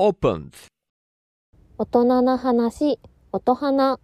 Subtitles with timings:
[0.00, 0.68] opens
[1.76, 2.98] 大人な話、
[3.32, 4.00] 音花。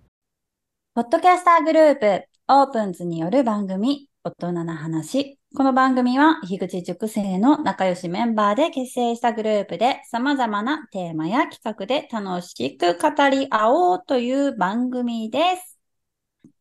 [0.95, 5.39] ポッドキャスターグループ、オープンズによる番組、大人な話。
[5.57, 15.79] この番組は、樋口塾生の仲良しメンバーで結成したグループで、様々なテーマや企画で楽しく語り合おうという番組です。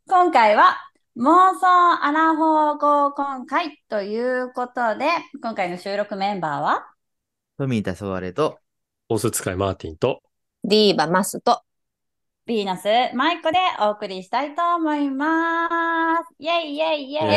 [0.07, 0.77] 今回は、
[1.17, 5.09] 妄想アラフォー合コン会ということで、
[5.41, 6.87] 今回の収録メンバーは、
[7.57, 8.59] トミー・タソワレと、
[9.07, 10.23] オス使いマーティンと、
[10.63, 11.61] ディーバマスと。
[12.47, 15.67] ヴィーナス、マイコでお送りしたいと思いま
[16.23, 16.33] す。
[16.39, 17.27] イェイイェイイェイイ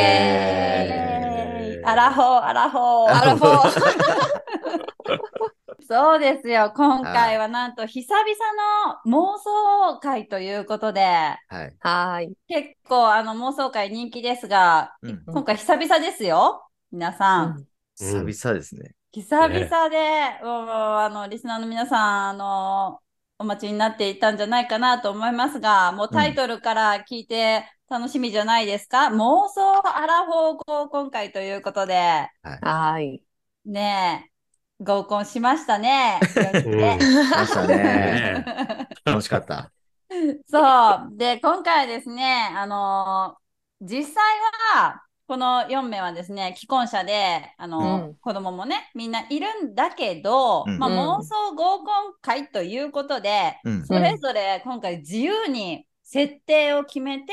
[1.75, 3.15] ェイアラフォー、アラフォー。
[3.15, 3.69] アラフォー。
[5.87, 6.73] そうですよ。
[6.75, 8.27] 今回はなんと久々
[9.05, 11.75] の妄想回ということで、はい。
[11.79, 12.33] はーい。
[12.47, 15.23] 結構あの妄想回人気ですが、うん。
[15.25, 16.67] 今回久々ですよ。
[16.91, 17.63] 皆さん。
[17.95, 18.95] 久々ですね。
[19.11, 22.99] 久々で、もうあのリスナーの皆さん、あの
[23.39, 29.07] お待ちになっていたんじゃないかなと思いますが、もうタイトルから聞いて楽しみじゃないですか？
[29.07, 33.23] 妄想アラフォー合コン会ということで、はーい。
[33.65, 34.29] ね
[34.79, 36.21] え、合コンしましたね。
[36.63, 37.75] うんねましたね。
[37.75, 39.71] ね 楽しかった。
[40.47, 40.59] そ
[41.13, 41.17] う。
[41.17, 43.37] で、今回ですね、あの
[43.81, 44.23] 実際
[44.75, 53.85] は、この4名はですね、既婚者で、あのうん子供もね、みんないるんだけど、うんまあ、うん妄想合コン会ということで、うん。
[53.85, 57.31] それぞれ今回自由に設定を決めて。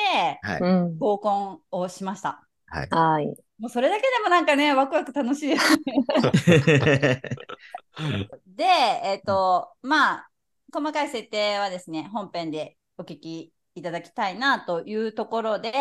[0.98, 2.46] 合コンをしました。
[2.66, 2.88] はい。
[2.90, 3.26] はーい。
[3.58, 7.22] もうそれだけでもなんかね、ワクワク楽しいですね。
[8.46, 8.64] で、
[9.04, 10.28] えっ、と、まあ、
[10.70, 15.72] 細かい設定はですね、本編でお聞きいただきたいなというところで、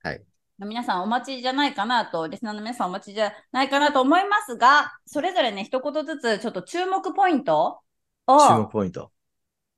[0.00, 0.22] はい
[0.58, 7.80] 皆さんお待ちじゃないかなと、リスナーの皆さんお待ちじゃないかなと思いますが、それぞれね、一言ずつちょっと注目ポイント
[8.26, 9.12] を注目ポイント。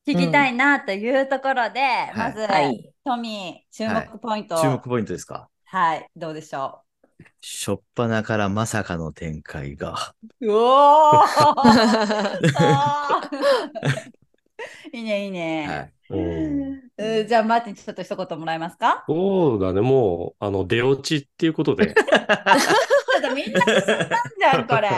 [0.07, 1.81] 聞きたいなというところで、
[2.15, 2.93] まず、はい。
[3.05, 5.49] トミー、注目ポイント、注目ポイントですか？
[5.65, 6.83] はい、どうでしょ
[7.41, 10.15] しょっぱなからまさかの展開が。
[10.41, 10.47] う。
[10.47, 11.27] うおー
[14.93, 15.67] いいね、いいね。
[15.69, 15.93] はい。
[16.11, 19.05] うんうじゃあ、マーティン、ちょっと一言もらえますか？
[19.07, 21.95] そうだね、もう、あの、出落ちっていうことで、
[23.35, 24.09] みんな一緒なん
[24.39, 24.89] じゃん、これ。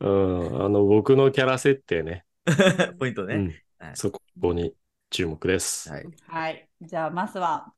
[0.00, 2.24] うん、あの、僕のキャラ設定ね、
[2.98, 3.34] ポイントね。
[3.34, 3.56] うんはい
[3.94, 4.20] そこ
[4.54, 4.74] に
[5.10, 5.90] 注目です。
[5.90, 6.06] はい。
[6.26, 6.68] はい。
[6.80, 7.72] じゃあ、マスは？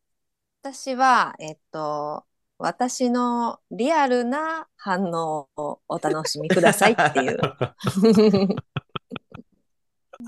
[0.62, 2.24] 私は、えっと、
[2.58, 7.38] 私のリアルな反応をお楽しみくださいっていう。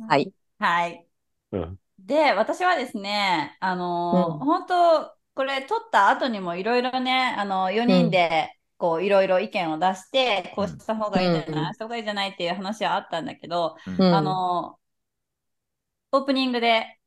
[0.09, 0.33] はい。
[0.59, 1.07] はい。
[1.53, 1.79] うん。
[1.99, 4.39] で、私はですね、あのーうん。
[4.39, 11.75] 本当、これ撮った後にもいろいろね、あの、4人で、こう、いろいろ意見を出して、こうした方がいいんじゃない、うん。
[11.75, 14.15] した方がいいんじゃないっていう話はあったんだけど、うん。
[14.15, 14.81] あのー
[16.13, 16.99] オープニングで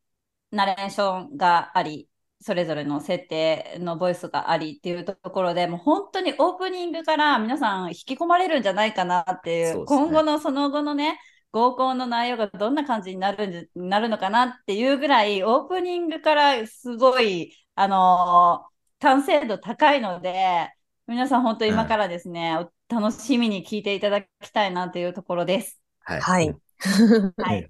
[0.51, 2.09] ナレーションがあり、
[2.41, 9.83] それぞれの設定のボイスがありっていうところでもう本当にオープニングから皆さん引き込まれるんじゃないかなっていう、ね。
[9.85, 11.19] 今後のその後のね、
[11.53, 20.69] 合コンの内容がどんな感じになるなるのかなっていうぐらい、オープニングからすごい、あのー完成度高いので、
[21.07, 25.81] 皆さん本当今からですね、お楽しみに聞いていただきたいなというところです。
[26.05, 26.21] はい。
[26.21, 26.55] はい。
[27.37, 27.69] はい。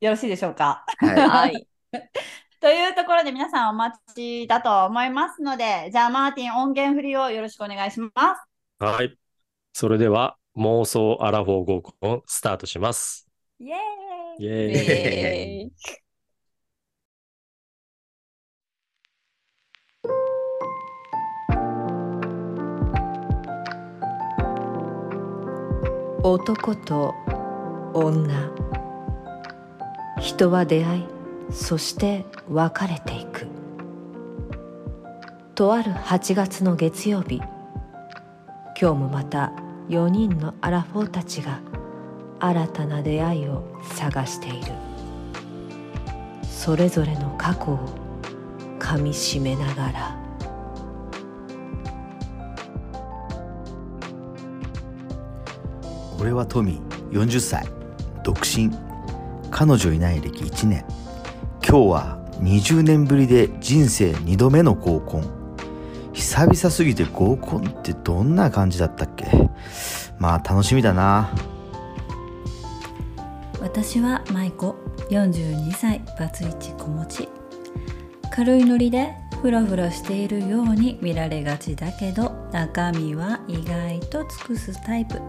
[0.00, 0.84] よろしいでしょうか？
[0.98, 1.28] はい。
[1.28, 1.68] はい。
[2.60, 8.42] というところで皆さんお待ちだと思いますので、じゃあマーティン音源振りをよろしくお願いします。
[8.78, 9.18] はい。
[9.72, 13.28] それでは、妄想アラフォー合コンスタートします。
[13.60, 15.62] イエーイイエーイ。
[15.62, 16.08] えー
[26.24, 27.14] 男と
[27.94, 28.52] 女
[30.20, 31.04] 人は出会い
[31.50, 33.46] そして別れていく
[35.54, 37.36] とある8月の月曜日
[38.78, 39.52] 今日もまた
[39.88, 41.60] 4人のアラフォーたちが
[42.40, 44.72] 新たな出会いを探している。
[46.42, 47.78] それぞれの過去を
[48.78, 50.18] かみしめながら。
[56.20, 57.66] 俺はトミー40歳。
[58.22, 58.70] 独身。
[59.50, 60.84] 彼女いない歴1年。
[61.66, 65.37] 今日は20年ぶりで人生2度目の合コン。
[66.18, 69.48] 久々すぎて合コンってどんな感じだったっけ？
[70.18, 71.30] まあ楽しみだな。
[73.60, 74.74] 私は舞子
[75.10, 76.02] 42歳。
[76.18, 77.28] バツイチ子持ち。
[78.32, 85.20] 軽いノリでフラフラしているように見られがちだけど中身は意外と尽くすタイプ。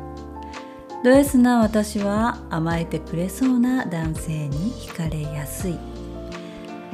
[1.04, 5.78] ド S な私は甘えてくれそうな男性に惹かれやすい。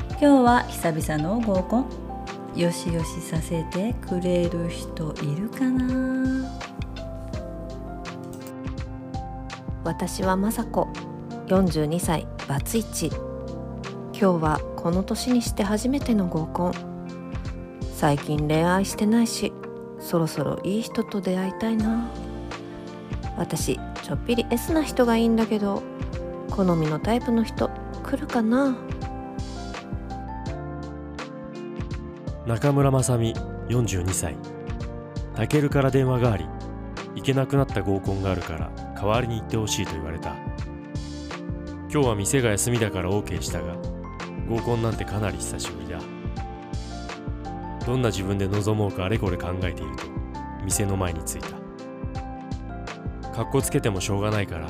[0.10, 2.05] 今日は久々の合コン。
[2.56, 6.50] よしよしさせてくれる人いるかな？
[9.84, 10.88] 私は雅子。
[11.48, 12.26] 42歳。
[12.48, 13.08] バツイチ。
[14.14, 16.74] 今日はこの年にして初めての合コン。
[17.94, 19.52] 最近恋愛してないし
[20.00, 22.10] そろそろいい人と出会いたいな。
[23.38, 25.84] 私ちょっぴり S な人がいいんだけど
[26.52, 27.70] 好みのタイプの人
[28.02, 28.78] 来るかな？
[32.46, 33.34] 中村雅美
[33.70, 34.36] 42歳。
[35.36, 36.46] タケルから電話があり
[37.16, 40.36] 行けなくなった合コンがあるから代わりに行ってほしいと言われた。
[41.92, 43.76] 今日は店が休みだから OK したが
[44.48, 46.00] 合コンなんてかなり久しぶりだ。
[47.86, 50.04] どんな自分で臨もうかあれこれ考えていると
[50.64, 51.50] 店の前に着いた。
[53.32, 54.68] かっこつけてもしょうがないから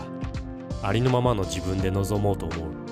[0.82, 2.85] ありのままの自分で臨もうと思う。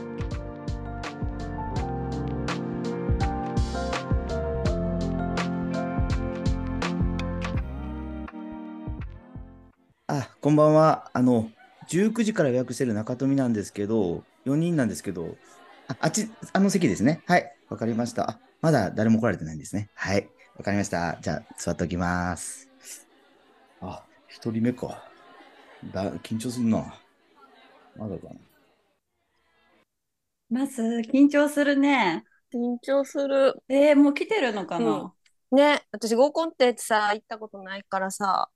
[10.43, 11.09] こんばんは。
[11.13, 11.49] あの、
[11.87, 15.37] 19時から予約してる中富なんですけど、4人なんですけど、
[15.87, 17.23] ああっち、あの席ですね。
[17.27, 18.29] はい、わかりました。
[18.29, 19.89] あ、まだ誰も来られてないんですね。
[19.95, 21.17] はい、わかりました。
[21.21, 22.69] じゃあ、座っておきます。
[23.79, 25.01] あ、一人目か。
[25.93, 26.93] だ、緊張するな。
[27.95, 28.35] まだかな。
[30.49, 33.63] まず緊張するね緊張する。
[33.69, 35.13] えー、もう来てるのかな、
[35.53, 38.49] ね、私合コンってさ、行ったことないからさ。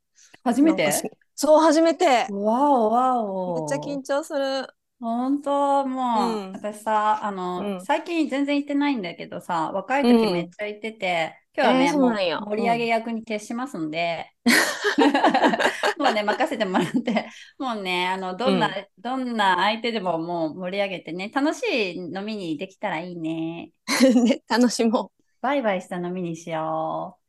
[0.43, 0.91] 初めて？
[1.39, 2.27] そう、初めて。
[2.31, 3.69] わおわお。
[3.69, 4.67] めっちゃ緊張する。
[4.99, 6.51] 本当もう、うん。
[6.53, 7.85] 私さあの、うん。
[7.85, 10.33] 最近全然行ってないんだけどさ若い時うん。
[10.33, 12.39] めっちゃ行ってて、今日はね、えーそうなんや。
[12.39, 14.31] もう盛り上げ役に徹しますんで、
[15.99, 17.29] もうね任せてもらって。
[17.59, 23.71] もうねあのどんな、どんな相手でももう盛り上げてね楽しい飲みにできたらいいね。
[24.25, 25.11] ね、楽しも
[25.41, 27.19] バイバイした飲みにしよ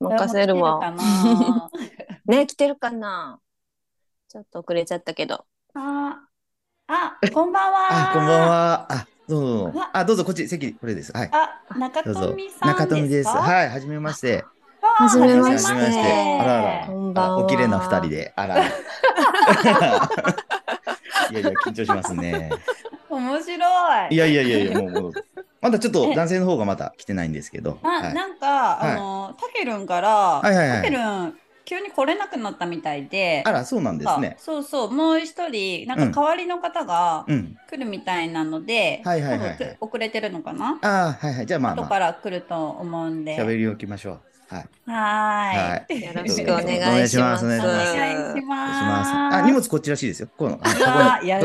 [0.00, 0.06] う。
[0.06, 0.78] う任せるわ。
[0.78, 1.70] これも来てるかな？
[2.26, 3.40] ね、来てるかな？
[4.30, 5.44] ちょっと遅れちゃったけど。
[5.74, 6.20] あ
[6.86, 8.86] あこんばんはあ、こんばんは。
[8.88, 9.90] あ、どうぞどうぞわ。
[9.92, 11.10] あ、どうぞ、こっち、席、これです。
[11.10, 11.30] はい。
[11.32, 12.48] あ中どうぞ富。
[12.48, 13.32] さん中富です。
[13.32, 14.44] かはい、はじめまして。
[14.80, 15.72] ははじめまして。
[15.72, 16.86] あらあら。
[16.86, 18.32] こんばんはあお綺麗な二人で。
[18.36, 18.58] あら。
[21.32, 22.50] いやいや、緊張しますね。
[23.08, 23.56] 面白
[24.10, 24.14] い。
[24.14, 25.12] いやいやいやいや、もう、もう
[25.60, 27.80] まだちょっと男性の方がまだ来てないんですけど。
[27.82, 31.34] なはいなんか、はいあの、たけるんから、はいはいはいたけるん、
[31.64, 34.40] 急に来れなくなったみたいで、あら、そうなんですねあ。
[34.40, 37.56] そうそう、もう一人、なんか代わりの方がうん。
[37.68, 41.46] 来るみたいなので、はいはいはい遅れてるのかな、ああ、はいはい。
[41.46, 43.36] じゃあまあまあ、後から来ると思うんで。
[43.36, 44.20] 喋りをきましょう。
[44.50, 44.68] はい。
[44.90, 46.02] はーい。
[46.02, 47.44] よろしくお願いします。
[47.44, 47.66] お願いし
[48.46, 49.36] ます。
[49.36, 50.28] あ、荷物こっちらしいですよ。
[50.36, 51.38] この、あ優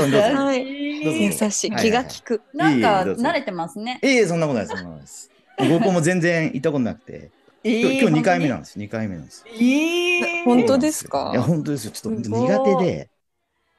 [1.52, 1.76] しい。
[1.76, 2.42] 気が利く。
[2.54, 4.00] なんか慣れてますね。
[4.02, 4.78] ええそんなことないです。
[4.78, 5.32] そんなことないです。
[5.58, 7.30] 合コンも全然行ったことなくて、
[7.68, 8.78] 今日今日2回目なんです。
[8.78, 9.44] 2回目なんです。
[9.48, 11.32] えー本当ですか？
[11.34, 11.92] いや、本当ですよ。
[11.92, 13.10] ちょっと苦手で、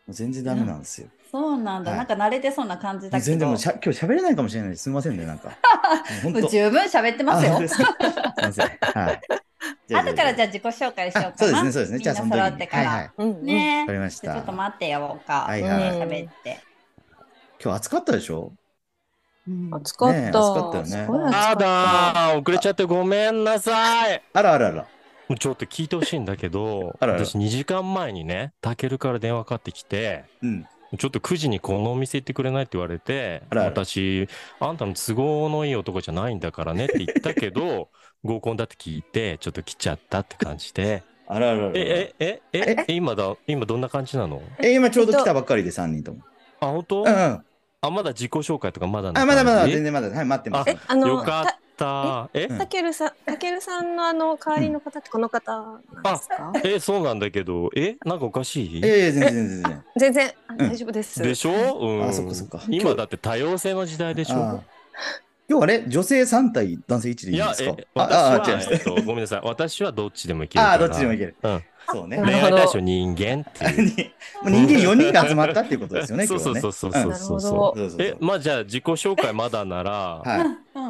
[0.06, 1.06] もう全然ダメなんですよ。
[1.30, 3.24] そうなんだ、はいなんか慣れてそうな感じだけど。
[3.24, 4.82] 全然もうしゃ今日喋れないかもしれないです。
[4.84, 5.50] すみませんね、なんか。
[6.24, 7.84] もう十分喋ってますよすみ
[8.42, 8.66] ません。
[8.66, 9.20] はい。
[9.94, 11.98] 後からじゃあ自己紹介しようかそうですね、そうですね。
[12.00, 12.42] じゃあその時に。
[12.42, 12.90] 揃ってから。
[12.90, 13.10] はいはい。
[13.18, 15.42] うんねわかりましちょっと待ってようか。
[15.42, 16.60] はいはいうん喋って。
[17.62, 18.52] 今日暑かったでしょ？
[19.72, 20.28] 暑かった。
[20.28, 21.56] 暑かったよねあ。
[21.56, 24.86] だー遅れちゃってごめんなさいあらあらあら。
[25.38, 30.66] ちょっと聞いてほしいんだけど あらあら私2時間前にねたけるから電話かかってきてうん。
[30.98, 34.28] ちょっと9時にこのお店行ってくれないって言われてあらあら私
[34.60, 37.88] あんたの都合のいい男じゃないんだからねって言ったけど
[38.24, 41.72] 合コンだって聞いてちょっと来ちゃったって感じであらあらあら。
[41.74, 42.94] えええええ？
[42.94, 44.40] 今だ今どんな感じなの？
[44.60, 46.20] え、今ちょうど来たばっかりで3人とも。
[46.60, 47.02] あ本当？
[47.02, 47.44] うんうん。
[47.86, 50.08] あまだ自己紹介とかまだなあ、まだまだ、全然まだ。
[50.08, 50.70] はい、待ってます。
[50.70, 51.44] え、あの、よかっ
[51.76, 52.30] た。
[52.32, 52.58] えうん。
[52.58, 56.52] たけるさん、たけるさんのあの代わりの方ってこの方なんですか？
[56.64, 57.96] えそうなんだけどえ？
[58.04, 58.80] なんかおかしい？
[58.82, 60.34] ええ、全然全然全然。
[60.70, 61.22] 大丈夫です。
[61.22, 62.62] でしょ、うん、あそっかそっか。
[62.68, 64.64] 今だって多様性の時代でしあょ
[65.48, 65.84] 今日あれ？
[65.86, 67.74] 女性3対男性1でいいですか？
[67.78, 68.80] えああ、違い私は、ますえっ。
[68.84, 69.40] と、ごめんなさい。
[69.44, 71.36] 私はどっちでもいけるあどっちでもいける。
[71.42, 72.16] うん、そうね。
[72.16, 72.48] なるほど。
[72.48, 74.12] 恋愛対象人間っていう。
[74.44, 76.72] 人間4人が集まったっていうことですよね、 そう今日そう。
[76.72, 76.92] そうそう。
[76.92, 77.18] そうそうなるほど。
[77.18, 78.02] そうそうそうそう。
[78.02, 80.22] えまあじゃあ自己紹介まだなら、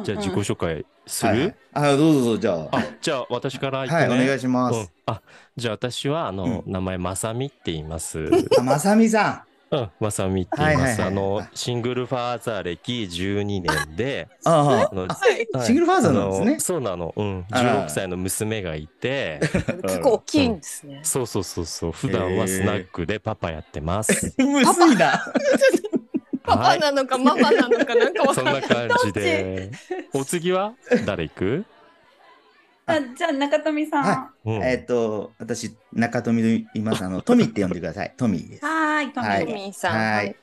[0.03, 2.77] じゃあ自己紹介する、あ、どうぞどうぞ、じゃあ。
[2.77, 4.85] あじゃあ私からはい、お願いしまうん。
[4.85, 4.91] す。
[5.05, 5.21] あ
[5.55, 8.29] じゃあ私はあの、う名前まさみって言います。
[8.59, 10.79] あ、まさみさうん、まさみって言います。
[10.79, 15.47] はいはいはいあの、シングルファーザー歴12年で、ああのはい。
[15.57, 17.13] はいシングルファーザーなんですねそうなの。
[17.15, 17.45] うん。
[17.51, 19.39] あら16歳の娘がいて、
[19.83, 20.99] 結構大きいんですね。
[21.03, 21.91] そうそうそうそう。
[21.91, 24.33] 普段はスナックでパパやってます。
[24.39, 24.43] あ。
[24.45, 25.21] むずいな。
[26.43, 26.79] パはい。
[26.79, 28.61] パなのかママなのかなんかわかそんんない。
[28.61, 29.69] な感じで。
[30.13, 30.73] お次は？
[31.05, 31.65] 誰行く？
[31.69, 31.76] あ
[33.15, 34.03] じゃあ中富さん。
[34.03, 34.63] ははうん。
[34.63, 37.03] えっと、私、中富と言います。
[37.03, 38.13] あの、トミって呼んでください。
[38.17, 38.65] トミです。
[38.65, 39.45] はいーで。
[39.45, 39.95] トミーさん。
[39.95, 40.35] ははいい。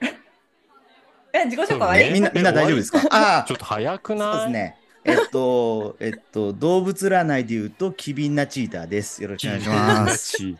[1.32, 2.12] え、自己紹介ねり？
[2.14, 3.00] みんな、みんな大丈夫ですか？
[3.10, 4.32] あちょっと早くあ、ない？
[4.32, 4.76] そうですね。
[5.04, 9.22] えっと、えっと、動物占いで言うと、機敏なチーターです。
[9.22, 10.36] よろしくお願いします。
[10.36, 10.56] チー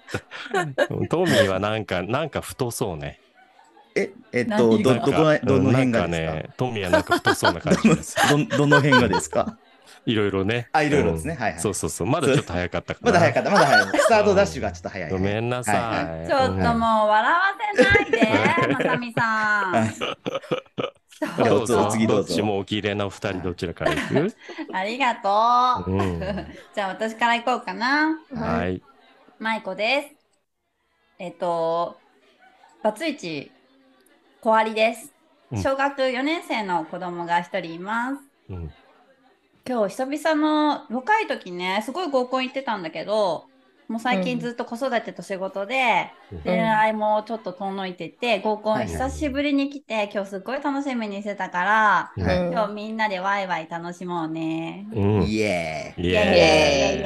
[0.77, 3.21] タートミーはなんか、なんか太そうね。
[3.95, 8.17] え、えっと、ど、どこが、どの辺うんなんかがですかね、トミーはなんか太そうな感じです。
[8.31, 9.59] どの、どの辺がですか？
[10.07, 10.69] いろいろね。
[10.73, 12.07] あいろいろですねうんはいはいそうそうそう。
[12.09, 13.07] まだちょっと早かったかな。
[13.07, 13.87] まだ早かった、まだ早い。
[14.01, 15.11] スタートダッシュがちょっと早い。
[15.11, 15.77] ごめんなさい。
[15.77, 17.41] はいはいちょっともう笑わ
[17.77, 21.45] せないで、まさみさん。
[21.45, 24.37] どうぞどっちもお綺麗なお二人どちらから行く？
[24.73, 25.93] ありがとう。
[25.93, 26.21] うん。
[26.75, 28.19] じゃあ私から行こうかな。
[28.35, 28.83] はい。
[29.39, 30.09] まいこです。
[31.19, 31.99] えっと、
[32.83, 33.53] バツイチ、
[34.41, 35.13] 小割です
[35.53, 35.57] う。
[35.57, 38.23] ん小学4年生の子供が一人います。
[38.49, 38.73] うん。
[39.71, 43.45] 今日久々の若い時ね、すごい合コン行ってたんだけど、
[43.87, 54.89] もう最近ずっと子育てと仕事で、うん恋愛もちょっと遠のいてて、合コンはい久しぶりに来て、今日すっごい楽しみにしてたから、うんはい今日みんなでワイワイ楽しもうね。
[54.93, 55.23] うん。
[55.23, 56.05] イエーイ。
[56.05, 56.37] イイエーイ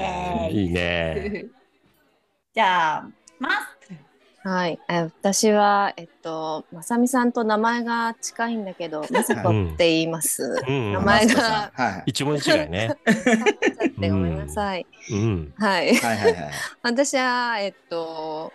[0.01, 0.65] エーイ。
[0.65, 1.45] いいね。
[2.55, 3.74] じゃあ、ます。
[4.45, 4.79] はい。
[4.91, 10.63] え私は、えっと、まさみさんと名前が近いんだけど、まさこって言います。
[10.69, 10.93] うん。
[10.93, 12.03] 名前がはい。
[12.11, 12.91] 一文字違いね。
[13.97, 14.87] ごめんなさい。
[15.13, 15.55] うん。
[15.57, 15.95] はい。
[15.97, 16.51] はいはいはい。
[16.83, 18.53] 私は、えっと、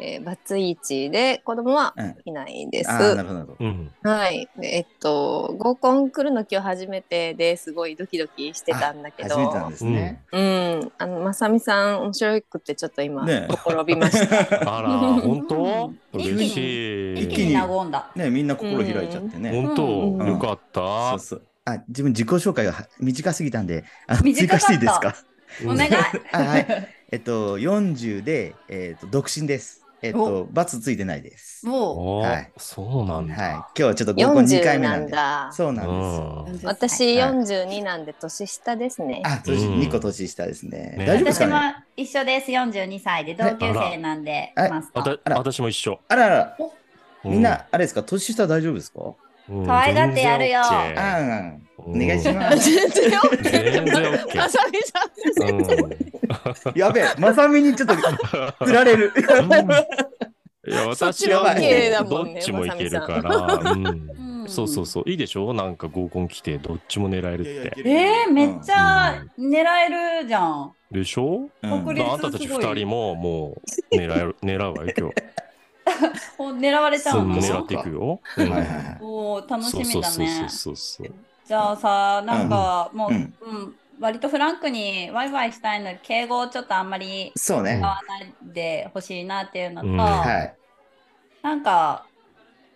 [0.00, 2.90] えーバツイチで子供はうんいないです。
[2.90, 3.56] ああ、なるほど。
[4.02, 4.48] はい。
[4.58, 10.22] でえっと、合コン来るの今日初めてですごいドキドキしてたんだけど、初めてなんですね。
[10.32, 10.92] うん。
[10.98, 14.38] あの、まさみさん面白くてちょっと今、ねえほころびました。
[14.78, 14.88] あら、
[15.20, 15.92] 本当？
[16.12, 17.24] うん嬉しい。
[17.24, 18.10] 一気に和んだ。
[18.16, 19.50] ねみんな心開いちゃってね。
[19.50, 19.74] 本うん
[20.18, 21.18] 当よかったそう。
[21.20, 21.42] そう。
[21.66, 25.14] あ、自分自己紹介がは短すぎたんで、あの追短かった加していいですか？
[25.64, 25.90] お願い。
[26.32, 26.66] あ はい。
[27.12, 29.83] えっと、40で、えっと、独身です。
[30.02, 31.66] えっと、罰ついてないです。
[31.66, 33.36] もおはいそうなんはい。
[33.36, 33.52] だ。
[33.54, 35.06] 今日はちょっと合コン2回40な目なんで。
[35.06, 35.50] んだ。
[35.52, 35.84] そうな
[36.46, 36.66] んです。
[36.66, 39.22] 私はい42なんで年下ですね。
[39.24, 40.94] あ、年うん2個年下ですね。
[40.98, 41.84] ね私も大丈夫ですかね？
[41.96, 42.50] 一緒です。
[42.50, 44.68] 42歳で同級生なんで、あ
[45.24, 45.98] ら私も一緒。
[46.08, 46.56] あらあら、
[47.24, 48.02] うみんな、あれですか？
[48.02, 49.00] 年下大丈夫ですか？
[49.00, 49.14] うん
[49.66, 52.70] 可愛がってやるよ全然 OK あん、おうん願いします。
[52.70, 57.94] 全然 OK 全然 OK まさみさんやべえ、まさみにちょっと
[58.64, 59.12] 釣られる。
[60.66, 61.54] いや、私は
[62.08, 63.60] どっちもいけるかまら。
[64.46, 65.10] そうそうそう。
[65.10, 65.52] いいでしょ？
[65.52, 67.74] なんか合コン来てどっちも狙えるって。
[67.84, 70.72] えー、めっちゃ狙えるじゃん。
[70.90, 71.48] でしょ？
[71.62, 71.76] うんあ
[72.16, 73.58] んたたち二人もも
[73.92, 75.14] う狙える狙うわよ、今日。
[76.38, 78.22] お狙われちゃうのそう狙っていくよ。
[78.36, 79.06] うんはいはいはい。
[79.06, 80.26] おー楽しみだそうね。
[80.26, 83.34] そうそうそうじゃあさ、なんかもう、ううん
[83.70, 87.76] ん割とフランクにワイワイしたいので、敬語をちょっとあんまりそうね。
[87.78, 90.58] 使わないでほしいなっていうのと、うんはい。
[91.42, 92.10] なんか、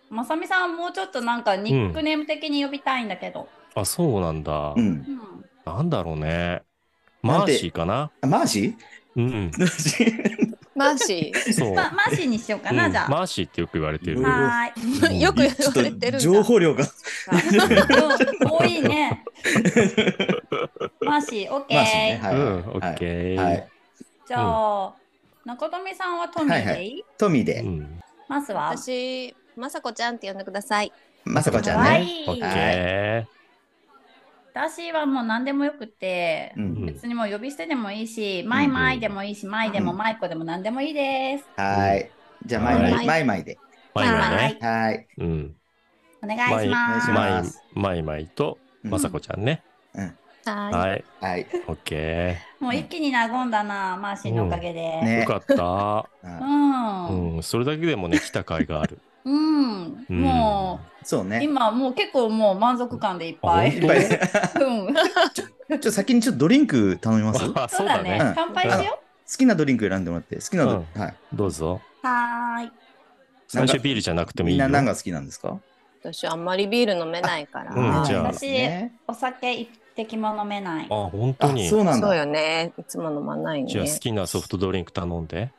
[0.09, 3.53] まさみさんもうちょっとなんかニックネーム的に呼びたいんだけど。
[3.75, 4.81] あ、そうなんだう。
[4.81, 5.07] ん。
[5.07, 6.63] うんなんだろうね。
[7.23, 8.13] マーシーかな？
[8.21, 8.77] あマーシ
[9.15, 9.51] うん。
[10.85, 11.73] ーマーシそう。
[11.73, 13.09] ま、マーシーにしようかな、うんじゃあ。
[13.09, 14.25] マーシーってよく言われてるうん。
[14.25, 15.17] はーい。
[15.17, 16.83] ー よく言ちょっわれてるんだと情報量が。
[16.83, 16.89] うん
[18.51, 19.23] 多いね。
[21.01, 22.31] マーシー、オッケマー。
[22.33, 23.43] うん、オッケー。
[23.43, 23.67] はい。
[24.27, 24.93] じゃあ、
[25.45, 26.85] 中富さんはトミーで？
[26.85, 27.65] いい、トミーでう。
[27.67, 27.99] ん。
[28.27, 28.75] マスは？
[28.75, 30.91] 私まさこちゃんって呼んでください
[31.25, 31.89] まさこちゃんね。
[31.89, 32.53] かわいいオッ
[33.23, 33.27] ケ
[34.61, 41.45] 私はもう何でもよくて、うんうん別にもう呼び捨てでもいいし、マイマイでもいいし、マイでもうんマイコでも何でもいいです。
[41.55, 42.11] はい。
[42.45, 43.55] じゃあ、マイマイ、はいマイマイで。
[43.55, 43.57] ー。
[43.95, 44.59] マイマイね。
[44.61, 45.07] はい。
[45.17, 45.55] うん。
[46.21, 47.11] お願いします。
[47.11, 49.63] マイマイマイとうんまさこちゃんね。
[50.45, 51.05] ははい。
[51.21, 51.47] はい。
[51.67, 55.19] オッケもう一気に和んだな、マーシーのおかげで。
[55.21, 56.09] よかった。
[56.23, 57.35] ううんん。
[57.35, 57.43] うん。
[57.43, 58.99] それだけでもね、来た甲斐がある。
[59.25, 60.05] うん。
[60.09, 61.41] うんもう、そうね。
[61.43, 63.69] 今もう結構もう満足感でいっぱい。
[63.71, 63.97] いっぱい。
[63.99, 64.93] うん。
[65.33, 67.39] ちょっと先にちょっとドリンク頼みます？
[67.39, 67.51] そそ
[67.83, 68.33] ううだだねね。。
[68.35, 68.99] 乾杯しよ
[69.37, 70.35] きなドリンク選んでもらって。
[70.37, 71.17] 好きなドうはい。
[71.33, 71.79] どうぞ。
[72.03, 72.07] う。
[72.07, 72.71] はーい。
[73.47, 74.65] 最初ビールじゃなくてもいいよ。
[74.65, 75.59] みんな何が好きなんですか？
[76.01, 78.47] 私あんまりビール飲めないから、私
[79.07, 80.87] お酒一滴も飲めない。
[80.89, 81.67] あ、本当あ、に。
[81.67, 82.07] そうなんだ。
[82.07, 85.51] そうよねいつも飲まないねじゃあ好きなソフトドリンク頼んで。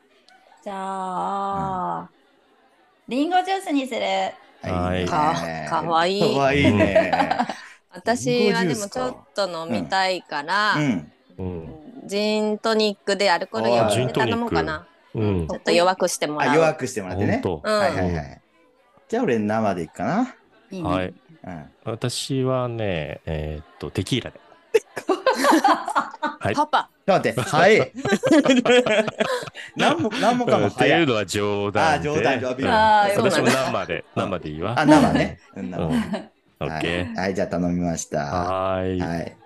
[0.62, 2.10] じゃあ、
[3.10, 4.00] リンゴジュースにする。
[4.62, 5.34] はいか
[5.68, 7.10] かわいいかわいいね。
[7.90, 11.12] 私はでもちょっと飲みたいから、うん。
[11.38, 11.74] うん。
[12.06, 14.86] ジントニックでアルコール弱めジントニック頼もうかな。
[15.16, 15.56] うんちょ。
[15.56, 16.54] っと弱くしてもらあ、う。
[16.54, 17.42] 弱くしてもらってね。
[17.44, 18.40] はいはいはい。
[19.08, 20.34] じゃあ俺生でいくかな。
[20.70, 20.88] いいね。
[20.88, 21.06] はい。
[21.08, 21.70] うん。
[21.86, 24.38] 私はね、えーっと、テキーラで。
[26.40, 26.54] はい。
[26.54, 26.90] パパ。
[27.06, 27.92] ちょっと待って、はい。
[29.76, 31.02] 何も、何もかもってい早い。
[31.02, 31.80] うのは冗談で。
[31.84, 34.80] あ冗談冗談うんあー私も生で、生でいいわ。
[34.80, 35.40] あ、生ね。
[35.56, 35.90] うんうん。
[35.90, 36.30] 生。
[36.60, 37.20] オッはいケー。
[37.20, 38.18] はい、じゃあ頼みました。
[38.20, 38.54] は
[38.96, 39.36] はーい。
[39.36, 39.40] い。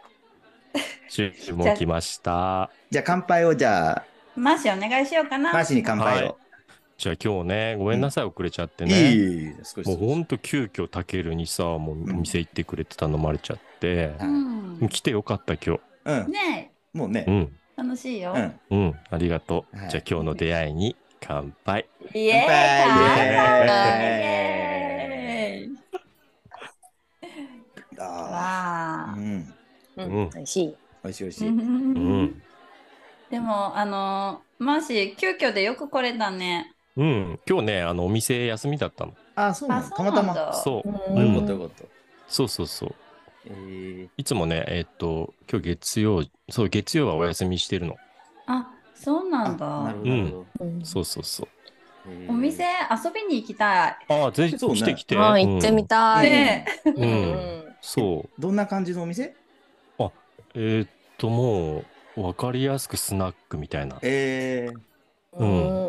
[1.08, 2.70] 注文来ました。
[2.90, 5.52] じゃあ乾杯をじゃあ、マシお願いしようかな。
[5.52, 6.38] マーシーに乾杯を。
[6.96, 9.20] じゃあ今日ね、ごめんなさい、遅れちゃっていね。
[9.84, 14.88] もうほんと急遽たけるにさ、もうお店行ってくれて頼まれちゃって、うん。
[14.90, 15.82] 来てよかった今日。
[16.04, 16.30] うん。
[16.30, 17.22] ねうもうね。
[17.22, 18.32] ん、楽しいよ。
[18.34, 18.60] うん。
[18.70, 19.76] うん、ありがとう。
[19.76, 21.86] はいじゃあ今日の出会いに乾杯。
[22.14, 25.78] イエーイ乾杯イエーイ
[27.98, 29.20] あわあー
[29.96, 30.02] う。
[30.02, 30.30] ん。
[30.30, 30.76] 美味しい。
[31.02, 31.48] 美味しい美味しい。
[31.48, 32.42] うん、
[33.30, 36.72] でも、あのー、マーシー、急遽でよく来れたね。
[36.96, 39.14] うん、今日ね、あのお店休みだったの。
[39.34, 40.22] あ、そうなあ、のそたまたま。
[40.22, 40.52] うなんだ。
[40.54, 41.84] そう、うんよかったよかった。
[42.28, 42.94] そうそうそう。
[43.46, 47.96] えー、いつもね、えーっと、今日月曜、そう、月曜はお休みしてるの。
[48.46, 49.66] あ、そうなんだ。
[49.66, 50.46] なるほど。
[50.60, 51.48] うんそうそうそう。
[52.06, 53.96] えーお店遊びに行きたい。
[54.08, 55.16] ああ、ぜひそうね来て来て。
[55.16, 56.30] あー行ってみたい。
[56.30, 57.76] ねうん。
[57.80, 58.40] そう。
[58.40, 59.34] どんな感じのお店？
[60.54, 61.84] えーっと、も
[62.16, 63.98] う、わかりやすくスナックみたいな。
[64.02, 65.44] えー、う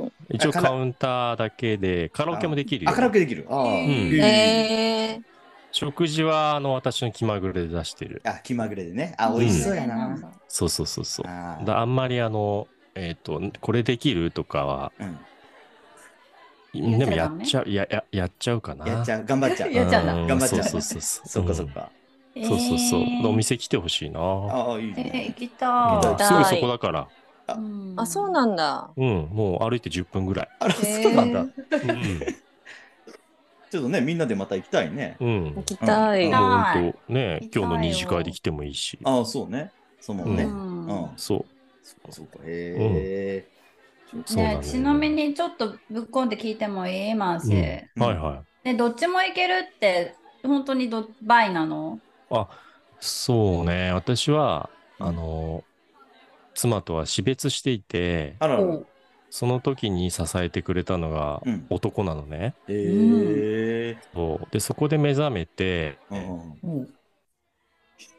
[0.05, 2.91] ん一応あカウンターだけで、カラオケもできるよ。
[2.91, 3.45] あ、カラオケできる。
[3.49, 3.69] ああ、うん
[4.15, 5.34] えー
[5.77, 8.21] 食事は、あの、私の気まぐれで出してる。
[8.23, 9.15] あ、気まぐれでね。
[9.17, 10.17] あ、美味しそうやな。
[10.47, 11.25] そうそうそうそう。
[11.27, 15.25] あーだあんまりあの、えーっと、これできるとかは、うん。
[16.73, 18.85] でもやっちゃう、や、や、やっちゃうかな。
[18.85, 19.25] やっちゃう。
[19.25, 19.71] 頑張っちゃう。
[19.73, 21.27] やっちゃうんだん頑張っちゃうそうそうそう。
[21.27, 21.93] そっかそっか。
[22.35, 22.41] うん。
[22.41, 23.13] そうそうそう。
[23.23, 24.19] えーお店来てほしいな。
[24.47, 25.35] ああ、いいえー、行ね。
[25.35, 26.13] きたい。
[26.13, 27.11] うんすぐそこだから。
[27.47, 28.95] うんあ、そうなんだ。
[28.97, 30.51] うん、もう歩いて10分ぐらい。
[30.59, 31.49] あそうなんだ。
[31.83, 32.29] うん。
[33.71, 35.17] ちょっとね、みんなでまた行きたいね。
[35.19, 35.53] うん。
[35.55, 36.25] 行きたい。
[36.25, 38.99] うん本当ね今日の二次会で来てもいいし。
[39.03, 39.71] ああ、そうね。
[39.99, 40.43] そうもんね。
[40.43, 40.85] ううん。
[40.87, 41.45] んそう。
[41.83, 42.39] そっかそっか。
[42.43, 43.55] へえ。
[44.35, 51.99] ね、ちなみにちょっとぶっこんで聞いてもいいマーシー、うんはいはね、どっちもいけるって本当にど倍なの？
[52.31, 52.33] い。
[52.33, 52.47] あ、
[52.99, 53.91] そうね。
[53.91, 55.63] 私は、うんあの、
[56.53, 58.79] 妻とは死別していて、あらら。
[59.35, 62.53] その時に支えてくれたのがうん男なのね。
[62.69, 63.97] へえ。
[64.13, 66.87] そうで、そこで目覚めて、うん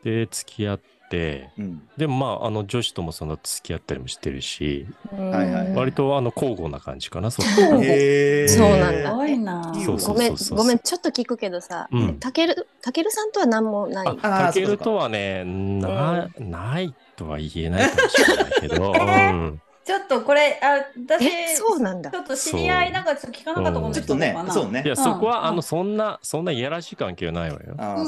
[0.05, 1.89] で、付き合って、うん。
[1.97, 7.49] でもまあ、あの女子ともその付き合ったりもしてるし、はいはい割とあの交互な感じかな、そこ
[7.83, 8.47] え。
[8.47, 9.73] そうなんだすごいな。
[10.07, 14.19] ごめん、ごめん、ちょっと聞くけどさうん、たける、たけるさんとは何もない？
[14.19, 19.63] たけるとはね、な、ないとは言えないかもしれないけど、 うん。
[19.87, 22.21] ちょっとこれ、あ私、え、そうなんだちょ。
[22.21, 24.89] っと知り合いなんかちょっと聞かなかったことちょっとね、そうねい。
[24.89, 27.75] や、そこは、うんあの、そんな、そんないやらしい関係はないわよ。
[27.79, 28.05] あ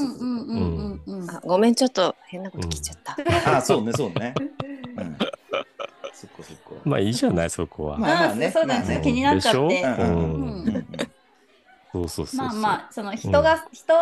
[1.44, 3.16] ごめん、ちょっと変なこと聞いちゃった。
[3.52, 4.34] ああ、そうね、そうね。
[4.96, 5.16] うん。
[6.12, 6.82] そっかそっか。
[6.84, 7.98] まあいいじゃない、そこは。
[7.98, 9.84] まあまあねあそうだまあねね、気になっちゃって。
[11.92, 12.36] そうそうそう。
[12.38, 13.94] まあまあ、その人が、人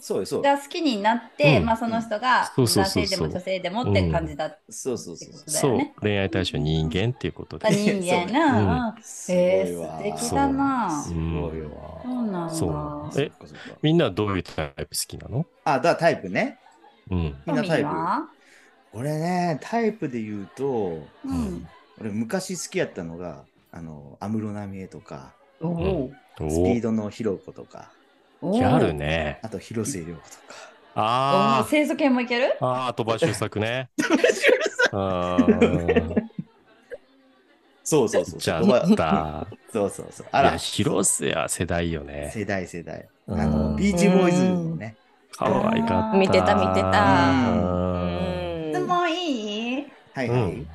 [0.00, 0.42] そうよそう。
[0.42, 5.32] が好きになって、うんまあその人がそうそう男そうそう性でも女性でもって感じだってそうそうそう。
[5.46, 7.76] そう恋愛対象人間っていうことあで。
[7.76, 8.96] 人間うんな。
[9.02, 9.74] すごえ。
[9.74, 11.02] ー、素敵だな。
[11.02, 11.20] すご
[11.54, 12.02] いわ。
[12.02, 12.54] そうなんだ。
[12.54, 12.66] そ
[13.16, 13.30] うえ
[13.82, 15.46] みんなはどういうタイプ好きなの？
[15.64, 16.58] あ、だタイプね。
[17.10, 17.36] うん。
[17.46, 17.88] みんなタイプ
[18.92, 21.66] 俺ね、タイプで言うと、うん。
[22.00, 26.10] 俺昔好きやったのが、あの、安室奈美恵とか、おお。
[26.40, 27.97] おスピードのヒロコとか、お
[28.42, 28.94] ギャル。
[28.94, 29.40] ね。
[29.42, 30.54] あと広末涼子とか。
[30.94, 32.56] おあ清楚系もいける？
[32.60, 32.66] あ。
[32.66, 33.88] ああ、鳥羽周作ね。
[34.92, 36.26] あー
[37.84, 38.40] そうそうそう。
[38.40, 39.46] じゃそこはった。
[39.72, 40.26] そうそうそう。
[40.32, 42.30] ああら、ら、広瀬は世代よね。
[42.34, 43.08] 世代世代。
[43.28, 44.96] あうんの、ビーチボーイズのね。
[45.32, 46.18] 可愛かった。
[46.18, 49.86] 見てた見てたうん質問いい？
[50.14, 50.68] はいはいうん。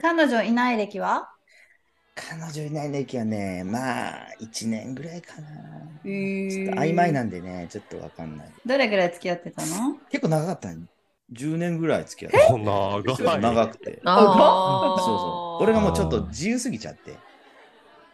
[0.00, 1.30] 彼女いない歴は？
[2.30, 5.48] 彼女いない歴はね、まあ、1年ぐらいかな。
[6.04, 8.52] へちょっと曖昧なんでね、ちょっとわかんない。
[8.66, 9.98] どれぐらい付き合ってたの？
[10.10, 10.86] 結構長かったね。
[11.30, 13.38] 10年ぐらい付き合ってお長た。
[13.38, 13.40] い。
[13.40, 14.00] 長くて。
[14.04, 15.62] あーそうそう。
[15.64, 17.12] 俺がもうちょっと自由すぎちゃって。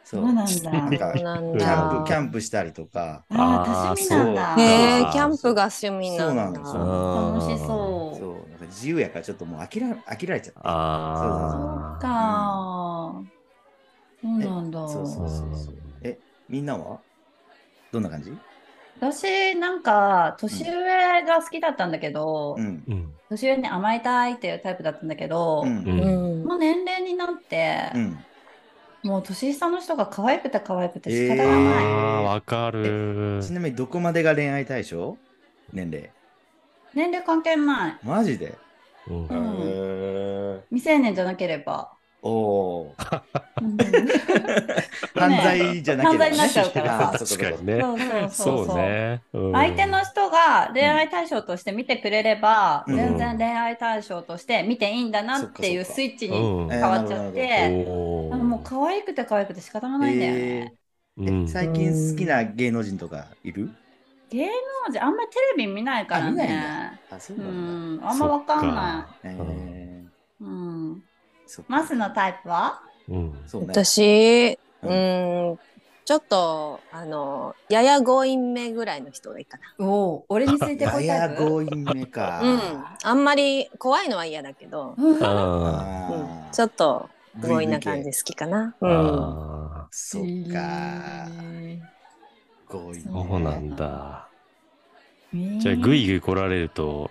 [0.05, 0.71] そそうなんだ。
[0.71, 3.25] なんかそうなんキャンだプ、キャンプしたりとか。
[3.31, 4.57] ああ、多趣味なんだ。
[4.57, 6.29] そうへえあーキャンプが趣味なんだ。
[6.29, 6.83] そうなんですよ
[7.33, 8.19] 楽しそう。
[8.19, 10.61] そう、なんか自由やからちょっともう飽きら飽きられちゃって。
[10.65, 13.34] あか。
[14.25, 14.89] そうなんだ。
[14.89, 15.75] そうそうそうそう。
[16.03, 16.99] え、みんなは？
[17.93, 18.33] どんな感じ？
[18.99, 22.83] 私、なんか、年上が好きだったんだけど、うん。
[22.87, 23.13] うん。
[23.29, 26.45] 年上に甘えたいっていうタイプだったんだけど、うん。
[26.45, 28.17] もう年齢になって、うん。
[29.03, 31.55] もう年下の人が可愛くて可愛くて仕方えがない。
[31.85, 31.89] あ
[32.21, 33.41] あ、わかる。
[33.43, 35.19] ちなみにどこまでが恋愛対象？
[35.75, 36.11] 年齢。
[36.95, 37.99] 年齢関係ない。
[38.03, 38.57] マジで？
[39.07, 41.93] うん未成年じゃなければ。
[42.25, 42.95] おー
[43.61, 43.77] うん
[45.15, 46.19] 犯罪じゃなけれ。
[46.19, 47.81] 犯罪になっちゃうから 確かにね。
[47.81, 48.77] そうそうそうそうそう。
[48.77, 49.23] ね。
[49.33, 60.75] うん相手の人が恋愛対象として見てくれれば、うん全然恋愛対象として見ていいんだなっていうスイッチにうん変わっちゃっえて、おーあのもう可愛くて可愛くて仕方がないんだよね。
[61.17, 63.71] うんえ最近好きな芸能人とかいる？
[64.31, 67.01] 芸能人あんまりテレビ見ないからね。
[67.11, 67.71] あ、そううなんだ。
[67.97, 70.05] ん、あんまわかんなえ
[70.41, 70.45] い。
[70.45, 71.05] うん。
[71.69, 72.81] マスのタイプは？
[73.09, 73.69] うんそうね。
[73.71, 75.59] 私、ううんん、
[76.05, 82.41] ちょっと、あの、やや強引めぐらいの人がいいかおお、俺についてこややいタイプ強引めか。
[82.43, 82.43] な。
[82.43, 82.85] うん。
[83.03, 87.09] あんまり怖いのは嫌だけど、うんああーちょっと
[87.43, 88.77] 強引な感じ好きかな。
[88.81, 88.91] ーうん。
[88.91, 91.27] あそっか。
[92.71, 93.03] 強引。
[93.03, 94.29] そうなんだ。
[95.33, 97.11] えーじゃあ、ぐいぐい来られると、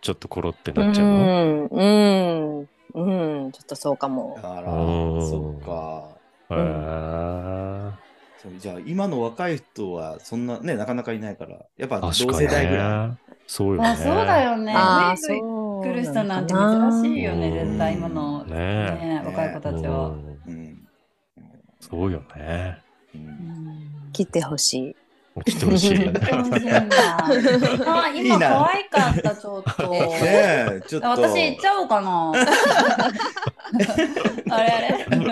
[0.00, 1.18] ちょっとコロってうなっちゃうの？
[1.18, 4.38] ん、うん、うん、ちょっとそうかも。
[4.42, 6.20] あら、うんそっか。
[6.50, 7.92] へー
[8.36, 13.34] そうじゃあ、今の若い人はそんなね、なかなかいないから、やっぱ同確か世代ぐらい。
[13.46, 13.88] そうよね。
[13.88, 14.72] あ、そうだよね。
[14.76, 15.82] あそう。
[15.84, 20.08] 来る人なんて珍しいよね、うん絶対今の、ねね、若い子たちは。
[20.08, 20.78] うんうん。
[21.80, 22.82] そうよね。
[23.14, 23.24] ううん
[24.08, 25.03] ん来てほしい。
[25.42, 25.96] 来てほしい。
[26.04, 26.20] 楽
[26.60, 27.28] しいんだあ、
[28.14, 29.90] 今可愛かった、ちょっと。
[29.90, 31.08] ねえ、ちょっと。
[31.08, 32.30] 私行っちゃおうかな。
[34.50, 35.04] あれあれ。
[35.06, 35.24] なん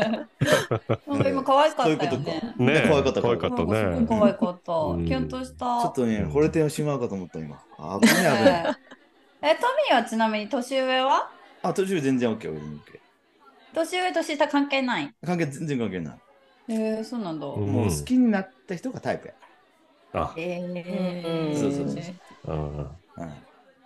[1.22, 2.54] か今可愛かったよね。
[2.58, 4.04] ね可愛かった可愛かったね。
[4.08, 4.72] 可愛かった。
[4.72, 5.82] うんキュンとした。
[5.82, 7.62] ちょっとね、惚れてしまうかと思った、今。
[7.78, 8.76] あ危ない危ない。
[9.42, 11.30] え、トミーはちなみに年上は？
[11.62, 12.58] あ、途中全然 OK。
[13.72, 15.14] 年上年下関係ない？
[15.24, 16.14] 関係、全然関係ない。
[16.68, 17.46] へえそうなんだ。
[17.46, 19.34] うんもう好きになった人がタイプや。
[20.12, 22.78] あ、えうんそうそうそううん。
[22.78, 22.92] うん。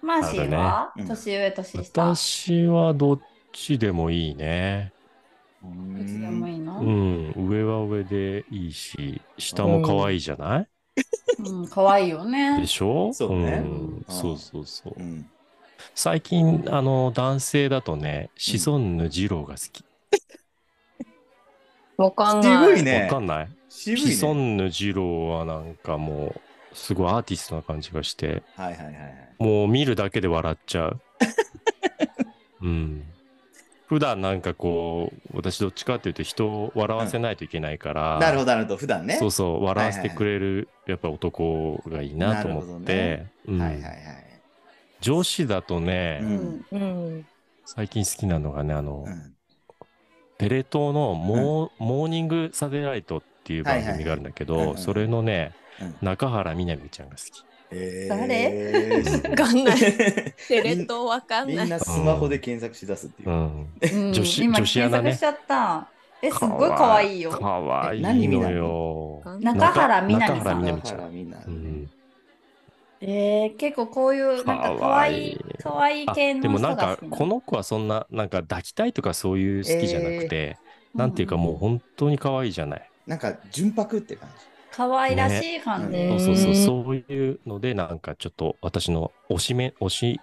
[0.03, 2.03] マーシーは、ねうん年上年下。
[2.03, 3.21] 私はどっ
[3.53, 4.93] ちでもいいね。
[5.63, 7.49] どっちでもいいの、ううん、ん。
[7.49, 10.69] 上は上でいいし、下も可愛いじゃない？
[11.71, 12.67] 可愛いよねで。
[12.67, 13.13] しょ？
[13.13, 15.03] そうねんそうそうそうう。
[15.03, 15.27] ん。
[15.95, 19.85] 最近、あの、男性だとね、シソンヌ二郎が好き。
[21.97, 22.77] わかんない。
[22.77, 23.49] 渋いねわかんない？
[23.77, 24.33] 渋シソ。
[24.33, 26.41] ンヌ二郎はなんかもう、
[26.73, 29.35] すごいアーティストな感じがして、はいはいはいはい。
[29.39, 31.01] もう見るだけで笑っちゃう。
[32.63, 33.05] うん。
[33.87, 38.77] 普段なんかこう、私どっちかっていうと人を笑わせないといけないから、なるほど、なるほど。
[38.77, 39.17] 普段ね。
[39.17, 43.97] そうそう、笑わせてくれる、やっぱ男がいいなと思って、うんはいはいはい。
[45.01, 47.27] 上司だとね、うんうん。
[47.67, 49.33] 最近好きなのがね、あの、うん
[50.39, 57.45] テレ東のモー,、モーニングサテライトっていう番組があるんだけど、それのね、うん中原みなみちゃんが好き。
[57.71, 59.29] えー誰？
[59.31, 59.77] わかんない。
[60.49, 61.57] テレ東わかんない。
[61.57, 63.33] みんなスマホで検索し出すっていうう。
[63.33, 63.69] ん。
[63.83, 65.89] うん女子今女子アナね検索しちゃった。
[66.23, 67.31] え、すっごい可愛いよ。
[67.31, 68.51] かわいい何見なの？
[68.51, 69.41] のよ。
[69.43, 71.89] 中原みなみさん中原みなみ
[73.03, 80.57] えー、結構こういう、なんか可愛い、可愛いあ系のでもなんかこの子はそんななんか抱きたいとかそういう好きじゃなくて、
[80.95, 82.91] なんていうかもう本当に可愛いじゃない。
[83.07, 84.47] なんか純白って感じ。
[84.71, 85.97] 可愛らしい感じ。
[85.97, 90.21] ねそうそうそううんそういうのでなんかちょっと私の推しめ推し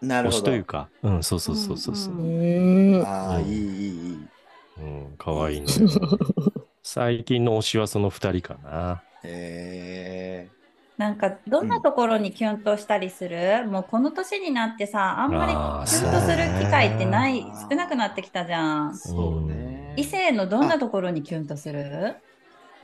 [0.00, 0.64] なるほど推しという。
[0.64, 2.14] か、うんそうそうそうそうそう。
[2.14, 3.02] ううんん。
[3.06, 4.30] ああ、うんいいいいいい。
[4.76, 5.88] うん、可愛いのよ。
[6.82, 9.02] 最近の推しはその二人かな。
[9.22, 10.56] へえ。
[10.96, 15.52] なんか、どんなところにキュンとしたりする、もうこの年になってさ、あんまり
[15.84, 19.02] キュンとする機会ってない少なくなってきたじゃん。
[19.04, 19.55] そうね。
[19.96, 22.16] 異性のどんなところにキュンとする？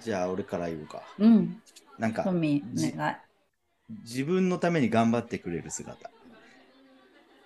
[0.01, 1.03] じゃあ俺から言うか。
[1.19, 1.59] うん、
[1.99, 3.17] なんかトミじー、お願い。
[4.05, 6.11] 自分のために頑張ってくれる姿。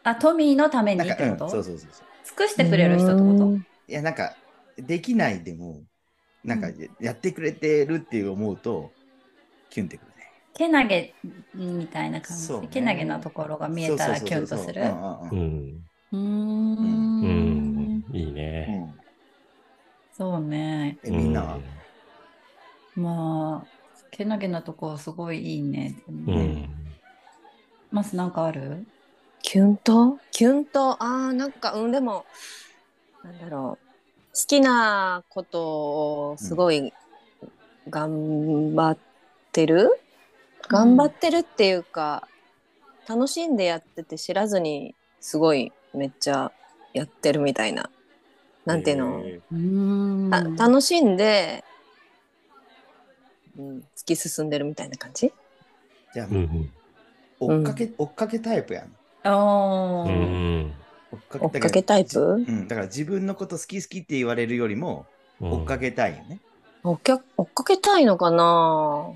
[0.04, 2.06] あ、トミーのためになんか、うん、ってこと、そうそうそうそう。
[2.24, 3.58] 尽くしてくれる人ってこと？
[3.88, 4.36] いや、なんか、
[4.76, 5.82] できないでも、
[6.44, 6.68] なんか、
[7.00, 8.92] やってくれてるって思うと、
[9.70, 10.30] キュンってくるね。
[10.54, 11.12] けなげ
[11.54, 12.52] みたいな感じ？
[12.52, 14.80] ねで、けなげなところが見えたらキュンとする？
[14.82, 14.84] う
[15.32, 15.84] うんん。
[16.12, 16.22] うん
[17.98, 18.04] ん。。
[18.12, 18.94] いいうんね。
[20.16, 20.98] そうね。
[21.04, 21.58] え、みんなは？
[22.94, 23.68] まあ、
[24.10, 26.00] けなげなとこすごいいいね。
[26.08, 26.34] うん。
[26.34, 26.68] うん。
[27.90, 28.86] マスなんかある？
[29.42, 30.18] キュンと？
[30.30, 32.24] キュンと、ああ、なんか、うん、でも、
[33.22, 33.86] なんだろう。
[34.46, 36.94] きなことをすごい
[37.90, 38.98] 頑張っ
[39.52, 40.00] てる、
[40.68, 42.26] 頑張ってるっていうか、
[43.06, 46.52] 楽しんでやってて知らずにすごいめっちゃ
[46.94, 47.90] やってるみたいな。
[48.66, 51.64] なんていうの、えうー楽しんで、
[53.56, 55.28] うん、突き進んでるみたいな感じ？
[55.28, 55.32] ー
[56.12, 56.72] じゃあ、うんうん。
[57.38, 58.92] 追っかけ、追っかけタイプやん。
[59.24, 60.08] おー。
[60.08, 60.74] うん
[61.12, 62.20] 追っか追っかけタイプ？
[62.20, 65.06] うん、だから自分のこと好き好きって言われるよりも、
[65.40, 65.52] うん。
[65.52, 66.40] 追っかけたいよね。
[66.82, 69.10] 追っか追っかけたいのかな？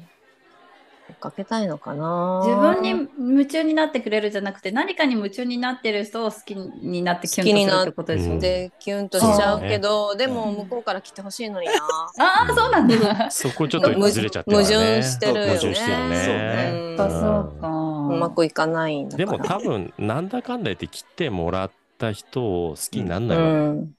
[1.10, 11.72] 追っかけたいのかな自分に夢中になってくれるじゃなくて何かに夢中になってる人を好きになってキュンとするってことでしょ、好きになっでキュンとしちゃうけど、でも向こうから来てほしいのにな。
[12.18, 14.68] ああそうなんだそこちょっとずれちゃってる矛。
[14.68, 15.46] 盾してるよね。
[15.48, 17.16] 矛盾してるねうんそうそ
[17.56, 17.70] うかう
[18.18, 19.30] まくいかないんだから。
[19.30, 23.50] でも多分なんだかんだ言って来てもらった人を好きになんうないわよ。
[23.72, 23.76] ん。
[23.76, 23.94] なん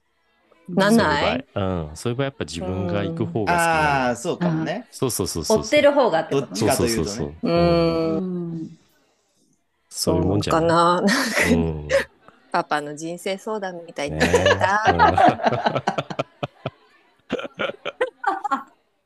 [0.75, 0.89] な
[1.35, 1.45] い？
[1.53, 1.95] そういううん。
[1.95, 4.87] そういう場合やっぱ自分が行く方が好きなのああ、そうかもね。
[4.91, 5.59] そうそうそうそう。
[5.59, 7.49] 追ってる方がってことどっちそうかというとねそうそうそう。
[7.49, 7.51] う。
[7.51, 8.77] うんん
[9.89, 10.69] そういうもんじゃかない。
[10.69, 11.01] な。
[11.01, 11.13] なんか
[11.51, 11.87] うん。
[12.51, 14.27] パパの人生相談みたいにね
[14.59, 15.83] なっ。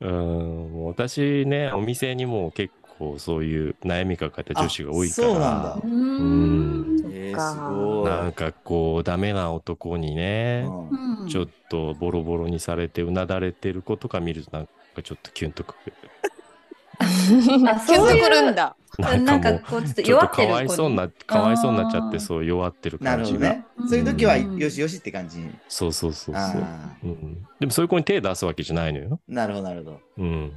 [0.00, 5.28] うん、もう私ね、お店にも結構そういう悩み抱えた女子が多いから。
[5.28, 8.10] あそうなんだうーんえー、かすごい。
[8.10, 15.92] なんかこう、ダメな男にね、うんうんちょっとボロボロにされてうなだれてる子とか見るとなんかちょっとキュンとくる。
[17.00, 18.76] あキュンとそういうくるんだ。
[18.98, 23.88] なんかこうちょっとちょっとか弱ってる子わいそうになかわいそうになっちゃってそう弱ってるな感じが、るほどね。
[23.88, 25.38] そういう時はうんよしよしって感じ。
[25.68, 30.00] そうそうそうそう、あうん、でもそういう子に手出すわけじゃないのよ、あ、なるほど、なるほど。
[30.18, 30.52] うん、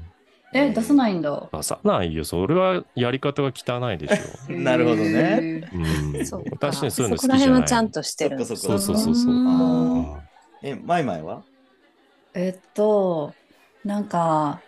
[0.54, 1.50] え出さないんだ。
[1.52, 2.26] 出さないよ。
[2.26, 5.70] それはやり方が汚いでしょ、 なるほどね。
[6.14, 6.50] うん、そうか。
[6.52, 7.62] 私ねそういうのそこら好きじゃない。
[7.62, 8.46] 辺はちゃんとしてるんだ。
[8.46, 9.36] そっかそうそうそうそう。
[10.64, 11.44] え、マイマイは？
[12.34, 13.34] えっと
[13.86, 14.60] なんか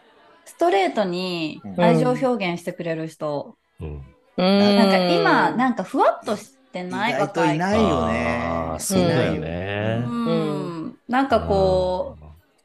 [0.46, 1.82] ストレートにうん。
[1.82, 4.02] 愛情表現してくれる人、うん。
[4.38, 4.60] うん。
[4.60, 7.14] なんか今なんかふわっとして意ない？
[7.14, 8.80] 外と若いいないよあねー。
[8.80, 10.96] そうだようね、ん。
[11.08, 12.21] なんかこう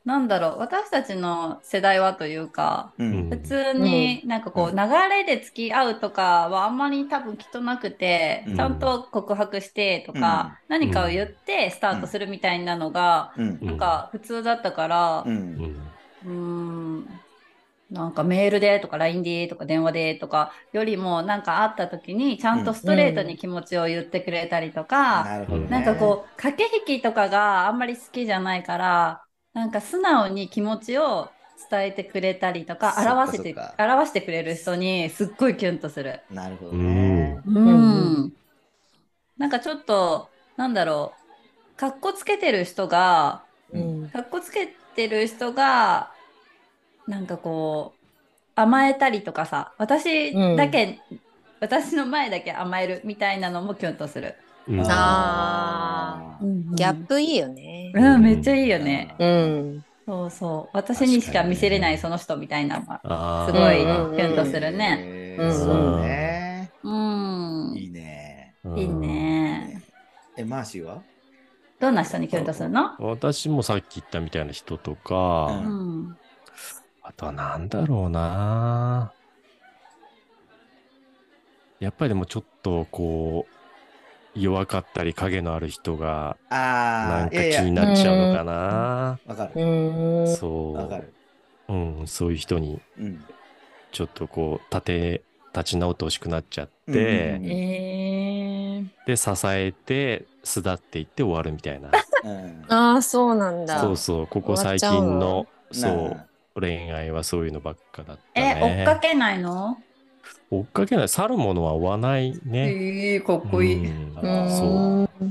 [0.06, 3.04] なんだろう私たちの世代はというかう。
[3.04, 3.28] うん。
[3.28, 13.48] 普通になんかこううん流れで付き合うとかはあんまり多分きっとなくて、うんちゃんと告白してとか、何かを言ってスタートするみたいなのが、うん。
[13.60, 15.28] うんなんか普通だったからう、。
[15.28, 15.32] う
[16.30, 17.08] ん
[17.90, 25.68] なんかメールでとか LINE でとか電話でとかよりもなんか会った時にちゃんとストレートに気持ちを言ってくれたりとか、なるほどね。
[25.68, 29.25] なんかこう駆け引きとかがあんまり好きじゃないから
[29.56, 31.30] なんか素直に気持ちを
[31.70, 36.20] 伝えてくれたりとか表せて表してくれる人にすっごいキュンとする。
[36.30, 37.40] なるほどね。
[37.46, 38.32] うん。
[39.38, 41.14] なんかちょっとなんだろ
[41.74, 41.76] う。
[41.78, 44.10] かっこつけてる人がうん。
[44.10, 46.12] かっこつけてる人が
[47.06, 48.06] なんかこう
[48.56, 50.98] 甘えたりとかさ私だけ、
[51.60, 54.34] 私の前だけ甘えるみたいなのもキュンとする。
[54.68, 57.92] うんあギャップいいよね。
[57.94, 59.14] うん、めっちゃいいよね。
[59.18, 59.82] うん。
[60.04, 60.76] そうそう。
[60.76, 62.84] 私にしか見せれないその人みたいなの
[63.46, 65.36] すごいうんキュンとするね。
[65.38, 66.70] うんえーそうね。
[66.82, 67.74] うん。
[67.76, 68.56] いいね。
[68.76, 69.82] いいね。
[70.36, 71.02] え、マーシーは？
[71.78, 72.90] どんな人にキュンとするの？
[72.98, 76.16] 私もさっき言ったみたいな人とか、ううん。
[77.02, 79.12] あとはなんだろうな
[81.78, 83.55] やっぱりでもちょっとこう
[84.36, 90.22] 弱かったり影のある人がなんか気になっちゃうのかな、わかうる。
[90.22, 90.36] ん。
[90.36, 91.12] そわかる。
[91.68, 93.24] う、うん、そういう人にうん。
[93.92, 95.22] ちょっとこう立て
[95.54, 99.06] 立ち直ってほしくなっちゃって、うんえー。
[99.06, 101.90] で支えて巣立っていって終わるみたいな
[102.24, 102.64] うん。
[102.68, 103.80] ああ、そうなんだ。
[103.80, 109.78] そうそうここ最近のそう恋愛はそういうのばっかだったえ、ね追っかけないの？
[110.50, 113.86] 追っかけない去るものは追わないね、えー、かっこいい。
[113.86, 114.18] うん。
[114.18, 115.26] うんそう。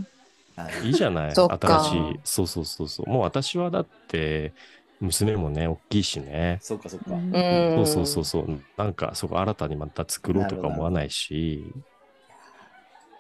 [0.56, 1.84] はいいいじゃないそっか。
[1.84, 2.20] 新しい。
[2.24, 3.10] そうそうそうそう。
[3.10, 4.54] もう私はだって
[5.02, 6.60] 娘もね大きいしね。
[6.62, 6.98] そっかそ。
[6.98, 7.32] うん。
[7.76, 8.62] そうそうそうそう。
[8.78, 11.66] なんかそこ新たにまた作ろうとか思わないし。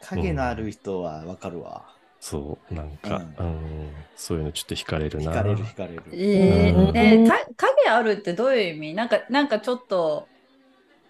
[0.01, 1.83] 影のある人はわかるわ。
[2.19, 2.73] そう。
[2.73, 3.89] なんか、ううん。
[4.15, 5.31] そういうのちょっと惹かれるな。
[5.31, 6.03] 惹かれる惹かれる。
[6.13, 6.97] えーうん。
[6.97, 8.93] えーか影あるってどういう意味？
[8.93, 10.27] なんか、なんかちょっと、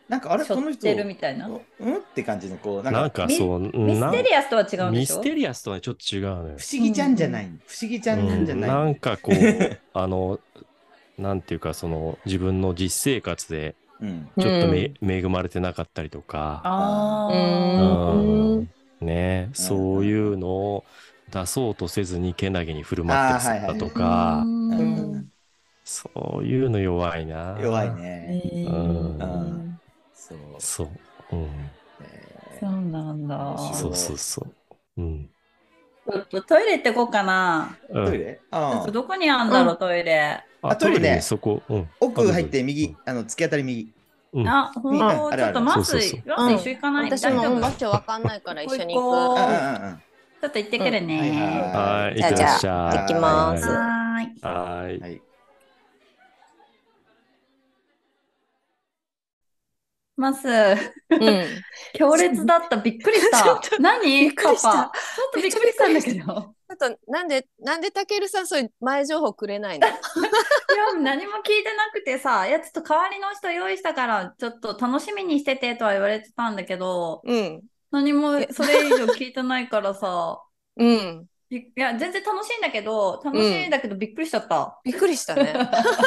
[0.08, 1.48] なんかあれしょこの人ってるみたいな？
[1.48, 1.52] う
[1.89, 1.96] ん？
[1.98, 5.15] って感じのこうなんなんかそうミステリアスとは違うんでしょ？
[5.18, 8.78] ミステリアスとはちょっと違うのよ不思議ちゃんじゃない、不思議ちゃんなんじゃない、うん。
[8.86, 10.39] なんかこう あの
[11.18, 14.32] なんていうかその自分の実生活でうん。
[14.38, 18.60] ちょっとめ、恵まれてなかったりとか、あうーん。
[18.60, 18.72] うん。
[19.02, 19.50] ね。
[19.54, 20.86] そういうのを
[21.30, 25.32] 出そうとせずにけなげに振る舞ってる姿とか、うんうん。
[25.84, 27.56] そういうの弱いな。
[27.62, 27.94] 弱い。
[27.96, 28.41] ね。
[28.44, 29.75] えーうん
[30.15, 30.62] そう。
[30.62, 30.84] そ
[31.32, 31.36] う。
[31.36, 31.71] うん。
[32.01, 33.58] えそうなんだ。
[33.73, 34.41] そうそうそ
[34.97, 35.01] う。
[35.01, 35.30] うん。
[36.08, 37.78] ちょっとトイレ行ってこうかな。
[37.91, 38.39] トイレ？
[38.51, 40.43] あどこにあんだろう、トイレ。
[40.62, 41.89] あトイレねにそこ、うん。
[41.99, 43.93] 奥入って右、あの、突き当たり右。
[44.34, 49.15] うんあ、ほんうんあと、るあるちょっとマス、そうそうそうマス一緒行かない、私も場所わかんないから一緒に行く。
[50.41, 51.15] ちょっと行ってくるね。
[51.17, 52.60] うんはいじゃあ。
[52.60, 53.65] じゃあ行きます
[54.45, 54.99] はーい。
[55.01, 55.21] はい。
[60.17, 60.32] はい。
[60.32, 61.45] マス、うん。
[61.93, 62.78] 強烈だった。
[62.78, 63.62] びっくりした。
[63.80, 64.34] 何？
[64.36, 64.91] パパちょっ
[65.34, 66.15] とびっくりしたんだけど。
[66.15, 69.88] いちょっとなんでなんでたけるさんそういう前情報くれないの？
[69.88, 69.95] や、
[70.99, 80.41] 何も聞いてなくてさ、いや、ちょっと代わりの人用意したから、ちょっと楽しみにしててとは言われてたんだけど、うん何もそれ以上聞いてないからさ、
[80.75, 81.28] うん。
[81.49, 84.79] びいや、全然楽しいんだけど、楽しいんだけどびっくりしちゃった。
[84.84, 85.53] びっくりしたね。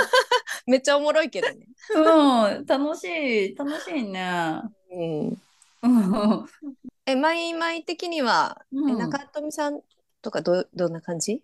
[0.67, 1.67] めっちゃおもろいけどね。
[1.95, 4.63] うん、楽しい、楽しいね。
[4.91, 5.43] うん。
[5.83, 6.47] うん
[7.07, 9.81] えマイマイ的には、うんえ中富さん
[10.21, 11.43] とかどどんな感じ？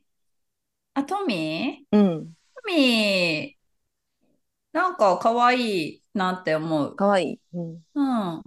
[0.95, 2.01] あ、トミうん。
[2.01, 2.29] ート
[2.67, 6.97] ミー、なんか可愛いなって思う。
[6.97, 7.41] 可愛い。
[7.55, 7.83] うん。
[7.95, 8.03] う
[8.39, 8.43] ん。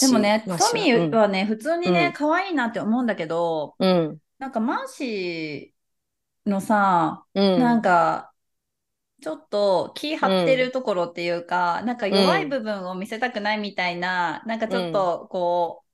[0.00, 4.18] でもね、トミーはね、普通にうんね、可愛いなって思うんだけど、うん。
[4.42, 7.60] なんかマーシーのさ、うん。
[7.60, 8.34] なんか、
[9.22, 15.84] ちょっと気張ってるところっていうか、なんか弱い部分を見せたくないみたいな、なんかちょっとこ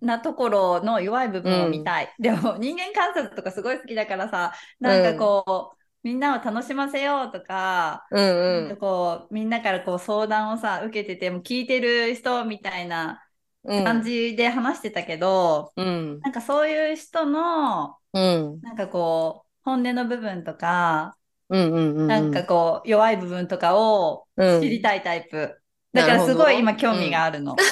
[0.00, 2.14] う、なところの弱い部分を見たい。
[2.18, 13.22] でも人間観察とかすごい好きだからさ、なんかこう、みんなを楽しませようとか、うんうなんこうみんなからこう相談をさ受けてても聞いてる人みたいなうん。
[13.64, 16.20] 感じで話してたけど、うん。
[16.20, 18.60] なんかそういう人のうん。
[18.60, 21.16] なんかこう本音の部分とか、
[21.48, 22.06] うんうんうん。
[22.06, 25.58] なんかこう弱い部分とかをうん知りたいタイプ。
[25.92, 27.54] だからすごい今興味があるの。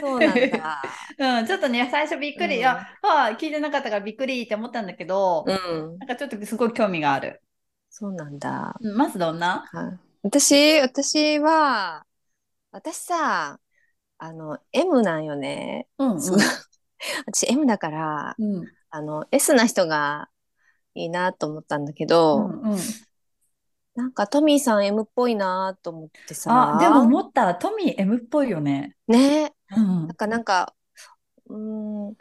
[0.00, 0.82] そうなんだ。
[1.40, 5.98] うん、ちょっとね最初びっくり、うんいや、は聞いてなかったからびっくりって思ったんだけど、うん。
[5.98, 7.40] なんかちょっとすごい興味がある。
[7.88, 8.76] そうなんだ。
[8.80, 9.64] うんまずどんな？
[9.72, 12.04] はい私、私は、
[12.72, 13.60] 私さ、
[14.18, 15.88] あの、M なんよね。
[15.98, 16.18] うんうん
[17.26, 20.28] 私 M だから、うんあの、S な人が
[20.94, 22.78] いいなと思ったんだけうど、んうん
[23.94, 26.76] なんかトミーさん M っぽいなと思ってさ。
[26.76, 28.94] あ、でも思ったトミー M っぽいよね。
[29.08, 29.52] ね。
[29.76, 30.72] うんなんか、なんか、
[31.46, 32.16] うーん、違う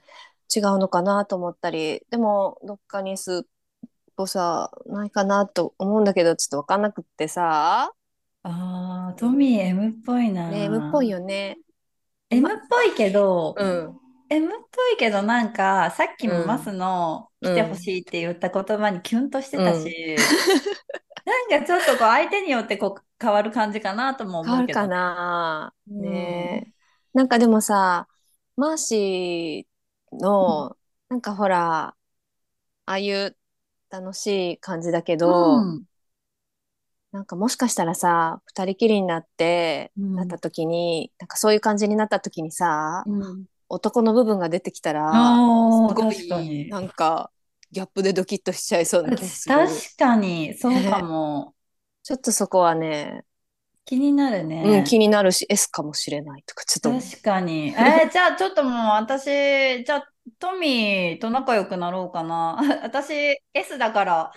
[0.79, 3.49] のかなと思ったり、でも、どっかに S っ
[4.15, 7.91] ぽさないかなと思うんだけど、ちょっとわかんなくってさ。
[8.41, 10.49] あートミー M っぽいな。
[10.49, 11.60] ね、M っぽいよね。
[12.29, 13.99] M っぽいけど、うん。
[14.29, 17.53] M っぽいけどなんかさっきもうんマスのうん。
[17.53, 20.15] 来てほしいって言った言葉にキュンとしてたし、
[21.23, 24.95] なんかちょっとこう相手によってこう変わる感じかなとも変わるか思うけど。
[24.95, 26.01] な、うん。
[26.01, 26.71] ねえ。
[27.13, 28.07] なんかでもさ
[28.55, 30.75] マーシーの、
[31.09, 31.95] なんかほら
[32.85, 33.37] ああいう
[33.89, 35.83] 楽しい感じだけど、うん
[37.17, 47.32] なんかもしかしたらさ二人きりになって、うんなった時になんかそういう感じになった時にさ、うん男の部分が出てきたらすご確かにいなんか
[47.69, 49.27] ギャップでドキッとしちゃいそうな確
[49.97, 51.53] かにそうかも。
[52.03, 53.25] ちょっとそこはね、
[53.84, 54.63] 気になるね。
[54.63, 57.69] うん、気になるし S かもしれないとかちょっと確かに。
[57.69, 60.08] えー じゃあちょっともう私、じゃあ
[60.39, 62.58] トミーと仲良くなろうかな。
[62.84, 64.32] 私 S だから。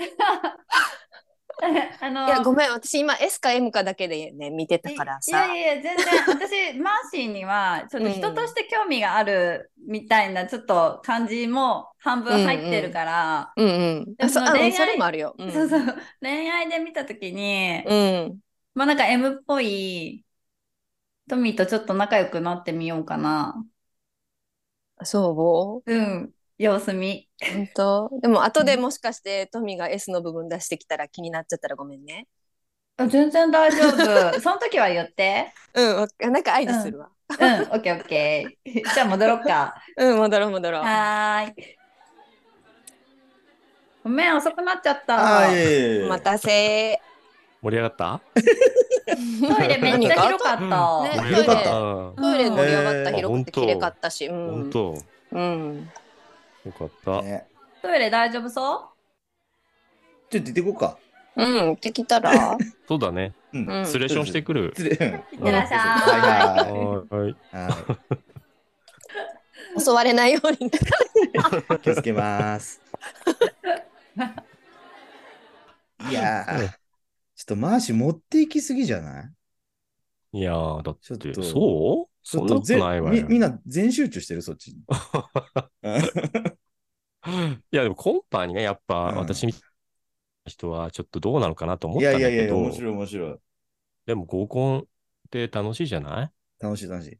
[2.00, 5.46] あのいやごめん私今 S か M かだけでね見てたからいさ。
[5.46, 14.04] やいやいや全然私マーシーにはちょっと人として興味があるみたいなちょっと感じも半分入ってるから、うんうん。
[14.14, 15.80] でもあそれもあるよ、うん、そうそう。
[16.22, 18.38] 恋愛で見た時に、うん。
[18.74, 20.24] まあなんか M っぽい
[21.28, 23.62] トミーとちょっと仲良くなってみようかな。
[25.02, 26.30] そうん、
[26.62, 27.26] 様子見。
[27.40, 28.10] う本当？
[28.20, 32.26] でも後でもしかしてトミーが S の部分出してきたら気になっちゃったらごめんね。
[32.98, 33.96] あ全然大丈夫。
[34.40, 35.54] その時は言って。
[35.72, 37.08] うんわなんか合図するわ。
[37.30, 38.84] うん、オッケーオッケー。
[38.94, 39.74] じゃあ戻ろうか。
[39.96, 40.82] うん戻ろう戻ろう。
[40.82, 41.76] はーい。
[44.04, 45.48] ごめん、遅くなっちゃっあた。
[45.48, 47.00] お待たせ。
[47.62, 48.20] 盛り上がった？
[48.34, 51.02] トイレめっちゃ広かった。
[51.04, 51.32] ね
[52.16, 52.50] トイレ。
[52.50, 53.10] 盛り上がった。
[53.10, 54.50] えー広くて綺麗かったし、うん。
[54.50, 54.94] 本当。
[55.32, 55.90] うん
[56.64, 57.22] よかった。
[57.22, 57.46] ね
[57.82, 58.90] トイレ大丈夫そ
[60.30, 60.98] ちょっと出てこうか。
[61.36, 62.56] うんってきたら
[62.86, 63.32] そうだね。
[63.52, 64.72] うんうんスレションしてくる。
[64.76, 67.28] 失礼うんいってらっしゃいはは
[69.76, 69.80] い。
[69.80, 70.66] 襲われないように。
[70.66, 70.70] い。
[71.80, 72.82] 気をつけます。
[76.08, 76.74] いやー、ちょっ
[77.46, 79.22] とマーシー持っていきすぎじゃな
[80.32, 80.38] い？
[80.38, 82.09] いやー、だっ、ちょってとそう？
[82.22, 83.22] そんなことぜないわよ。
[83.22, 84.78] みみんな全集中してる、そっちに。
[85.82, 89.62] う んいや、でも今般にね、やっぱうん私みたい
[90.46, 93.36] な人はちょっとどうなのかなと思っいたんだけど、やいやいや、面白い面白い。
[94.06, 94.82] でも合コンっ
[95.30, 96.30] て楽しいじゃない？
[96.62, 97.18] 楽しい楽しい。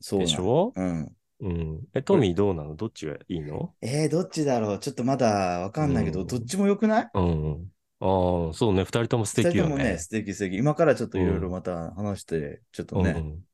[0.00, 0.72] そうでしょ？
[0.74, 1.12] うん。
[1.40, 1.80] うん。
[1.94, 2.74] え、トミーどうなの？
[2.76, 3.74] どっちがいいの？
[3.80, 4.78] えー、どっちだろう？
[4.78, 5.26] ちょっとまだ
[5.60, 7.10] わかんないけど、うんどっちもよくない？
[7.14, 7.70] うん。
[8.00, 8.82] ああ、そうね。
[8.84, 9.70] 二人とも素二敵よね。
[9.70, 10.56] 人ともね、素敵素敵。
[10.58, 13.44] 今からちょっといろいろまた話して、ちょっとね、うん。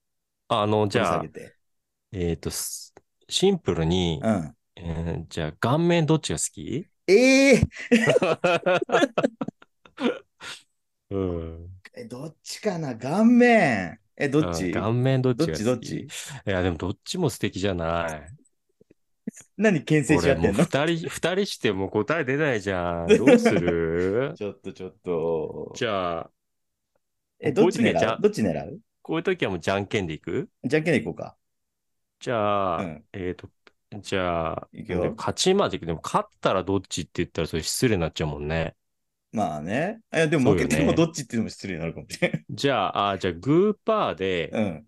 [0.52, 1.24] あの、じゃあ。
[2.12, 2.92] えっと、す
[3.28, 4.56] シンプルに、うん。
[4.74, 6.88] えーじゃあ、顔面どっちが好き？
[7.06, 7.60] ええ
[11.10, 11.68] うん。
[11.94, 12.96] え、どっちかな？
[12.96, 14.00] 顔面。
[14.16, 14.66] え、どっち？
[14.66, 15.58] うん顔面どっちどっが好き？
[15.58, 15.64] ち？
[15.64, 15.94] どっち？
[16.46, 18.32] いや、でもどっちも素敵じゃない。
[19.56, 23.06] 何牽制し合俺もうんっての二人、二人しても答え出ないじゃん。
[23.06, 24.34] どうする？
[24.36, 25.72] ちょっとちょっと。
[25.76, 26.30] じゃあ、
[27.38, 28.20] え、どっち狙う？
[28.20, 28.80] どっち狙う？
[29.02, 30.48] こういう時はもうじゃんけんでいく？
[30.64, 31.36] じゃんけんでいこうか。
[32.20, 33.48] じゃあ、うんえっ、と、
[34.00, 35.86] じゃあ、いくよ勝ちまでいく。
[35.86, 38.76] でも勝ったらどっちって言ったらそれ失礼になっちゃうもんね。
[39.32, 40.00] まあね。
[40.12, 42.44] え、でも負けてもそうよねどっちっていうのも失礼になるかもしれ。
[42.50, 44.86] じゃあ、あじゃあグーパーで、うん。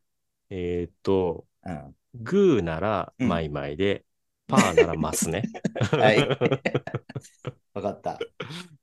[0.51, 1.97] えっ、と、うん。
[2.15, 4.05] グーならうんマイマイで、
[4.47, 5.45] パーならマスね。
[5.93, 6.29] はい。
[7.73, 8.19] わかった。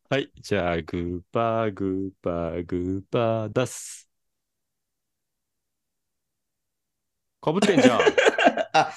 [0.09, 0.31] はい。
[0.41, 4.08] じゃあ、グーパー、グーパー、グーパー出す。
[7.41, 7.99] かぶってんじゃん。
[8.73, 8.91] あ、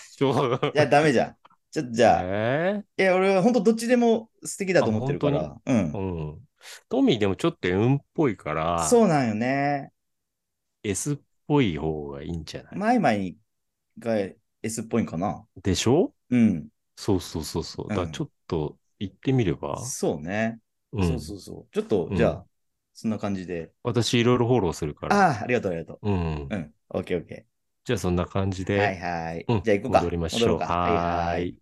[0.74, 1.36] いや、ダメじゃん。
[1.70, 5.60] ちょっとじゃあ、えいや、俺は本当どっちでも素敵だと思ってるかあら。
[5.66, 5.98] うんー。
[5.98, 6.38] うん。
[6.88, 9.92] トミーでもちょっと M っぽいから、そうなんよね。
[10.82, 13.36] S っぽい方がいいんじゃない、マイマイ
[13.98, 14.16] が
[14.62, 15.44] S っぽいんかな。
[15.62, 16.12] でしょ？
[16.30, 16.68] うん。
[16.96, 17.88] そうそうそうそう。
[17.88, 20.58] だからうんちょっと行ってみれば、そうね。
[20.92, 21.74] うんそうそうそう。
[21.74, 22.46] ちょっと、うんじゃあ、
[22.94, 23.72] そんな感じで。
[23.82, 25.16] 私いろいろフォローするから。
[25.16, 26.42] ああ、ありがとう、ありがとうん。
[26.42, 26.48] う。
[26.50, 26.74] うん。
[26.90, 27.46] オッケー、オッケ
[27.84, 28.66] じゃあそんな感じー。
[28.66, 29.44] で、はいはい。
[29.48, 29.98] うんじゃあ行こうか。
[30.00, 30.40] 戻りましょう。
[30.50, 31.56] 戻ろかはーい。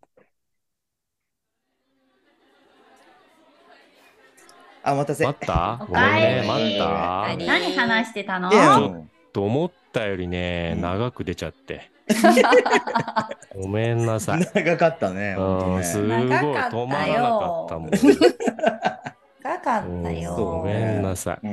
[4.83, 5.25] あ、お待たせ。
[5.25, 5.79] 待った？
[5.83, 6.45] おごめんね。
[6.47, 7.37] 待った？
[7.47, 8.51] 何話してたの？
[8.51, 11.91] ちょもと思ったよりね、うん長く出ちゃって。
[13.55, 14.41] ごめんなさい。
[14.55, 15.37] 長かったね。
[15.37, 17.91] ねうん、すごい止まらなかったもん。
[17.91, 20.35] 高かったうんよ。
[20.35, 21.47] ごめんなさい。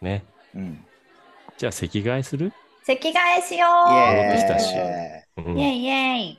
[0.00, 0.24] ね。
[0.54, 0.84] うん。
[1.58, 2.52] じゃあ席替えする？
[2.84, 3.92] 席替えしよイ
[5.44, 5.50] う。
[5.58, 6.38] イェイイェイ。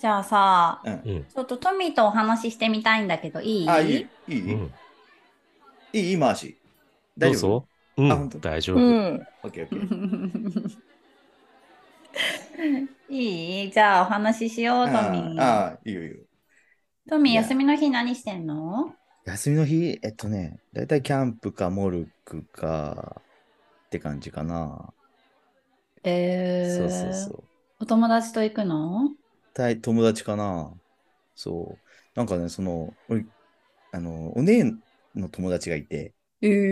[0.00, 1.24] じゃあさ、うんうん。
[1.24, 3.68] ちょっとトミーとお話ししてみたいんだけど、いい？
[3.68, 3.96] あ、いいい
[4.28, 4.34] い？
[4.34, 4.72] いいうん。
[5.92, 6.10] いい？
[6.10, 6.58] いい回し。
[7.18, 7.40] 大丈夫？
[7.40, 7.66] どうぞ。
[7.96, 8.12] うん。
[8.12, 8.38] あ本当？
[8.38, 8.78] 大丈夫。
[8.78, 9.26] うん。
[9.42, 10.78] オッケーオッケー。
[13.14, 13.70] いい？
[13.70, 15.40] じゃあお話ししよう、トミー。
[15.40, 16.16] ああ、いいよいいよ。
[17.08, 18.94] トミー、休みの日何してんの？
[19.24, 23.20] 休みの日、えっとね、だいたいキャンプかモルックか
[23.86, 24.92] って感じかな。
[26.04, 27.44] えー、そうそうそう。
[27.80, 29.10] お友達と行くの？
[29.54, 30.72] たい友達かな。
[31.34, 31.88] そう。
[32.14, 33.24] なんかね、その、俺、
[33.92, 34.64] あの、お姉
[35.14, 36.14] の友達がいて、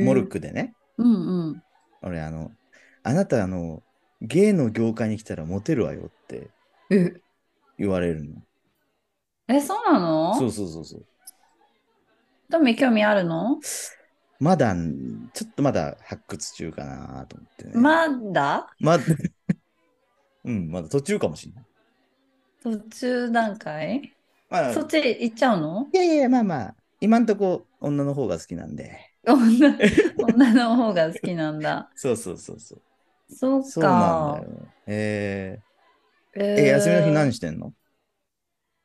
[0.04, 1.62] モルックでね、うんうん。
[2.02, 2.52] 俺、あの、
[3.02, 3.82] あなた、あの、
[4.20, 6.50] ゲイの業界に来たらモテるわよって
[6.90, 7.20] え、
[7.78, 8.42] 言われるの。
[9.48, 10.34] え、そうなの？
[10.34, 11.06] そうそうそうそう。
[12.50, 13.58] トミー興味あるの？
[14.40, 14.74] まだ、
[15.34, 17.72] ちょっとまだ発掘中かなと思ってね。
[17.74, 18.70] まだ？
[18.80, 18.98] ま、
[20.44, 21.64] うん、まだ途中かもしれない。
[22.62, 24.14] 途中段階？
[24.48, 25.88] まあ、そっち行っちゃうの？
[25.92, 28.98] いやいや、まあまあ、今んとこ女の方が好きなんで。
[29.26, 29.76] 女
[30.34, 31.90] 女の方が好きなんだ。
[31.94, 32.82] そうそうそうそう。
[33.30, 34.46] そうそうなんかだ。
[34.46, 34.68] よ。
[34.86, 35.58] え
[36.34, 37.74] えー、え、休みの日何してんの？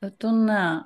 [0.02, 0.86] えっとね、うん。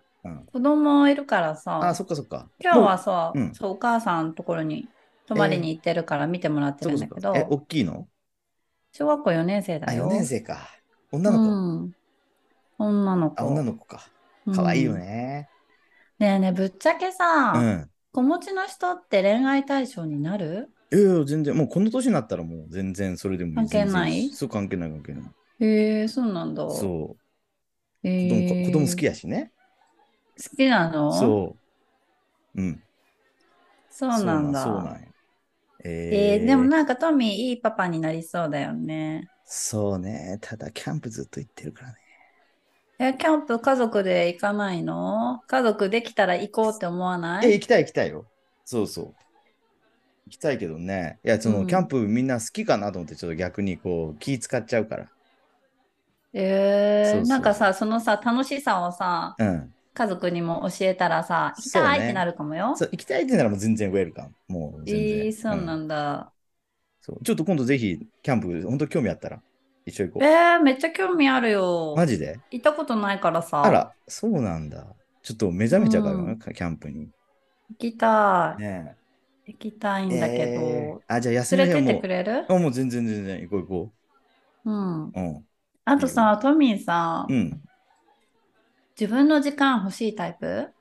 [0.51, 2.49] 子供いるからさ、あ、そっかそっか。
[2.59, 4.89] 今日はさ、うんそう、お母さんのところに
[5.27, 7.33] 泊まりに行ってるから見てもらってそるんだけど。
[7.35, 8.07] え、大きいの？
[8.93, 10.05] 小学校4年生だあ、よ。
[10.05, 10.67] 4年生か。
[11.11, 11.45] 女の子？
[11.45, 11.91] うん。
[12.79, 13.41] 女の子。
[13.41, 14.01] あ、女の子か。
[14.45, 15.49] うんかわいいよね。
[16.19, 17.89] ねえねえ、ぶっちゃけさ、うん。
[18.13, 20.69] 子持ちの人って恋愛対象になる？
[20.91, 23.67] いやいや、全然、もうこの年になったらもう全然それでもいい。
[23.67, 24.11] 関係ない？
[24.13, 25.23] 全然そう、関係ない関係ない。
[25.59, 26.69] へえそうなんだ。
[26.69, 27.17] そ
[28.03, 28.07] う。
[28.07, 29.51] え子供好きやしね。
[30.43, 31.43] 好きなの？
[31.47, 31.59] そ
[32.55, 32.61] う。
[32.61, 32.83] うん。
[33.89, 34.29] そうなんだ。
[34.29, 35.13] そうなんそうなんよ。
[36.09, 39.29] ええーでもなんかトミーいいパパになりそうだよね。
[39.45, 40.37] そうね。
[40.41, 41.99] ただ、キャンプずっと行ってるからね。
[42.99, 45.43] え、キャンプ家族で行かないの？
[45.47, 48.29] 家族できたら行こうって思わなえ、い行きたい行きたいよ。
[48.65, 49.17] そうそう。
[50.25, 51.19] 行きたいけどね。
[51.23, 55.09] いや、その、うんキャンプみんな好きかなと思って、ちょっと逆にこう、気使っちゃうから。
[56.33, 59.73] えー、そうそうなんかさ、そのさ、楽しさをさ、うん。
[59.97, 62.75] 家族にも教えたらさ、行きたいってなるかもよ。
[62.77, 64.33] そう、行きたいってならもう全然ウェルカム。
[64.47, 65.19] もう全然。
[65.25, 66.31] えー、そうなうんんだ。
[67.01, 69.41] そうちょっと今度ぜひ、キャンプ、本当興味あったら、
[69.85, 70.23] 一緒行こう。
[70.23, 71.95] えー、めっちゃ興味あるよ。
[71.95, 72.39] マジで？
[72.51, 73.63] 行ったことないからさ。
[73.63, 74.85] あら、そうなんだ。
[75.23, 77.09] ちょっと目覚めちゃうからな、うんキャンプに。
[77.69, 78.61] 行きたい。
[78.61, 78.95] ね
[79.45, 80.17] 行きたいえ。
[80.17, 80.41] んだけど。
[80.43, 82.01] えーあ、じゃあ休み連れてって。
[82.01, 82.45] くれる？
[82.49, 83.93] あ、もう全然全然、行こう行こ
[84.65, 85.05] うん。
[85.15, 85.19] う。
[85.19, 85.47] うん。
[85.85, 87.61] あとさ、トミーさ、うん。
[88.99, 90.73] 自分の時間欲しいタイプ？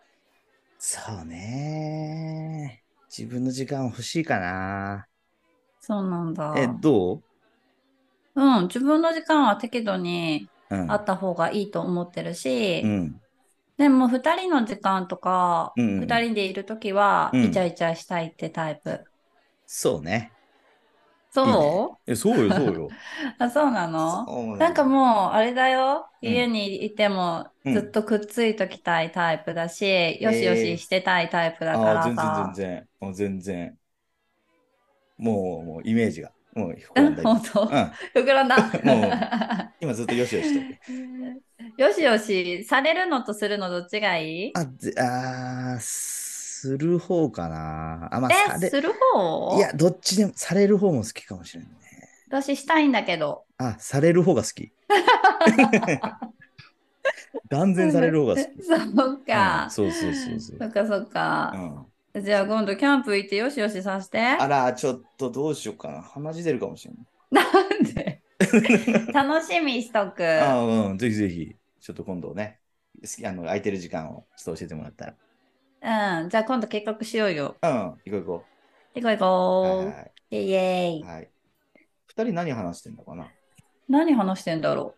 [0.78, 2.84] そうね。
[3.14, 5.06] 自分の時間欲しいかな。
[5.80, 6.44] そうなんだ。
[6.60, 7.22] え、ど
[8.34, 8.60] う？
[8.62, 10.50] ん、自分の時間は適度に。
[10.88, 13.20] あった方がいいと思ってるし、うん。
[13.78, 19.04] でも2人の時間とか、うんうん2人でいるときはうんイチャイチャしたいってタイプ。
[19.66, 20.35] そうね。
[21.44, 22.10] そう？
[22.10, 22.96] ねえ、そうよ、そうよ。
[23.38, 24.32] あ、そうなの？
[24.56, 26.10] なんかもう、あれだよ。
[26.22, 32.52] うん家にいてもうんずっとくっついときたいタイプだし、よしよししてたいタイプだかああ、ら全然さ全。
[32.52, 32.88] 然。
[33.00, 33.78] もう全然。
[35.18, 36.32] もう、もうイメージが。
[36.54, 37.62] もう膨うんらんだ 本当？
[37.68, 37.98] うん。
[38.14, 38.56] 膨らんだ？
[38.82, 39.28] も
[39.80, 40.66] 今ずっとよしよしと。
[41.76, 44.54] よしよし、されるのとするのどっちがいい？
[44.54, 45.80] あ、ぜあー
[46.66, 48.08] する方かな。
[48.12, 49.56] あ、まあ、さえ、れ、する方？
[49.56, 51.76] いや、どっちでも、される方も好きかもしれないね。
[52.28, 53.44] 私したいんだけど。
[53.58, 54.72] あ、される方が好き。
[57.48, 58.46] 断然される方が好き。
[58.66, 58.82] そうう
[59.24, 59.70] かん。
[59.70, 60.56] そうそうそうそう。
[60.58, 61.54] そっかそっうか。
[62.18, 64.18] ん、じゃあ今度キャンプ行ってよしよしさせて。
[64.20, 66.02] あら、ちょっとどうしようかな。
[66.02, 67.04] 鼻血出るかもしれない。
[67.30, 68.22] なんで？
[69.12, 70.24] 楽しみしとく。
[70.24, 72.58] あうん、ぜひぜひ、ちょっと今度ね、
[73.02, 75.14] 好きあの空いてる時間をちょっと教えてもらった
[75.86, 76.28] うん。
[76.28, 77.56] じゃあ今度計画しようよ。
[77.60, 77.70] ら。
[77.70, 78.44] うん、行こう行こ
[78.94, 79.18] 行こう行う。
[79.18, 79.86] こう。
[79.86, 81.02] はイェイイェイい。
[81.04, 81.30] はい。
[82.08, 83.28] 二人何話してんのかな？
[83.88, 84.94] 何話してんだろ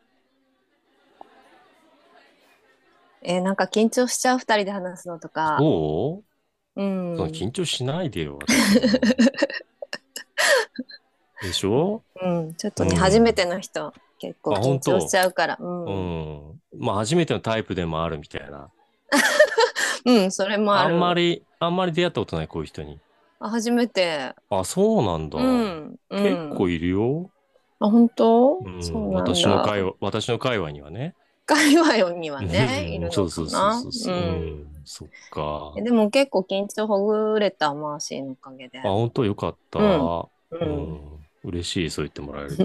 [3.21, 5.57] えーなんか緊張しちゃう二人で話すのとか。
[5.59, 6.23] そ
[6.77, 6.81] う？
[6.81, 7.17] う、ん。
[7.25, 8.39] 緊張しないでよ。
[11.41, 12.03] 私でしょ？
[12.23, 14.93] うん、ちょっとね、うん初めての人、結構緊あ本当？
[14.93, 15.59] 張しちゃうから。
[15.61, 15.85] うん。
[15.85, 16.61] ううん、ん。
[16.79, 18.71] まあ初めてのタイプでもあるみたいな。
[20.31, 20.95] それもある。
[20.95, 22.99] あんまり、あんまり出会ったことない、こういう人に。
[23.41, 24.35] あ初めて。
[24.51, 25.39] あ、そうなんだ。
[25.39, 25.97] うん。
[26.11, 27.31] うん、結構いるよ。
[27.81, 29.19] あ、本当、うん、そうなんだ。
[29.33, 31.15] 私の会話、私の会話にはね。
[31.47, 33.13] 界隈にはね、うんいるのかな？
[33.13, 34.15] そうそうそうそうそう。
[34.15, 35.73] ううんん、そっか。
[35.79, 38.83] えでも結構緊張ほぐれたマーシーのおかげであ、。
[38.83, 39.79] 本当よかった。
[39.79, 39.89] うん
[40.51, 40.95] ううん。
[40.95, 42.65] ん、嬉しい、そう言ってもらえると。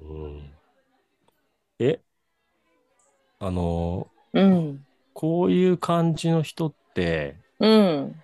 [0.00, 0.42] うん、
[1.78, 2.00] え、
[3.40, 4.86] あの、うん。
[5.22, 8.16] こういう感じの人って、うん。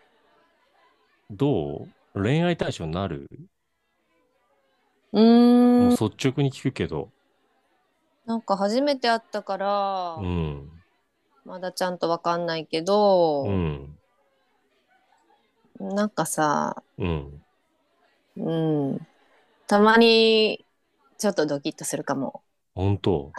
[1.31, 1.87] ど
[2.17, 2.21] う？
[2.21, 3.29] 恋愛対象になる、
[5.13, 5.23] うー。
[5.23, 7.09] もうん率直に聞くけど。
[8.27, 10.69] なんか初めて会ったから、うん。
[11.45, 13.97] まだちゃんとわかんないけど、うん。
[15.79, 17.43] なんかさ、うん。
[18.39, 18.53] う
[18.95, 18.99] ん。
[19.69, 20.67] たまに
[21.17, 22.43] ちょっとドキッとするかも。
[22.75, 23.31] 本当？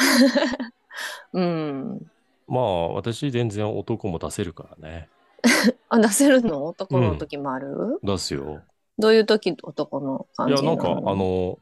[1.34, 2.02] うん。
[2.50, 5.10] まあ、私全然男も出せるからね。
[5.90, 6.66] あ、出せるの？
[6.66, 8.62] 男の時もある、出すよ。
[8.98, 11.60] どういう時男の感いや、じなんか、あのの、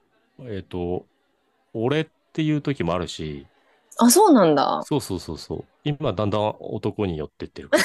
[0.49, 1.05] えっ、と、
[1.73, 3.45] 俺っていう時もあるし、
[3.99, 4.81] あ、そうなんだ。
[4.83, 5.65] そうそうそうそう。
[5.83, 7.83] 今、だんだん男に寄ってってるから。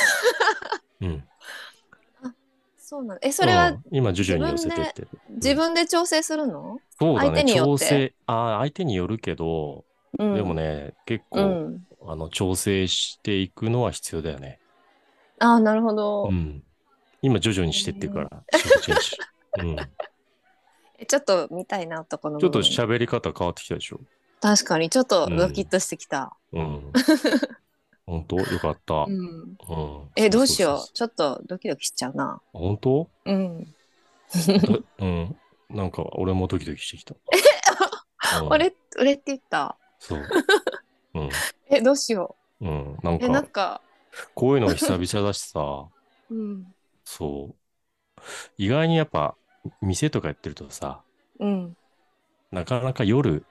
[1.09, 1.25] うん。
[2.77, 3.27] そうなんだ。
[3.27, 5.09] え、それはうん今、徐々に寄せてってる。
[5.31, 9.85] 自分で調整するの、そうだね、相手によって調整、ああ、相手によるけど、
[10.19, 10.53] うん、でも。
[10.53, 11.87] ね、結構、うん。
[12.07, 14.59] あの、調整していくのは必要だよね。
[15.39, 16.25] あ、なるほど。
[16.25, 16.63] うん。
[17.23, 18.45] 今、徐々にしてってるから、
[21.07, 24.01] ちょっと見たいな、男のちょっと喋り方変わってきたでしょ？
[24.41, 26.37] 確かに、ちょっとドキッとしてきた。
[26.53, 26.93] うん。
[28.07, 28.37] 本当？
[28.37, 29.07] よかった。
[30.17, 30.93] え、どうしよう？
[30.93, 32.41] ちょっとドキドキしちゃうな。
[32.53, 33.11] そ本当？
[33.27, 33.65] うん。
[33.65, 35.37] だうん。
[35.71, 37.15] なんか、俺もドキドキしてきた。
[38.41, 39.77] うん 俺、俺って言った？
[39.99, 40.23] そう。
[41.15, 41.31] うん。
[41.73, 42.97] え、どうしようん。
[43.03, 43.25] なんう。
[43.25, 43.83] え、なんか、か、
[44.35, 45.91] こういうの久々だしさ、
[46.31, 46.75] うん。
[47.05, 47.73] そう。
[48.57, 49.37] 意外にやっぱ、
[49.81, 51.05] 店とかやってるとさ、
[51.39, 51.77] うん。
[52.53, 53.49] なかなか夜、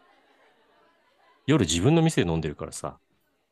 [1.46, 3.00] 夜自分の店で飲んでるからさ、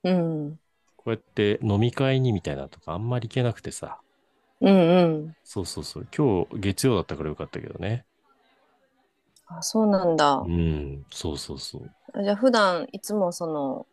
[0.04, 0.60] うん。
[0.98, 4.02] こうやって飲み会にみたいなのとかあんまり行けなくてさ、
[4.62, 5.36] うんうん。
[5.44, 6.08] そうそうそう。
[6.16, 8.06] 今日月曜だったからよかったけどね。
[9.48, 10.50] あ、そうなんだう。
[10.52, 11.92] ん、そうそうそう。
[12.24, 13.88] じゃあ、普段、いつもその、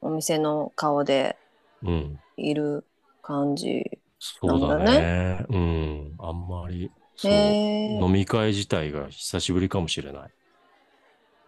[0.00, 1.38] お店の顔で
[1.82, 2.18] うん。
[2.36, 2.86] いる
[3.22, 3.84] 感じ。
[4.18, 5.46] そうだなんだね。
[5.48, 6.14] うん。
[6.18, 7.32] あんまりそう
[8.04, 10.30] 飲み会自体が久しぶりかもしれない。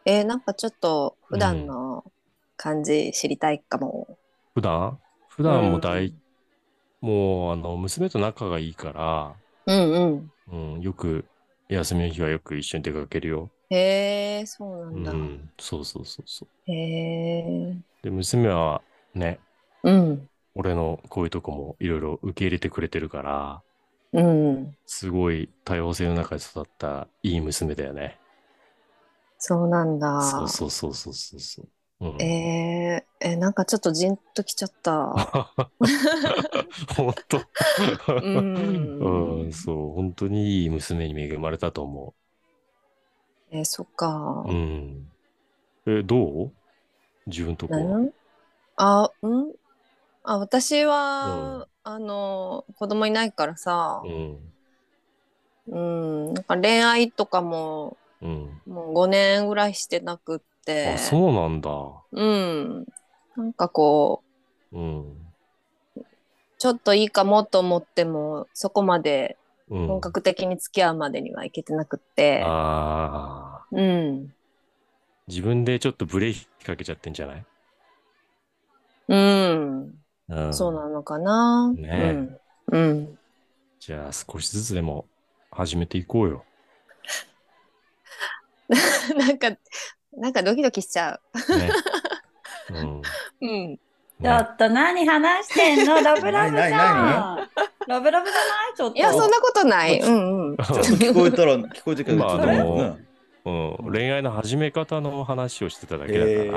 [0.04, 2.04] えーなんかちょっと普段の
[2.56, 4.18] 感じ知りたいかも。
[4.54, 4.98] 普段？
[5.28, 6.22] 普段も大、うん
[7.00, 9.36] もうあの娘と仲がいいから、
[9.66, 10.32] うんうん。
[10.46, 11.24] うん、よく
[11.68, 13.50] 休みの日はよく一緒に出かけるよ。
[13.74, 15.12] へえ、そうなうんだ。
[15.12, 16.70] ん、そうそうそうそう。
[16.70, 17.76] へえ。
[18.02, 18.82] で、娘は
[19.14, 19.40] ね、
[19.82, 20.28] うん。
[20.54, 23.62] 俺のこういうとこもいろいろ受け入れてくれてるから、
[24.12, 24.76] うん。
[24.84, 28.18] すごい多様性の中で育ったいい娘だよね。
[29.38, 30.20] そうなんだ。
[30.20, 31.68] そうそうそうそうそうそう。
[32.08, 35.14] うん、えー、え、なんかちょっとじんときちゃった。
[36.96, 37.40] 本当
[38.22, 42.14] うんうん、そう、本当にいい娘に恵まれたと思
[43.52, 44.50] えーそっかう。
[44.50, 44.54] う。
[44.54, 45.08] ん。
[45.86, 46.52] え、どう？
[47.26, 47.98] 自分とこは？
[47.98, 48.10] うん？
[48.76, 49.52] あ、うん？
[50.24, 54.52] あ、私は、あの、子供いないからさう、ん。
[55.68, 58.60] うん、なんか恋愛とかも、うん。
[58.66, 61.70] もう5年ぐらいしてなくってあ、、そうなんだ。
[62.12, 62.86] うん。
[63.36, 64.22] なんかこ
[64.72, 65.32] う、うん。
[66.58, 69.41] ちょっといいかもと思っても、そこまでうん。
[69.86, 73.66] 本格的に付き合うまでにはいけてなくって、ああ。
[73.72, 74.34] うん。
[75.28, 77.44] 自分でちょっとブレーキかけちゃってんじゃない？
[79.08, 79.94] うん。
[80.28, 80.54] うん。
[80.54, 81.72] そうなのかな。
[81.72, 82.88] ねうん。
[82.90, 83.18] うん。
[83.80, 85.06] じゃあ少しずつでも
[85.50, 86.44] 始めていこうよ。
[89.16, 89.50] なんか、
[90.16, 91.70] なんかドキドキしちゃね。
[92.70, 93.00] うん。
[93.00, 93.02] う。
[93.40, 93.76] うん。
[94.22, 95.94] ちょっと何話してんの？
[96.02, 97.41] ラブラブじゃん。
[97.88, 98.76] ラブラブじゃない？
[98.76, 98.96] ちょっと。
[98.96, 99.98] いや、そんなことない。
[100.00, 100.56] ううんうん。
[100.56, 102.16] ちょっと聞こえたら、 聞こえてくる。
[102.16, 103.06] まああのうん。
[103.44, 103.50] う
[103.88, 106.48] ん、恋愛の始め方の話をしてただけだから、へえ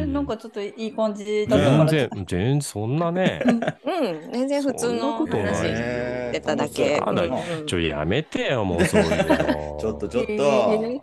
[0.00, 0.12] ー、うん。
[0.12, 1.86] なんかちょっといい感じだったから。
[1.86, 4.32] 全然、全然そんなね、 うん。
[4.32, 6.28] 全然普通のそんなことない話ね。
[6.28, 7.00] してただけ。
[7.02, 7.26] あだう
[7.62, 7.66] ん。
[7.66, 9.78] ちょ、やめてよ、もうそういうの。
[9.80, 11.00] ちょっとちょっえとー、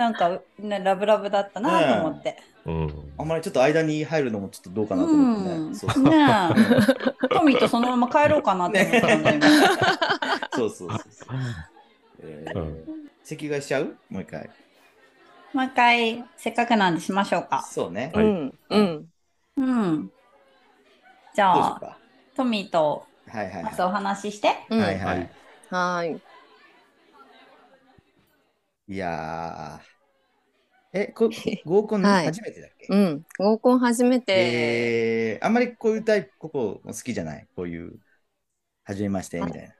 [0.00, 2.38] なんか、ね、ラブラブだったなと思って。
[2.64, 3.12] うん。
[3.18, 5.74] あんまりちょっと間に入るのもちょっとどうかなと思ってね。
[5.74, 7.28] そうそうねえ。
[7.28, 9.46] トミーとそのまま帰ろうかなって思ったんだ よ、今
[10.52, 11.36] そうそうそうそう。
[12.22, 13.96] えーうん席替えしちゃう？
[14.08, 14.50] もう一回。
[15.52, 17.62] もう一回、せっかくなんでしましょうか。
[17.62, 18.10] そうね。
[18.14, 18.58] はいうん。
[18.70, 19.08] うん。
[19.56, 20.10] うん。
[21.34, 21.98] じゃあ。
[22.34, 24.48] トミーとはいはいまずおは話しして。
[24.48, 24.52] い。
[24.70, 25.30] うんはいはい。
[25.68, 26.20] はーい。
[28.88, 29.89] いやー。
[30.92, 31.30] え、こ
[31.64, 32.86] 合コンはい初めてだっけ？
[32.88, 33.26] うん。
[33.38, 37.46] 合コン初めて、えー、あんまりこういうタイプ、ここ好きじゃない？
[37.54, 37.98] こういう、
[38.84, 39.74] 初めましてみたいな。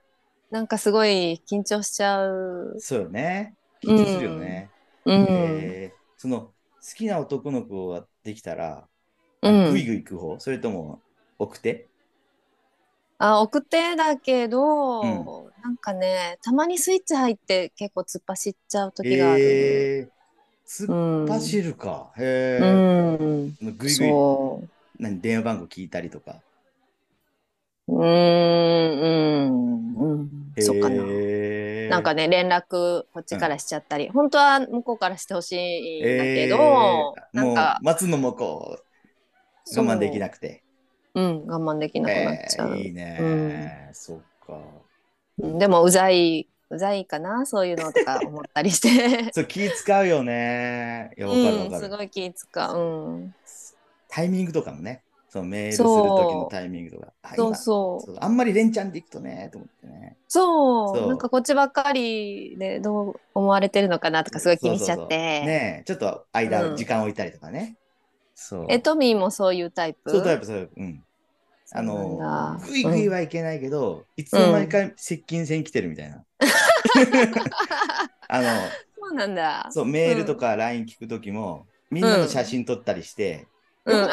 [0.51, 2.75] なんかすごい緊張しちゃう。
[2.79, 3.55] そうよね。
[3.83, 4.69] 緊張するよね。
[5.05, 5.25] うん。
[5.29, 6.53] えーその、好
[6.95, 8.87] きな男の子ができたら、
[9.41, 10.39] うんぐいぐい行く方？
[10.39, 11.01] それとも、
[11.39, 11.87] 奥手
[13.17, 15.25] あ、送ってだけど、うん
[15.63, 19.41] なんかね、たまにスイッチ入って結構突っ走っちゃう時がある。
[19.43, 20.09] えー、
[20.71, 22.13] 突うんっ走るか。
[22.17, 22.23] へ
[22.57, 22.85] うえ。
[23.47, 23.57] ん。
[23.59, 24.69] そのぐいぐい、そ
[24.99, 26.43] 何、電話番号聞いたりとか。
[27.87, 27.93] う。
[27.93, 28.03] うー
[29.49, 29.49] ん、
[29.95, 30.29] うん、うん。
[30.59, 31.27] そうかな。
[31.87, 38.83] なんかね、連絡こっちからしちゃったり、本当は向こうからしてほしいんだけど、えーなんかもう、待つのもこ
[39.75, 40.63] う、我慢できなくて。
[41.13, 42.69] うん、我慢できなくなっちゃう。
[42.69, 44.85] えーいいね、そっか。
[45.37, 49.31] うんでも、うざい、うざいかな、そういうのとか思ったりして。
[49.33, 51.11] そう、気使うよね。
[51.17, 51.83] いや、わかるわうん、かる。
[51.83, 52.79] すごい気使う。
[52.79, 53.35] うん。
[54.09, 55.03] タイミングとかもね。
[55.31, 57.13] そのメールする時のタイミングとか。
[57.21, 58.17] あそう今そう。
[58.19, 60.17] あんまり連チャンでいくとね、と思ってね。
[60.27, 65.17] そうそうなんかこっちばっかりでどう思われてるのかなとかすごい気にしちゃって。
[65.17, 67.77] ねえちょっと間、うん時間置いたりとかね。
[68.35, 68.65] そう。
[68.67, 70.11] え、トミーもそういうタイプ？
[70.11, 70.73] そうタイプ、そうタイプ。
[70.75, 71.03] うん。
[71.73, 76.25] あのぐいぐいはいけないけど、いつの間にか接近戦来てるみたいな。
[78.27, 78.47] あの、
[78.99, 79.67] そうなんだ。
[79.71, 83.47] そう、メールとか LINE 聞くときも、みんなの写真撮ったりして、
[83.85, 84.07] うん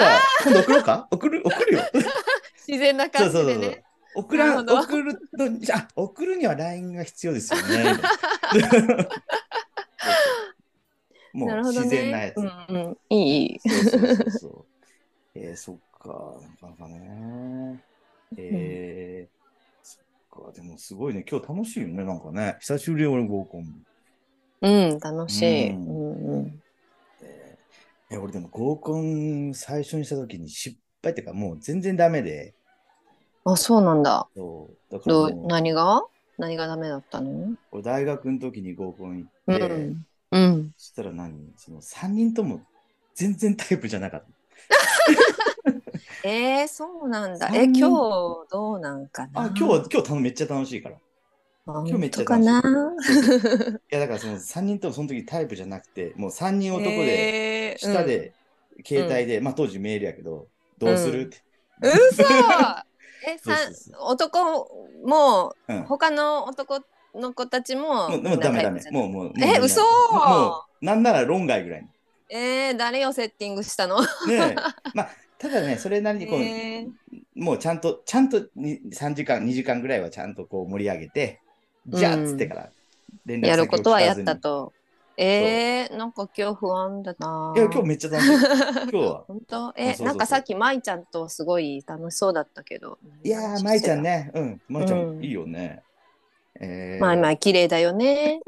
[0.62, 1.09] 送ろうか？
[1.11, 1.83] 送る、送るよ。
[2.66, 3.85] 自然なそ感うそうそうそうじでね。。
[4.14, 7.95] 送ら送るの、じゃあ、送るには LINE が必要ですよね。
[11.35, 12.33] もう自然なやね。
[12.35, 12.39] つ。
[12.39, 12.97] うんうん。
[13.11, 13.61] いい。
[13.61, 14.64] そうそうそうそう。
[15.35, 16.09] えー、そっか、
[16.62, 17.85] なかなかね。
[18.37, 19.38] えー、
[20.43, 22.57] か、でもすごいね、今日楽しいよね、なんかね。
[22.61, 23.66] 久しぶり俺合コン。
[24.61, 25.70] うん、楽しい。
[25.70, 26.59] ううんんうん。
[28.11, 32.55] え俺でも合コン最初にした時に失敗っていうか、もう全然ダメで。
[33.45, 34.28] あ、そうなんだ。
[34.34, 35.16] そうだから
[35.47, 36.03] 何が？
[36.39, 37.55] 何がダメだったの？
[37.70, 40.07] 俺大学の時に合コンう行って、ん。
[40.30, 40.72] うん。
[40.76, 41.53] そしたら何？
[41.57, 42.61] その3人とも
[43.14, 44.26] 全然タイプじゃなかった。
[46.25, 47.49] えー、そうなんだ。
[47.55, 47.81] え、今日
[48.51, 49.43] どうなんかな？
[49.43, 50.97] あ、今日は、今日めっちゃ楽しいから。
[51.66, 58.33] 本今日めっちゃ当かなそうそういやだからその3人ともその時タイプじゃなくて、もう3人男で、えー下で、
[58.87, 60.47] 携帯で、まあ当時メールやけど、
[60.79, 61.23] どうする？
[61.23, 61.39] って。
[61.83, 62.25] うん、嘘！
[63.27, 64.03] えそうさそうそう。
[64.12, 64.69] 男
[65.05, 65.83] もうん。
[65.83, 66.81] 他の男
[67.14, 68.81] の子たちももうもうダメダメ。
[68.91, 69.25] もうもう。
[69.25, 69.83] もうえ嘘！
[69.83, 71.83] もう、なんなら論外ぐらい。
[71.83, 71.89] に。
[72.31, 74.01] えー、誰をセッティングしたの？
[74.01, 74.55] ねえ。
[74.95, 76.89] まあ、ただね、それなりにこう、えー
[77.34, 81.41] もうちゃんと、ちゃんとに3時間、2時間ぐらいはちゃんとこう盛り上げて、
[81.86, 82.70] じゃあっつってから
[83.24, 84.72] 連絡先をやることはやったと
[85.20, 87.61] えー、なんか今日不安だなに。
[87.61, 88.30] いや、今日めっちゃ楽しい。
[88.39, 89.24] 今日は。
[89.26, 89.74] 本当？
[89.76, 94.30] えそうなんかさっき舞ちゃんとすごい楽しそうだったけどいやー、舞ちゃんね。
[94.32, 95.82] うん、舞ちゃうんん、いいよね。
[96.61, 98.41] えー、まあまあ綺麗だよね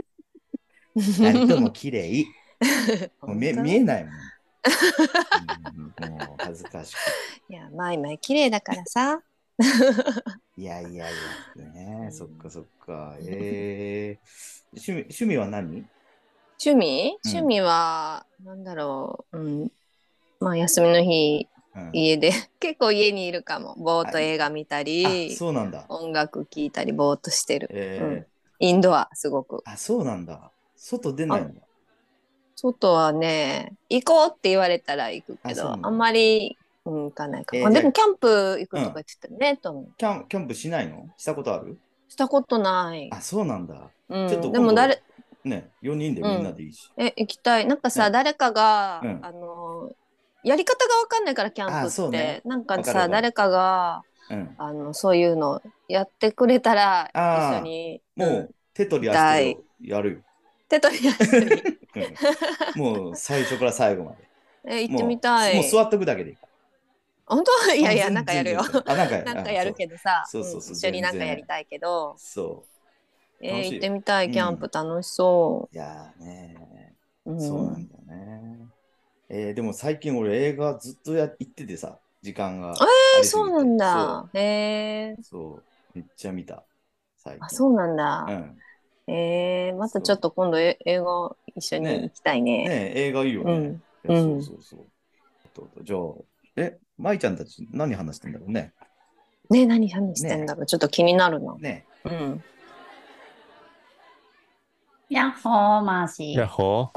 [0.95, 2.25] 二人とも綺麗。
[3.21, 3.63] もう見え本当？
[3.65, 4.13] 見えないもん。
[6.01, 6.99] うんもう恥ずかしく
[7.49, 9.23] いやまあまあ綺麗だからさ。
[10.57, 11.13] いやいやい
[11.57, 13.17] や、ね、そっかそっか。
[13.21, 14.27] えー、
[14.73, 15.85] 趣味趣味は何？
[16.63, 17.31] 趣味、うん。
[17.31, 19.73] 趣味はなんだろう、うん、
[20.39, 21.91] まあ休みの日うん。
[21.93, 22.33] 家で。
[22.61, 23.75] 結構家にいるかも。
[23.77, 25.87] ぼーっと映画見たありそうなんだ。
[25.89, 27.69] 音楽聴いたりぼーっとしてる。
[27.71, 28.05] えー。
[28.05, 28.27] うん。
[28.59, 29.63] インドアすごく。
[29.65, 30.51] あ、そうなんだ。
[30.77, 31.63] 外出ないんだ。
[32.63, 39.89] 外はね行こうって言われたら行くけどあんまり、うん、行かないかも、えーでもキャンプ行くとか言ってたね、トム。
[39.97, 41.09] キャンキャンプしないの？
[41.17, 41.79] したことある？
[42.09, 43.91] したことない、あ、そうなんだ。
[44.09, 45.03] うん、ちょっとでも誰
[45.43, 46.91] ね、4人でみんなでいいし。
[46.99, 47.67] え行きたい。
[47.67, 48.11] なんかさ、ね。
[48.11, 49.21] 誰かが、うん。
[49.23, 49.91] あの
[50.45, 52.43] やり方がわかんないからキャンプあって、そうね。
[52.45, 54.55] なんかさ誰かがうん。
[54.59, 58.29] あのそういうのやってくれたら一緒にもん。
[58.41, 60.19] う手取り足取りやるよ。
[60.71, 61.65] 手取り足取り
[61.95, 62.21] うん。
[62.75, 64.31] もう最初から最後まで。
[64.65, 65.55] え行ってみたい。
[65.55, 66.49] もうもう座っとくだけでいいか
[67.27, 67.75] 本当？
[67.75, 68.61] いやいやなんかやるよ。
[68.87, 70.31] あ、なんかやる なんかやるけどさ。
[70.33, 70.45] そう。
[70.45, 70.81] そうそううん。
[70.81, 72.21] 一緒になんかやりたいけど。
[72.23, 72.69] そ
[73.41, 73.73] え楽しい。
[73.73, 74.31] ー行ってみたい。
[74.31, 75.71] キャンプ楽しそう。
[75.73, 78.69] いやーね、う、ん、そうなんだよね。
[79.29, 83.59] えーでも最近俺映画ずっとや行っててさ、時間がありすぎて。
[83.63, 84.31] えーそうなんだ。
[84.35, 84.41] へ
[85.13, 85.25] えそう。
[85.25, 86.67] そう、めっちゃ見た。
[87.17, 87.49] 最近。
[87.49, 88.65] あそうなんだ、うん。
[89.07, 93.53] えー、またちょっと今度え映画一緒にね行きたいねね映画いいよね。
[93.53, 94.87] うんいやうんそうそうそう。
[95.53, 96.01] とじゃあ、
[96.57, 98.73] え、舞ちゃんたち何話してんだろうね？
[99.51, 101.85] ね何何してんだろう、ちょっと気になるなね。
[102.05, 102.43] うん
[105.09, 106.51] やっほー、マーシやっー。
[106.51, 106.93] ほ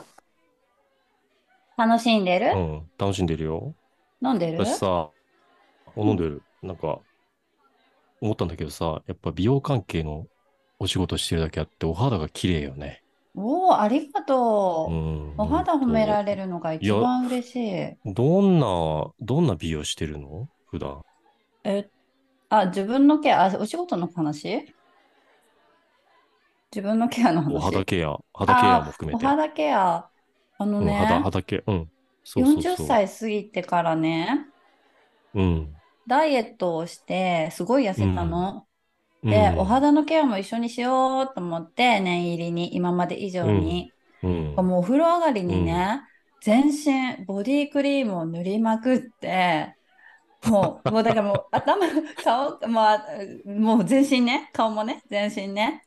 [1.75, 2.45] 楽しんでる？
[2.45, 2.55] ー。
[2.55, 3.73] うん、楽しんでるよ。
[4.21, 4.63] 飲んでる？
[4.63, 5.09] 私さ、
[5.97, 6.43] 飲んでる。
[6.61, 6.99] なんか、
[8.21, 10.27] 思ったんだけどさ、やっぱ美容関係の
[10.83, 13.01] お仕事してるだけあって、お肌が綺麗よね。
[13.35, 14.93] おー、ありがとう。
[14.93, 15.39] うん。
[15.39, 16.27] お肌褒めらる。
[16.27, 17.97] れるのが一番嬉しい。
[18.05, 20.49] どんな、どんな美容してるの？
[20.69, 21.01] 普段。
[21.63, 21.89] え、
[22.49, 24.75] あ、自分のケア、あ、お仕事の話？
[26.75, 27.55] 自分のケアの話？
[27.55, 29.25] お肌ケア、肌ケアも含めて。
[29.25, 30.09] あお肌ケア。
[30.57, 31.71] あのうん、ね、肌、肌ケア。
[31.71, 31.89] うん。
[32.25, 32.87] そうそうそう。
[32.87, 34.47] 40歳過ぎてからね、
[35.33, 35.73] うん。
[36.05, 38.67] ダイエットをして、すごい痩せたの。
[39.27, 43.93] で、うんお肌のケアも一緒にしようと思って、念入りに、今まで以上に。
[44.23, 44.55] うん。
[44.55, 46.01] もうお風呂上がりにね、
[46.41, 49.75] 全身ボディクリームを塗りまくって、
[50.45, 51.87] もう、もうだからもう 頭、
[52.23, 52.99] 顔、まあ、
[53.45, 55.83] もう全身ね、顔もね、全身ね、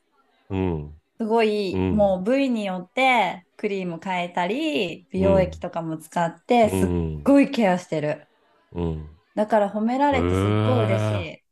[0.51, 1.01] うん。
[1.19, 7.23] すごい、うんもう部位によってクリーム変えたり、美容液とかも使って、すっうん。
[7.23, 8.29] ごいケアしてる。
[8.73, 9.17] うん。
[9.37, 11.45] だから褒められてすっごい嬉しい。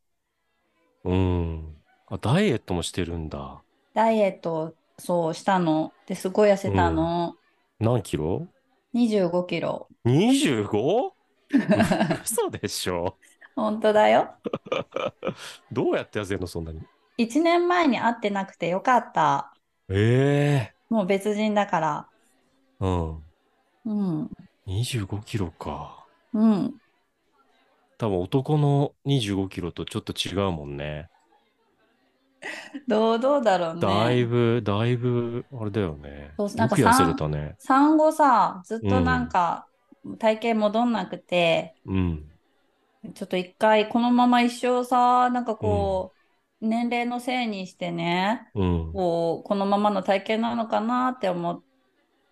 [1.04, 1.73] うん。
[2.06, 3.62] あ、ダイエットもしてるんだ。
[3.94, 5.92] ダイエットをそうしたの。
[6.06, 7.36] で、すごい痩せたの。
[7.80, 8.46] 何キロ
[8.92, 9.88] ？25キロ。
[10.04, 11.12] ?25?
[12.24, 13.16] 嘘でしょ
[13.54, 14.34] 本当だよ。
[15.70, 16.46] どうやって痩せるの？
[16.46, 16.80] そんなに。
[17.16, 19.52] 1年前に会ってなくてよかった。
[19.88, 22.08] ええもう別人だから。
[22.80, 23.24] うん。
[23.84, 24.30] うん。
[24.66, 26.06] 25キロか。
[26.32, 26.80] うん。
[27.98, 31.08] 多分男の25キロとちょっと違うもんね。
[32.88, 33.80] どう、どうだろうね。
[33.80, 36.32] だいぶ、だいぶ、あれだよね。
[36.36, 37.56] そうなんかよく痩せれたね。
[37.58, 39.66] 産後さ、ずっとなんか
[40.18, 42.24] 体型戻んなくて、うん。
[43.14, 46.12] ちょっと一回このまま一生さ、なんかこ
[46.60, 48.92] う、年齢のせいにしてね、うん。
[48.92, 51.62] こう、このままの体型なのかなって思っ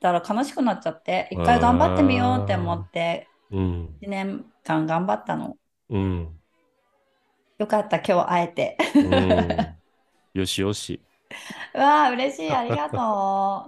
[0.00, 3.98] たら悲しくなっちゃって、一回頑張ってみようって思って、うん。
[4.00, 5.56] 1年間頑張ったの。
[5.90, 6.28] うん。
[7.58, 8.76] よかった、今日会えて。
[8.94, 9.81] うん。
[10.34, 11.00] よしよし。
[11.74, 13.00] うわあ、嬉しい、ありがと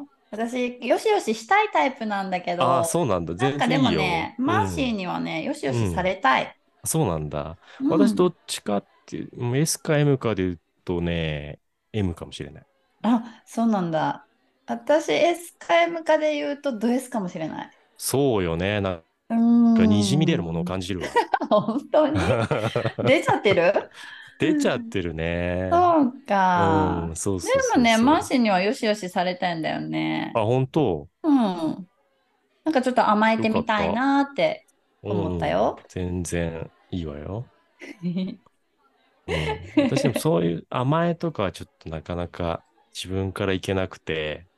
[0.05, 0.11] う。
[0.31, 3.35] 私、よしよししたいタイプなんだけど、ああ、そうなんだ。
[3.37, 4.07] なんかで全然いいよ。
[4.07, 6.59] もね、マーシーうんにはね、よしよしされたい。
[6.85, 7.59] そうなんだ。
[7.79, 11.61] うん私どっちかっていう、もう S か M かで言うとね、
[11.93, 12.67] M かもしれない。
[13.03, 14.29] あ、そうなんだ。
[14.67, 17.79] 私 S か M かで言うとド S かもしれない。
[17.97, 18.81] そうよね。
[18.81, 19.41] なんうーん。
[19.75, 21.21] かにじみ出るものを感じるわ。
[21.51, 22.41] 本当に？
[23.03, 23.73] 出ちゃってる？
[24.39, 25.71] 出ちゃってるね。
[25.71, 26.25] そう
[26.55, 27.13] うか。
[27.13, 27.83] ん、そうそうでそうそう。
[27.83, 30.41] もね、マーシーにはよしよしされたんだよね。
[30.41, 31.09] あ、本当？
[31.23, 31.91] うん。
[32.65, 34.67] なんかちょっと甘えてみたいなーって。
[35.09, 37.51] 思ったようん全然いいわよ。
[39.27, 42.65] うん、私でもそういう甘えとかはちょっとなかなか
[42.95, 44.49] 自分からいけなくて、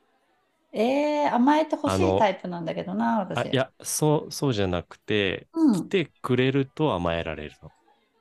[0.72, 3.48] えー、甘えてほしあのいタイプなんだけどな、あ、私。
[3.52, 5.90] いや、そう、そうじゃなくて、来うん。
[5.90, 7.72] てくれると甘えられるの。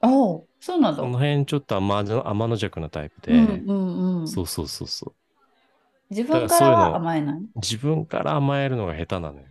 [0.01, 1.03] おう、そうなんだ。
[1.03, 4.28] その辺ちょっと甘の天の弱なタイプで、うんうんうん。
[4.30, 5.16] そうそうそうそう。
[6.09, 7.45] 自分からは甘えない？
[7.55, 9.47] 自分から甘えるのが下手なのよ。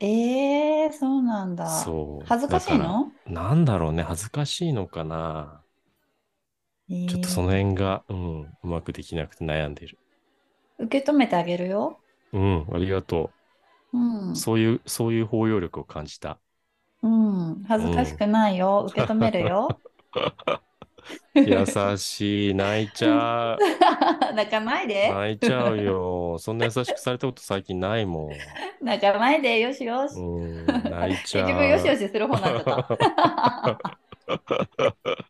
[0.00, 1.64] えー、そうなんだ。
[1.68, 2.28] そう。
[2.28, 3.12] 恥ずかしいの？
[3.26, 5.64] なんだろうね、恥ずかしいのかな。
[6.88, 9.98] えーちょっとその辺が、うん、うまくできなくて悩んでる。
[10.78, 12.00] 受け止めてあげるよ。
[12.32, 13.32] うん、ありがと
[13.92, 14.38] うんう。。
[14.38, 16.40] そういう、そういう包容力を感じた。
[17.02, 17.62] うん。
[17.64, 18.86] 恥ずかしくないよ。
[18.90, 19.80] 受け止めるよ。
[21.34, 21.66] 優
[21.98, 23.58] しい、泣いちゃう。
[24.34, 25.12] 泣かないで。
[25.12, 26.38] 泣いちゃうよ。
[26.40, 28.30] そんな優しくされたこと最近ないもん。
[28.80, 29.58] 泣かないで。
[29.60, 30.18] よしよし。
[30.18, 31.46] うん、泣いちゃう。
[31.46, 32.98] 自分よしよしする方になっちゃった。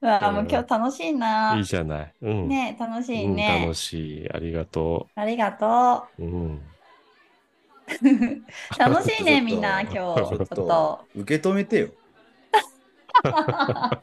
[0.00, 1.56] あーもう今日楽しいな。
[1.56, 2.14] いいじゃない。
[2.22, 2.48] うん。
[2.48, 3.74] ね楽しいうん、ね楽。
[3.74, 4.30] しい。
[4.32, 6.22] ありがとありがとう。
[6.24, 6.54] うん。
[6.54, 6.62] う。
[8.78, 9.96] 楽しいね、みんな、今日。
[9.96, 11.00] ちょっと。
[11.14, 11.88] 受け止めてよ。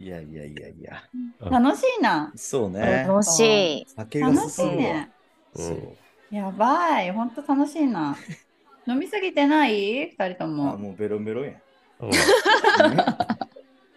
[0.00, 1.02] いやいやいやいや。
[1.50, 2.32] 楽しいな。
[2.36, 3.04] そうね。
[3.08, 3.40] 楽し
[3.80, 3.84] い。
[3.88, 5.10] 酒が楽し進ね。
[5.54, 5.96] そう。
[6.30, 7.10] やばい。
[7.10, 8.16] ほんと楽しいな。
[8.86, 10.10] 飲みすぎてない？
[10.10, 10.76] 二人とあ、も。
[10.78, 11.54] もうベロベロやん。
[12.00, 12.10] うん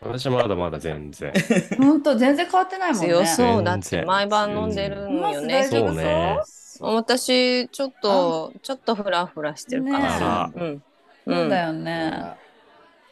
[0.03, 1.31] 私まだまだ全然。
[1.77, 3.07] ほんと全然変わってないもんね。
[3.07, 5.63] 強そうだっ全然て毎晩飲んでるんよね。
[5.65, 6.39] そうね。
[6.81, 10.51] 私ちょっとちょっとフラフラしてるかねら。
[10.55, 10.83] えうん。
[11.27, 12.41] そうだよね。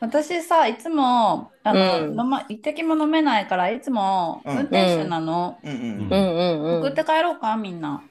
[0.01, 5.59] 私さ、いつも、あの、うん飲ま、一滴も飲めないから、いつもうん運転手なの。
[5.61, 6.79] うんうんううんんうんうん。
[6.79, 8.01] 送って帰ろうか、みんな。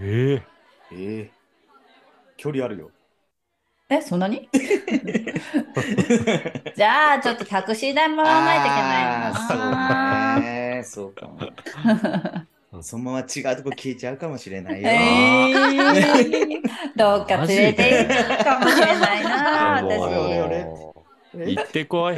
[0.00, 0.42] ええ
[0.90, 1.32] ええ
[2.36, 2.90] 距離あるよ。
[3.88, 4.48] え、そんなに？
[6.76, 9.28] じゃあ、ちょっとタクシー代もらわないといけないな。
[9.28, 10.82] あーそうね。
[10.84, 11.38] そうかも。
[12.82, 14.88] そのまま違うとこ消えちゃうかもしれないよ。
[14.88, 16.62] えー、
[16.96, 21.46] どうか連れて行くかもしれないな、私。
[21.50, 22.16] 行ってこい。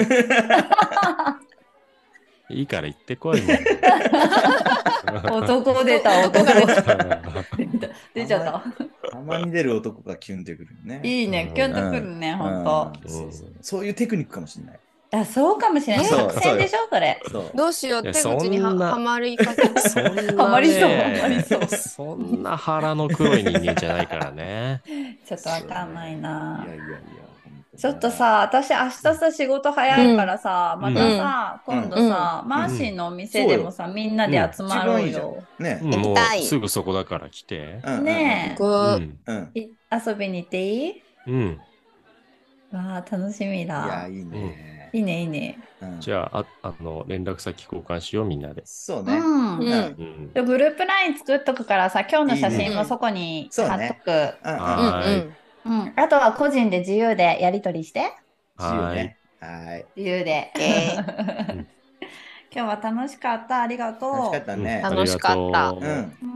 [2.50, 3.42] いいから行ってこい。
[5.30, 6.96] 男出た、男出た。
[8.14, 9.10] 出ちゃった。
[9.10, 11.00] たまに出る男がキュンってくるよね。
[11.04, 12.92] いいね、キュンとくるね、ほんと。
[13.04, 14.80] うんそうそうそういうテクニックかもしれない。
[15.10, 16.06] あ、そうかもしれない。
[16.06, 17.20] そう作戦でしょ、それ。
[17.30, 17.50] そう。
[17.54, 19.80] どうしよう手口にはそんなはまりかけて。
[19.80, 24.82] そんなねハマりそうハマりそうそんな腹の黒い人間じゃないからね。
[25.26, 26.64] ちょっとわかんないな。
[26.66, 26.98] いやいやいや。
[27.78, 35.44] ちょっと、さ、私明日さ、仕事早いからさ、んまたさ、うん今度さ、マーシーのお店でもさ、みんなで集まろうよ。。
[35.60, 35.78] ね。
[35.80, 37.80] うんも行きたいうすぐそこだから来て。
[37.84, 38.68] うんねう僕
[39.00, 39.18] ん。
[39.26, 39.50] うんうん。
[39.54, 39.68] い
[40.06, 41.02] 遊びに行っていい？
[41.28, 41.60] うん。
[42.72, 44.08] わあ、楽しみいや、だ。
[44.08, 44.77] いいね。
[44.92, 45.64] いいね、いいね。
[45.80, 48.62] うんじゃあ、ああの、連絡先交換しよう、みんなで。
[48.62, 49.32] うそうね。
[49.56, 49.64] ん。
[49.64, 50.34] うんうん。
[50.34, 54.10] でグループライン作っとくからさ、今日の写真もそこに貼っとく。
[54.44, 54.56] うんう
[54.90, 54.96] ん。
[54.96, 56.00] はーいうん。
[56.00, 58.12] あとは個人で自由でやり取りして。
[58.58, 59.18] 自由はいね。
[59.40, 59.92] はい。
[59.96, 60.52] 自由で。
[60.58, 61.04] え
[62.54, 63.62] 今日は楽しかった。
[63.62, 64.10] ありがとう。
[64.10, 64.86] 楽しかったね。
[64.88, 66.28] 楽しかったありがとううん。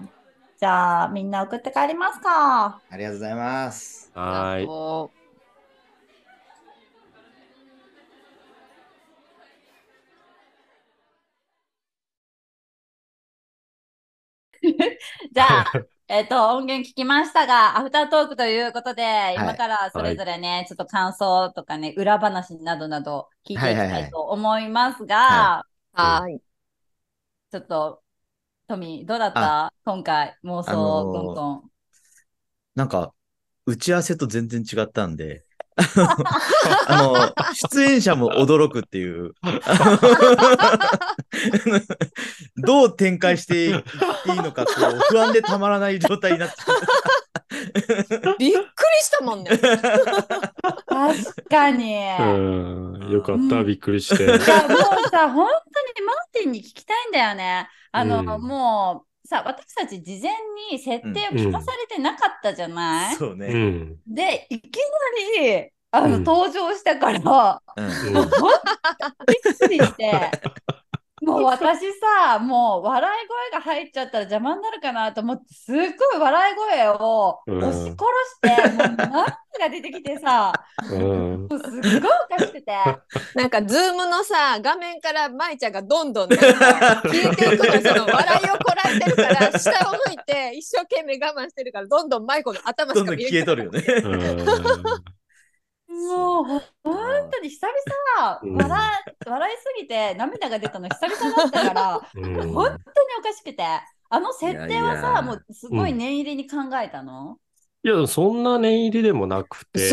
[0.00, 0.12] うん。
[0.56, 2.82] じゃあ、みんな送って帰りますか。
[2.88, 4.10] ありがとうございます。
[4.14, 4.74] はーい。
[15.32, 25.66] じゃあ、えっと、音源聞きましたが、アフタートークということで、今からそれぞれね、ちょっと感想とかね、裏話などなど聞いていきたいと思いますが、
[26.00, 26.42] うはーい。
[27.52, 28.02] ちょっと、
[28.68, 29.72] トミー、どうだった？
[29.84, 31.72] 今回、妄あ想、のーゴンゴン。
[32.74, 33.14] なんか、
[33.66, 35.44] 打ち合わせと全然違ったんで、
[36.86, 37.34] あの、
[37.70, 39.32] 出演者も驚くっていう、
[42.56, 43.72] どう展開していい
[44.36, 46.76] のか、こう、不安でたまらない状態になっちゃう。
[48.38, 48.64] びっくり
[49.00, 49.50] したもんね。
[50.86, 51.96] 確かに。
[51.96, 53.10] うん。
[53.10, 54.26] よかった、うんびっくりして。
[54.26, 54.60] もうさ、
[55.30, 55.52] 本当
[56.00, 57.68] にマーティンに聞きたいんだよね。
[57.92, 60.32] あの、うんもうさ、私たち事前
[60.70, 63.46] に設定を聞かされてなかったじゃない、そうね。
[63.46, 63.96] うん。
[64.06, 64.78] で、いき
[65.40, 66.24] なり、あの、うん。
[66.24, 67.86] 登場したから、うん。
[67.86, 68.30] うん
[69.26, 70.30] びっくりして、
[71.22, 79.08] もう私さ、もう笑い声が入っちゃったら邪魔になるかなと思って、すっごい笑い声をうん押し殺して、もう涙
[79.60, 80.52] が出てきてさ、
[80.90, 82.72] うんもうすっごいおかしくて。
[83.34, 93.82] なんかズームのさ画面から舞ちゃんがどんどん消えていくのその笑いをこらえてるから下を向いて一生懸命我慢してるからどんどん舞子の頭どんどんしか見え消えとるよね。
[95.92, 96.44] もう。
[96.44, 98.56] ほ本当に久々、うん。
[98.56, 98.80] 笑
[99.26, 102.52] い笑いすぎて涙が出たの久々だったから、うん。
[102.52, 102.78] 本当に
[103.18, 103.62] おかしくて、
[104.10, 105.22] あの設定はいさ、やいや。
[105.22, 107.38] もうすごい念入りに考えたの？
[107.84, 109.90] いや、そんな念入りでもなくて、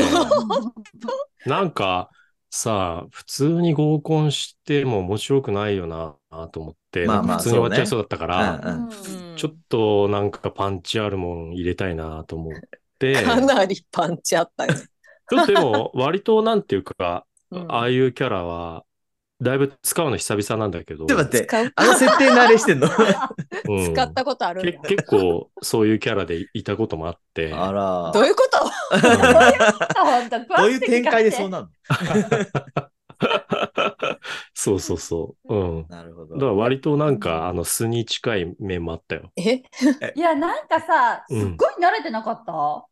[1.45, 2.10] なんか
[2.52, 6.16] さ、普通に合コンしても面白くないよな
[6.50, 8.89] と思って、まあまあなんか普通に終わっちゃいそうだったから、うんうん。
[9.36, 12.54] ちょっとなんかパンチあるもん入れたいなと思っ
[13.00, 14.74] て、かなりパンチあったよ、
[15.30, 17.71] ちょっとでも割となんていうか、うん。
[17.71, 18.84] ああいうキャラは、
[19.41, 22.88] だいぶ使うの久々なんだけど、ちょっと待って、あの設定慣れしてんの？
[23.69, 23.93] うん。
[23.93, 28.11] 使ったことある結構そういうキャラでいたこともあって、あら。
[28.13, 28.59] どういうこと？
[30.03, 31.69] 本当どういう展開でそうななの？
[34.53, 35.55] そうそうそう。
[35.55, 35.86] うん。
[35.89, 36.57] なるほだからど。
[36.57, 39.32] 割となんか、あの素に近い面もあったよ。
[39.38, 39.63] え？
[40.15, 42.86] いや、なんかさ、すっうんごい慣れてなかった、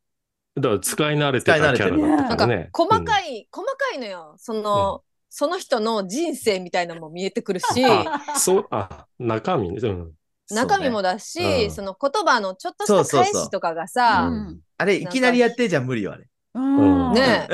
[0.58, 2.70] だから使い慣れてたキャラだったなんかからね。
[2.74, 4.36] 細かい、細かいのよ。
[4.38, 7.84] その、その人の人生みたいなのも見えてくるし。
[7.84, 8.06] うん
[8.40, 9.78] そう、あ、中身ね。
[9.84, 10.12] うん。
[10.50, 11.72] 中身もだし、うん。
[11.72, 14.60] その言葉のちょっとそうした返しとかがさ、うん。
[14.78, 16.28] あれ、いきなりやってじゃ無理よ、あれ。
[16.54, 17.14] うん。
[17.14, 17.48] ね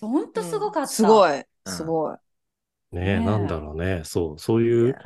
[0.00, 0.88] ほんとすごかった。
[0.88, 1.46] すごいうん。
[1.64, 2.16] すごい、
[2.92, 3.24] ねねえ。
[3.24, 4.02] なんだろうね。
[4.04, 4.96] そう、そういう、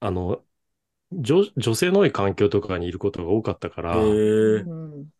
[0.00, 0.42] あの、
[1.20, 3.94] 女女性の多い環境とかにいることが多かったから、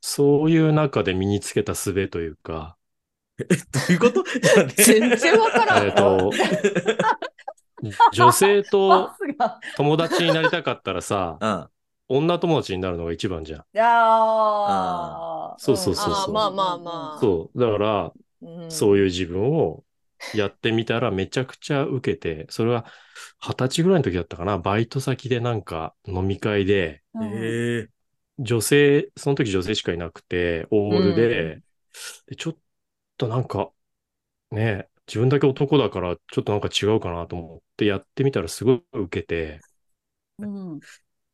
[0.01, 2.77] そういう中で身につけた術というか、
[3.39, 4.25] ういうこと？
[4.77, 6.31] 全然わからん、えっと、
[8.13, 9.11] 女性と
[9.77, 11.69] 友達になりたかったらさ、うん。
[12.07, 13.61] 女友達になるのが一番じゃん。
[13.61, 15.55] いやー。
[15.59, 16.35] そうそうそうそう。
[16.35, 17.21] まあまあまあ。
[17.21, 17.59] そう。
[17.59, 18.71] だから、うん。
[18.71, 19.83] そういう自分を
[20.33, 22.87] やってみたらめちゃくちゃ受けて、それは
[23.41, 27.89] 二十歳ぐらいの時だったかな、バイト先でなんか飲み会で、うん。
[28.39, 31.63] 女性、その時女性しかいなくて、オールで、
[32.27, 32.57] でちょっ
[33.17, 33.73] となんか、
[34.51, 39.61] ね、自分だけ男だからちょっとなんか違うかなと思ってやってみたらすごい受けて、
[40.39, 40.81] うん。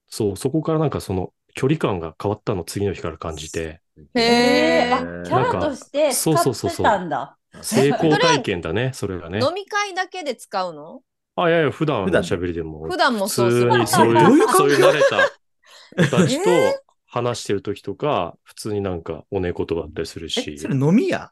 [0.09, 3.81] そう、そこからなんかその距離感が変わったの次の日から感じて、
[4.15, 7.39] へえー、あーキャラとして使ってたんだ。
[7.63, 9.41] 成功体験だね、それがね。
[9.41, 11.03] 飲み会だけで使うの？
[11.37, 21.31] あ、いやいや、普段の普段喋りでも、普段も普そうする通にそういうそういう慣れた人たちとえ話してる時とか、普通になんかおね言葉だったりするえ、し、それ飲み屋？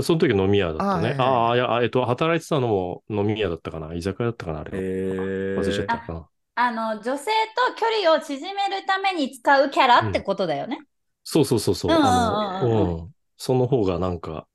[0.00, 1.16] その時飲み屋だったね。
[1.18, 3.92] あああ、いや、あえっと、働いてたのも飲み屋だったかな。
[3.92, 4.70] 居酒屋だったかな、あれ。
[4.72, 5.86] へ忘れちゃっえ。
[5.86, 6.28] たかな。
[6.54, 10.80] あの、女性と距離を縮めるために使うキャラってことだよね。
[11.24, 11.92] そうそうそうそう。
[11.92, 13.14] うんあうんうんの、うん。
[13.36, 14.46] その方がなんか、あ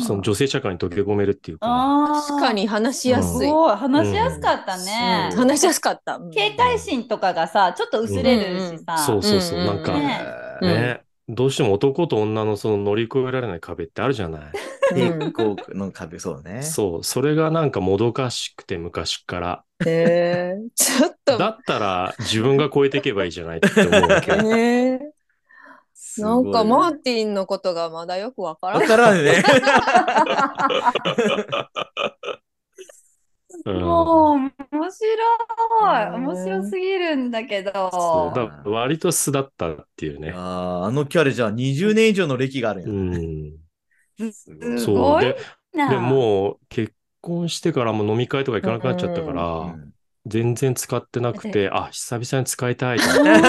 [0.00, 3.76] その女性社会に溶け込めるっていうか、あ確かに話しやすい、すごい。
[3.76, 5.28] 話しやすかったね。
[5.32, 5.38] うん。
[5.38, 6.30] 話しやすかった、うん。
[6.30, 8.96] 警戒心とかがさ、ちょっと薄れるしさ。
[8.98, 9.58] そうそうそう。
[9.58, 9.66] うん。
[9.66, 10.20] なんか、ね。
[10.62, 14.40] うんね、どうしても男と女のその乗り越えられない壁ってあるじゃない。
[14.92, 15.18] うん。
[15.18, 16.62] 抵抗の壁、そうね。
[16.62, 19.64] そう、それがなんかもどかしくて昔から。
[19.84, 20.68] へー。
[20.74, 24.32] ちょっとだったら自分が超えていけばいいじゃないって思うわけ。
[24.32, 25.17] へーすごい
[26.20, 28.88] なんかマーティンのことがまだよくわからわない。
[28.88, 29.42] からんね。
[33.64, 34.36] うんもう、
[34.76, 35.18] 面白い。
[35.80, 38.32] うん面白すぎるんだけそうど。
[38.34, 40.32] だから割と素だったっていうね。
[40.34, 43.18] あーあのキャラじゃあ20年以上の歴があるんや。
[43.18, 44.32] うん。
[44.32, 44.50] す
[44.90, 45.36] ごいで、
[45.72, 45.88] な。
[45.90, 49.92] でもう結婚してからも飲み会とか行かなくなっちゃったから、うん
[50.26, 53.30] 全然使ってなくて、あ、久々に使いたいとう思って。
[53.40, 53.44] ん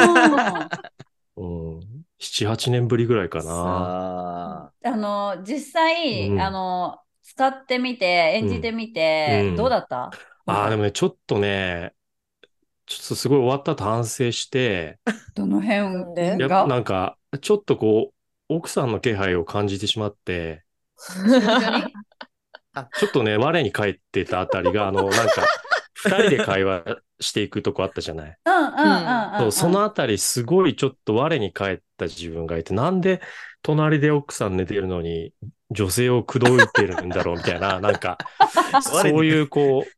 [1.36, 1.46] う
[1.80, 1.99] ん。
[2.20, 3.44] 7、8年ぶりぐらいかな。
[3.46, 4.90] さあ。
[4.92, 6.42] の、実際、うん。
[6.42, 8.06] あの、使ってみて、
[8.36, 9.56] 演じてみて、うん。
[9.56, 10.12] どうだった？
[10.46, 11.94] ああ、でもね、ちょっとね、
[12.86, 15.00] ちょっとすごい終わった後反省して、
[15.36, 16.26] どの辺で？
[16.28, 16.68] やっぱが？
[16.68, 20.64] なんか、ちょっとこう、奥さんの気配を感じてしまって、
[22.98, 25.46] ちょっとね、我に返ってたあたりが、あの、なんか、
[25.94, 26.84] 二人で会話
[27.20, 28.38] していくとこあったじゃない？
[28.46, 29.40] うんうんうんうん。
[29.42, 33.22] そうそのあたり、すごいちょっと我に返った自分がいて、なんで
[33.62, 35.34] 隣で奥さん寝てるのに、
[35.72, 38.18] 女性を口説いてるんだろうみたいな、 なんか、
[38.82, 39.92] そういうこ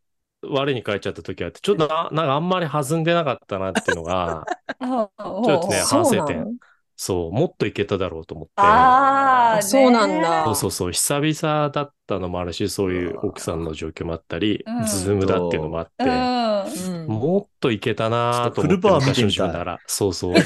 [0.43, 4.45] う、我に返っちゃった時あって、ちょっとな、なんかあんまり弾んでなかったなっていうのが、
[4.79, 6.57] ちょっとね、反省点。
[7.03, 8.53] そう、もっといけただろうと思って。
[8.57, 10.45] ああ、そうなんだ。
[10.45, 16.07] そうそうそう、久々だったのもあるし、そういう奥さんの状況もあったりうん、ズームだっていうのもあって、う。
[16.07, 16.63] ん。
[17.01, 17.07] うん。
[17.07, 19.79] もっといけたなーと思って、昔の自分なら。
[19.87, 20.35] そうそう。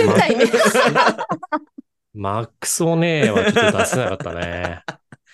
[2.16, 2.86] マックス。
[2.86, 4.82] をね、はちょっと出せなかったね。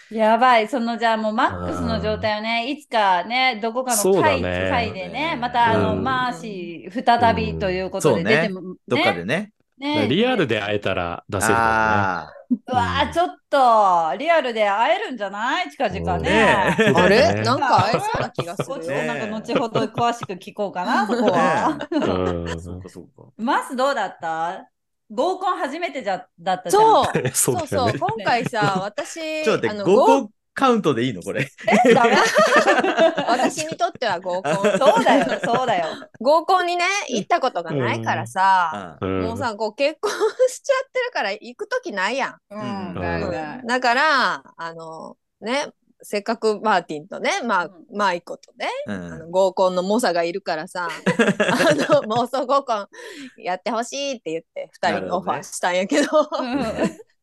[0.09, 4.69] やばい、そのじゃあもうマックスの状態をね、いつかね、どこかの回、だね。
[4.71, 6.03] 回でね、またあの、うん。
[6.03, 9.51] マーシー再びということでうん出ても、どっかでね。
[9.81, 15.69] ねリアルで会えたら出せるかあうわー、ちょっと、リアルで会えるんじゃない？
[15.71, 16.29] 近々うんね。
[16.29, 17.33] ねえあれ？
[17.35, 18.75] ねなんか会えそうな気がするよ。
[18.75, 21.77] こっちもなんか後ほど詳しく聞こうかな、そこは。
[21.79, 21.87] あ。
[21.89, 22.05] らね。
[22.07, 23.29] うんねそうかそうか。
[23.37, 24.67] マスどうだった
[25.09, 26.83] 合コン初めてじゃだったじゃん。
[26.83, 27.05] そう。
[27.33, 27.93] そうそう。
[27.97, 30.29] 今回さ、私、あの合コン
[30.61, 31.23] カウントでいいの？
[31.23, 31.49] これ。
[31.85, 32.15] えダメ。
[33.27, 34.53] 私にとっては合コン。
[34.77, 35.87] そうだよ、そうだよ。
[36.19, 39.21] 合コンにね、行ったことがないからさ、あうん。
[39.23, 40.11] もうさ、こう結婚
[40.47, 42.37] しちゃってるから行くときないやん。
[42.51, 43.65] うん、うん。
[43.65, 45.69] だから、あの、ね、
[46.03, 47.97] せっかくマーティンとね、まあ、うん。
[47.97, 49.31] マイコとね、うあのん。
[49.31, 52.87] 合コンの猛者がいるからさ、 あの妄想合コン
[53.37, 56.07] やってほしいって言って2人にオファーしたんやけど、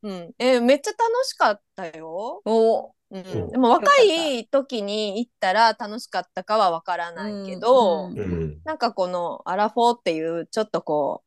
[0.03, 0.33] うん。
[0.39, 2.41] えめっちゃ楽しかったよ。
[2.43, 3.17] おう。
[3.17, 3.49] んん。
[3.49, 8.17] でも若い時に行ったら楽しかったかはわからないけど、うん。
[8.17, 8.61] うん。
[8.63, 11.23] なんかこのアラフォーっていうちょっとこ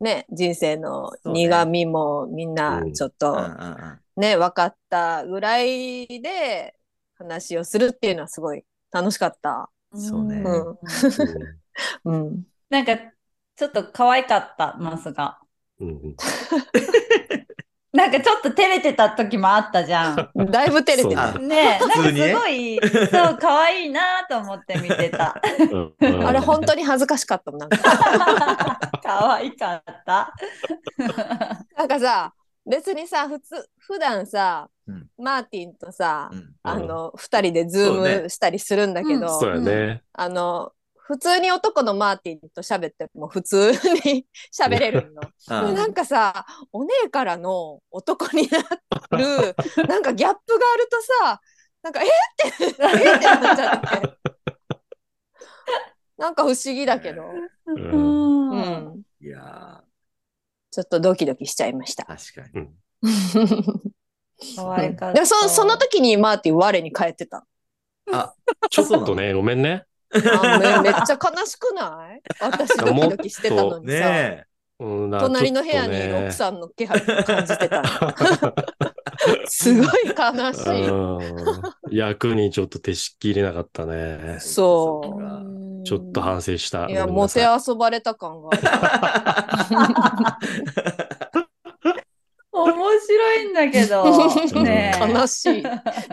[0.00, 4.00] うね人生の苦みもみんなちょっとうんうんうん。
[4.18, 6.74] ね、分かったぐらいで
[7.14, 9.70] 話をするっていうのはすごい楽しかった。
[9.94, 10.42] そうね。
[12.04, 12.12] うん。
[12.12, 12.44] うん。
[12.68, 12.96] なんか、
[13.56, 15.38] ちょっと可愛かった、マスが。
[15.80, 16.16] うんうん
[17.98, 20.30] なんかちょっと照れてた時もあったじゃん。
[20.52, 21.40] だいぶ照れてある。
[21.44, 25.34] ねえ、なんかすごい、そう、可愛いなと思って見てた。
[25.58, 27.78] うんうんあれ本当に恥ずかしかったもんなんか。
[29.02, 30.32] 可愛かった。
[31.76, 32.32] なんかさ、
[32.64, 40.02] 別にさ、普通、普段さ、うんマーティンとさ、うんあの、二人でズームねしたりするんだけど、ね。
[40.12, 40.70] あの、
[41.08, 43.72] 普通に男のマーティンと喋っても普通
[44.04, 45.22] に 喋れるの。
[45.68, 48.58] うんなんかさ、お姉からの男にな
[49.16, 49.54] る、
[49.88, 51.40] なんかギャップがあるとさ、
[51.80, 52.04] なんか、え？
[52.04, 54.18] って、えってなっちゃって。
[56.18, 58.56] なんか不思議だけど、ううんう
[58.90, 59.02] ん。
[59.22, 59.82] いや
[60.70, 62.02] ちょっとドキドキしちゃいました。
[62.02, 62.68] ー、確かに。
[64.56, 65.14] 可愛かった。
[65.14, 67.46] でもそその時にマーティン我に返ってた。
[68.12, 68.34] あ、
[68.68, 69.86] ちょっとね、ごめんね。
[70.14, 72.22] あめめっちゃ悲しくない？
[72.40, 74.44] 私ドキドキしてたのにさ、ね
[74.80, 77.88] うんな隣の部屋にいる奥さんの気配を感じてたの。
[79.46, 79.86] すごい
[80.16, 80.88] 悲しい。
[80.88, 81.20] うん
[81.90, 83.86] 役にちょっと手しきれなかったえ。
[83.86, 84.36] ね。
[84.40, 85.22] そう
[85.84, 86.86] ちょっと反省した。
[86.88, 88.62] いや、もて遊ばれた感がある。
[92.52, 94.04] 面白いんだけど。
[94.62, 95.62] ねえ悲しい。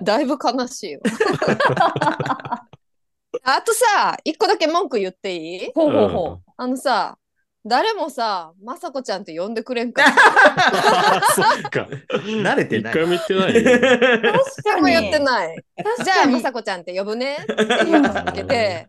[0.04, 1.02] だいぶ悲しいわ。
[3.48, 5.72] あとさ、一個だけ文句言っていい？
[5.74, 7.18] ほうほうほあのさ、
[7.64, 10.06] 誰もさ、まさこちゃんって呼んでくれんかっ
[11.34, 11.88] そっか。
[12.12, 12.94] 慣れてない。
[12.94, 13.62] 一回も言ってないよ。
[13.62, 13.64] う。
[13.64, 14.64] 確かに。
[14.66, 15.66] 誰も言ってない。
[16.04, 17.38] じゃあ、まさこちゃんって呼ぶね。
[17.42, 18.88] って言うだけで、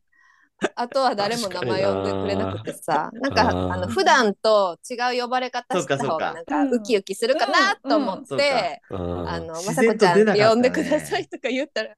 [0.74, 3.30] あとは誰も名前呼んでくれなくてさ、な。
[3.30, 3.72] んか、あー。
[3.72, 6.34] あの、普段と違う呼ばれ方したかそうか。
[6.34, 8.36] なんか、ウキウキするかなと思うん。
[8.36, 9.28] って、うん。
[9.28, 11.90] あの、ま自さこちゃんって呼んでくださいとか言ったら、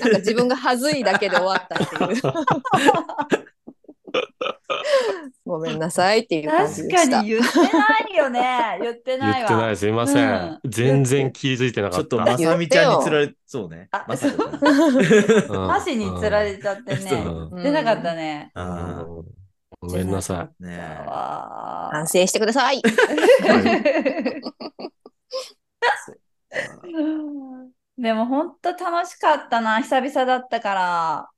[0.00, 2.22] なんか自分が恥ずいだけで終わったっていう。
[5.44, 7.16] ごめんなさいっていう感じ確でした。
[7.18, 7.68] かに言ってな
[8.12, 8.78] いよね。
[8.80, 9.46] 言って言ないわ。
[9.46, 10.28] ってない、すいません。
[10.28, 10.32] う
[10.66, 12.32] ん全然気づいてなちょっとかった。
[12.32, 13.88] まさみちゃんにつられ、そうね。
[13.90, 14.74] あまさこちゃん
[15.50, 17.22] うんマシに釣られちゃってね。
[17.24, 18.50] うん言ってなかったね。
[18.54, 19.24] あうん
[19.80, 20.62] ごめんなさい。
[20.62, 22.82] ーねえ反省してください。
[28.00, 29.80] でも本当楽しかったな。
[29.82, 31.30] 久々だったから。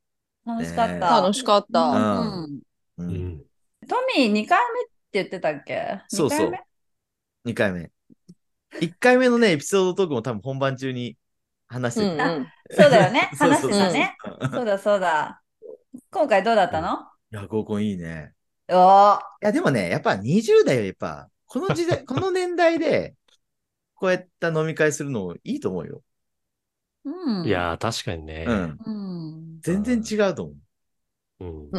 [0.47, 0.95] 楽しかった。
[0.95, 1.81] ね楽しかった。
[1.81, 2.63] うんう。
[2.99, 3.43] うんん
[3.89, 6.01] トミー2回目って言ってたっけ？
[6.09, 6.53] そうそう
[7.45, 7.91] 二回目？2回目。
[8.81, 11.17] 1回目のね、エピソードトークも多分本番中に
[11.67, 12.33] 話してた。
[12.33, 13.31] うんうんそうだよね。
[13.37, 14.17] 話してたね。
[14.41, 15.43] うんそうだそうだ。
[16.11, 17.09] 今回どうだったの？
[17.33, 18.33] いや、合コンいいね。
[18.69, 23.15] おーいや、でもね、やっぱ20代はやっぱ、この時代、 この年代で、
[23.95, 26.03] こうやった飲み会するのいいと思うよ。
[27.05, 27.11] う
[27.43, 27.47] ん。
[27.47, 28.45] いやー、確かにね。
[28.49, 28.81] うん。
[28.87, 29.63] うん。
[29.63, 30.57] 全然違うと思う。
[31.41, 31.79] うんう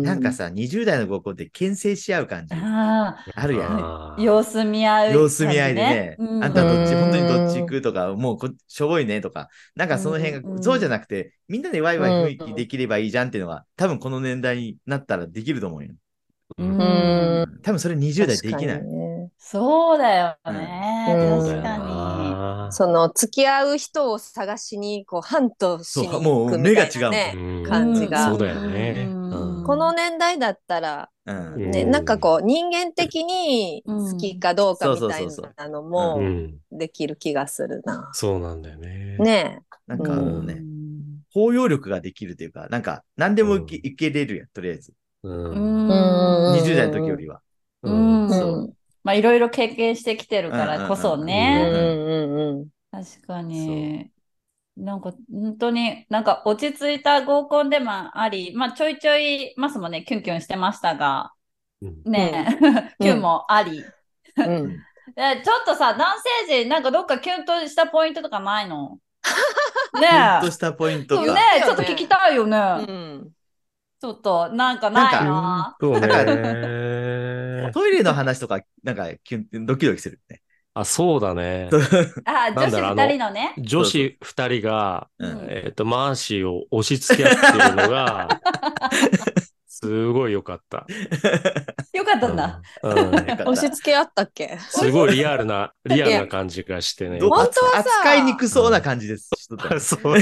[0.00, 2.54] んなんかさ、20代の合コンって牽制し合う感じ。
[2.56, 3.72] ああるやん。
[3.72, 6.16] あ、あー様子見合う、様子見合いでね。
[6.18, 15.94] うんあんたどっち、うん本当にどっち行くとか、もうこしょぼいねとか、なんかその辺が、うんそうじゃなくて、みんなでワイワイ雰囲気できればいいじゃんっていうのが、多分この年代になったらできると思うよ。
[16.58, 18.78] うんうん多分それ20代できない。
[18.78, 21.18] 確かにねそうだよね。
[21.18, 22.11] うん確かに。
[22.70, 29.08] その付き合う人を探しにこうハントしに行くみたいな目が違ねうん感じがそうだよね。
[29.64, 31.70] この年代だったら、うん。
[31.70, 35.26] ね、うんなんかこう人間的に好きかどうかみたい
[35.56, 38.10] なのうもん、できる気がするな。
[38.12, 39.16] そうなんだよね。
[39.18, 40.62] ねなんかあのうね、
[41.32, 44.92] 包容力ができるというか、なんか何でも受け,、れるやん、とりあえず。
[45.22, 45.32] うん。
[45.32, 45.58] え。
[45.58, 47.40] うんうん20代の時よりは。
[47.82, 51.68] うんそうまあいろいろ経験してきてるからこそうんね。
[51.72, 54.10] うんうん確かに。
[54.76, 61.32] なんか本当になんか落ち着いた合コンでもあり、まあちょいちょいマスもね、キュンキュンしてましたが、
[61.82, 62.58] うんね、
[63.00, 63.84] キュンもあり。
[64.36, 64.78] うん
[65.14, 66.16] ちょっとさ、男
[66.46, 68.98] 性陣なんかどっかキュンとしたポイントとかないの？
[70.00, 70.50] ねちょっとえ。
[70.52, 71.20] したポイント。
[71.20, 72.58] ねちょっと聞きたいよね。
[72.88, 73.30] うん
[74.00, 75.76] ちょっとなんかないな。
[75.80, 76.08] そうな
[77.66, 77.72] ね。
[77.72, 80.42] トイレの話とか、なんかキュン、ドキドキするね。
[80.74, 81.68] あ、そうだね。
[82.24, 83.54] あ、女子二人のね。
[83.58, 88.40] 女子二人が、うんえっと、マーシーを押し付け合ってるのが、
[89.82, 90.86] すごい良かった。
[91.92, 92.60] よかったんだ。
[92.82, 92.92] うん。
[92.92, 93.14] うん。
[93.48, 94.56] 押し付けあったっけ？
[94.58, 97.18] すごいリアルな、 リアルな感じがしてね。
[97.20, 99.30] 本当はさ扱いにくそうな感じです。
[99.36, 99.56] しと。
[99.56, 100.18] っ たそう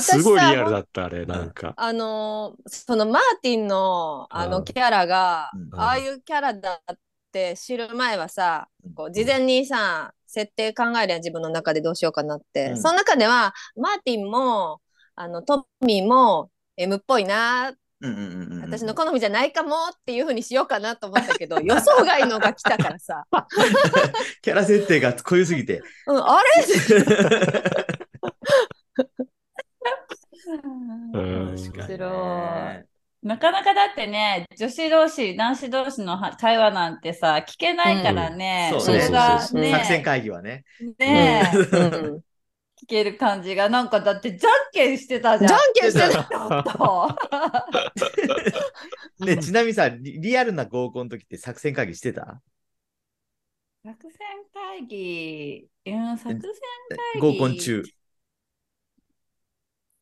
[0.00, 1.72] すごいリアルだった、あれ、なんか。
[1.76, 4.50] あのーそのマーティンのあうん。
[4.50, 5.80] のキャラが、うん。
[5.80, 6.96] ああいうキャラだっ
[7.32, 8.94] て知る前はさ、うん。
[8.94, 12.76] こう事前にさ設定考えるやん自分の中でどうしようかなって、うん。
[12.80, 14.80] その中ではマーティンも
[15.14, 17.72] あのトミーも M っぽいな
[18.02, 18.60] うんうんうんうん。
[18.62, 23.24] 私の好みじゃないかもっていうふうにしようかなと思ったけど 予想外のが来たからさ、
[24.42, 25.82] キャラ設定が濃ゆすぎて。
[26.06, 26.64] うん、あれ？
[31.14, 31.48] うん。
[31.54, 32.92] 面白い。
[33.22, 38.80] なかなかだってね、女子同士、男子同士のは会話なんてさ、聞けないからね、うん。
[38.80, 40.64] それがね、作戦会議はね。
[40.98, 41.78] ねう
[42.18, 42.20] ん
[42.82, 45.48] 聞ける感じが、なんかだってじゃんけんしてたじゃん。
[45.48, 47.16] じゃんけんしてた。
[49.24, 52.42] で、ちなみにさ、リリアルな合コンの時って作戦会議してた？
[53.84, 54.18] 作戦
[54.52, 57.20] 会議、うん、作戦会議。
[57.20, 57.82] 合コン中。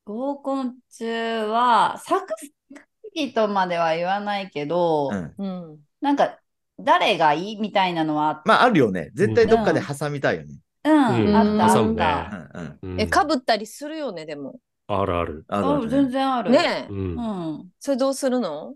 [0.04, 2.84] 合コン中は、作戦会
[3.26, 5.34] 議とまでは言わないけど、うん。
[5.38, 6.38] うんなんか、
[6.78, 9.10] 誰がいいみたいなのは、まあ、あるよね。
[9.12, 10.48] 絶対どっかで挟みたいよね。
[10.48, 12.58] うん、うんあった、挟むあった。
[12.58, 12.92] うんうん。
[12.92, 15.44] うんえかぶったりするよねでもあるある。
[15.48, 16.50] ああるあるね全然ある。
[16.50, 17.70] ねえ、うんうん。
[17.78, 18.74] それどうするの？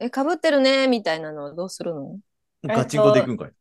[0.00, 2.18] えかぶってるねみたいなのはどうするの？
[2.64, 3.52] ガチンコでいくんかい。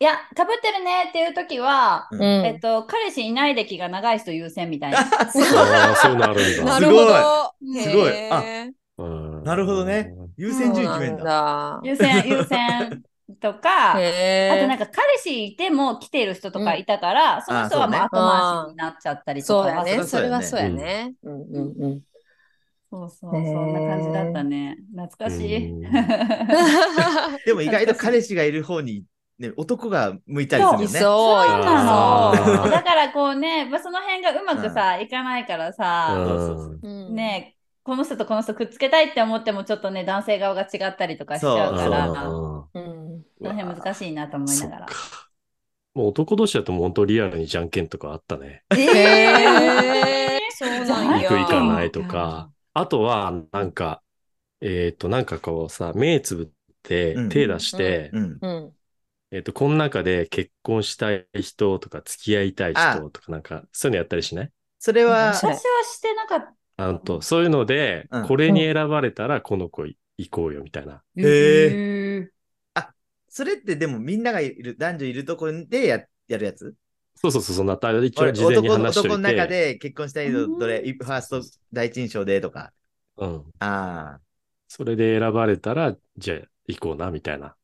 [0.00, 4.98] いや、かぶってるねっていう時は、ううんえっと、彼氏いない歴が長い人優先みたいな。
[5.00, 5.38] ああ、そ
[6.08, 6.64] ういうのあるんだ。
[6.64, 9.04] なるほどすごいへーう
[9.40, 10.14] んなるほどね。
[10.36, 11.24] 優先順位決めんだ。
[11.24, 13.02] なん優先、優先
[13.40, 14.00] とか、あと
[14.68, 20.02] なんか彼氏いても来てる人とかいたから、その人はもうあ後回しになっちゃったりとかはそうだね。
[20.02, 21.14] そそれはそうやね。
[21.22, 22.00] うんうんうん。
[22.90, 24.76] そうそう、そんな感じだったね。
[24.94, 25.70] 懐かしい。
[25.70, 25.80] う ん
[27.44, 29.04] でも意外と彼氏がいる方に、
[29.38, 30.84] ね、男が向いたりするよね。
[30.84, 32.32] いそうそうな
[32.62, 32.70] の。
[32.70, 36.14] だからこうね、まあその辺がうまくさ、いかないからさ、
[36.82, 42.12] うんうんね、この人とこの人くっつけたいって思ってもちょっとね、男性側が違ったりとかしちゃうから、
[43.40, 44.86] 難しいなと思いながら。
[45.94, 48.64] もう男同士だともう本当リアルにじゃんけんとかあったね。
[48.70, 50.86] へーそうなんや。
[50.86, 52.50] じゃんけん行く行かないとか。
[52.72, 54.02] あとは、なんか、
[54.60, 56.48] えっと、なんかこうさ、目つぶっ
[56.82, 58.38] てうん手出して、うん。
[58.40, 58.72] うん。
[59.30, 64.50] えっと、この中で結婚したい人とか付き合いたい人とかなんか、そういうのやったりしない？
[64.78, 65.54] それは私は
[65.84, 69.96] してなかっあんと、そういうのでうん、これに選ばれたらこの子行
[70.30, 70.94] こうよみたいな。
[70.94, 71.02] た。
[71.16, 72.33] へー
[73.34, 76.76] それってでもみんながいる、男女いるところでややるやつ？
[77.16, 79.48] そうそうそう、そんな、一応俺事前に話しとい男の中て。
[79.48, 81.42] で結婚したいのどれ、ファースト
[81.72, 82.72] 第一印象でとか。
[83.16, 83.44] うん。
[83.58, 84.20] ああ。
[84.68, 86.38] それで選ばれたら、じゃあ
[86.68, 87.56] 行こうな、みたいな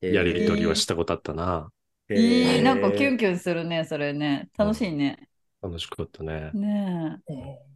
[0.00, 1.72] えーやりとりはしたことあったな。
[2.08, 4.48] へいーい、なんかキュンキュンするね、それね。
[4.56, 5.28] 楽しいね。
[5.60, 6.50] 楽しかったね。
[6.54, 7.32] ねえ、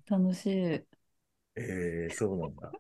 [0.09, 0.53] 楽しい。
[1.57, 2.73] えー、そうなんだ。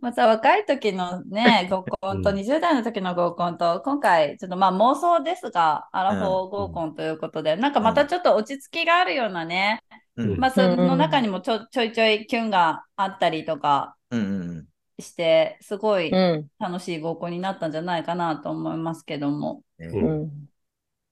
[0.00, 9.82] また若い時のね、 合コンとうん20代の時の合コンと、今回ちょっとまあ妄想ですが、アラフォー合コンということで、なんかまたちょっと落ち着きがあるようなね、
[10.16, 10.38] うん。
[10.38, 14.22] まあその中にもちょちょいちょいキュンがあったりとかうんう
[14.62, 14.66] ん
[14.98, 16.48] して、すごいうん。
[16.58, 19.62] 楽しい合コンになったんじゃないかなと思いますけども。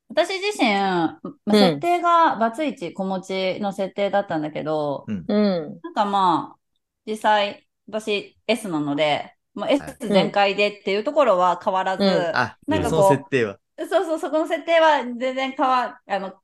[0.08, 5.80] 私自身、まあうん設定がバツイチ子持ちの設定だったんだけど、うん。
[5.82, 6.58] なんかまあ、
[7.06, 13.58] 実際、私 S なので、もう S 全開でっていうところは変わらず、うんあ、なんかこうその設定は。
[13.78, 16.34] そうそう、そこの設定は全然変わ、あの、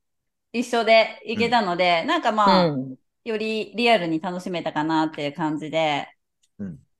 [0.53, 2.95] 一緒でいけたので、なんかまあ、うん
[3.25, 6.09] よりリアルに楽しめたかなっていう感じで。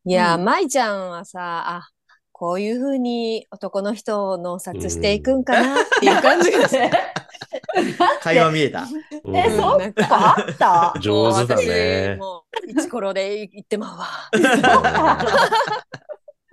[0.07, 1.89] いや舞ちゃんはさ、あ、
[2.33, 6.91] こういうふうに男の人を脳殺していくんかなっていう感じがして。
[8.23, 8.87] 会話見えた？
[9.25, 10.57] うんえ、うんそっなんかかあっ
[10.95, 11.01] た？
[11.01, 12.17] 上手だね。
[12.19, 14.07] もうイチコロで言ってまうわ。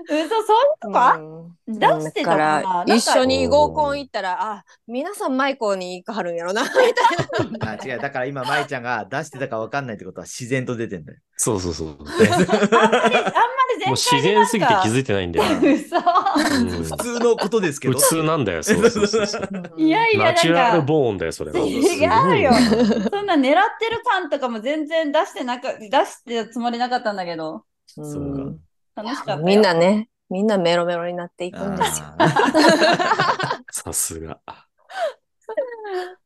[0.10, 7.72] 嘘、そんなとこうん出してたから一緒に合コン行ったら、あ、皆さんマイコに行かはるんやろな、みたいな。
[7.82, 8.00] あ違う。
[8.00, 11.20] だから今、舞ちゃんが出してたか分かんないってことは自然と出てんだよ。
[11.36, 11.88] そうそうそう。
[11.88, 15.46] も あんまり、あんまり全う自然すぎて気づいてないんだよ。
[15.60, 15.98] 嘘。
[15.98, 18.00] うん普通のことですけど。
[18.00, 18.64] 普通なんだよ。
[18.64, 19.74] そうそうそうそう。
[19.76, 21.60] いやいや、ナチュラルボーンだよ、それは。
[21.60, 22.60] 違うよな。
[22.60, 27.64] そんな狙ってる感とかも全然出してなか、出してるつもりなかったんだけど、
[27.98, 28.60] うんそう
[28.98, 29.40] 楽しかったよ。
[29.44, 32.08] みんなね、みんなメロメロになっていくんですよ。
[32.18, 34.40] あ さすが。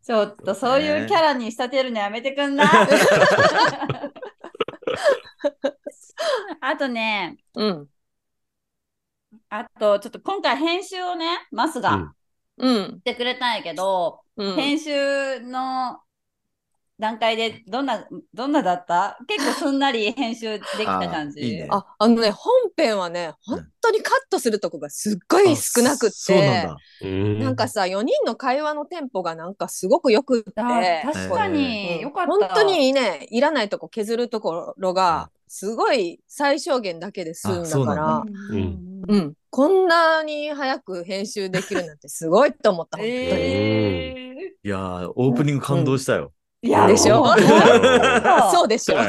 [0.03, 2.68] ちょっとそういうキャラに仕立てるのやめてくんない？
[6.61, 7.88] あとね、うん。
[9.49, 12.14] あとちょっと今回編集をね、マスがうん
[12.57, 13.02] うんし。
[13.02, 14.56] てくれたんやけど、うん。
[14.56, 15.99] 編集の
[17.02, 19.18] 段階でどんな、どんなだった？
[19.28, 21.41] 結構すんなり編集できた感じ。
[21.41, 21.68] あーいいね。
[21.69, 26.69] あ、あのね、本編はね、本当にカットするとこがすっごい少なくって、
[27.40, 31.53] なんかさ、4人の会話のテンポがなんかすごくよくって、あ確かうん。
[31.53, 32.32] に、よかった。
[32.32, 43.18] 本当にね、いらないとこ削るところが、すごい最小限だけで済んだだから、うんうん、こんなに早く編集できるなんてすごいと思った、本当に。
[43.18, 46.32] えいやー、オープニング感動したよ。
[46.64, 47.26] ー、いやでしょ
[48.52, 48.98] そうでしょ。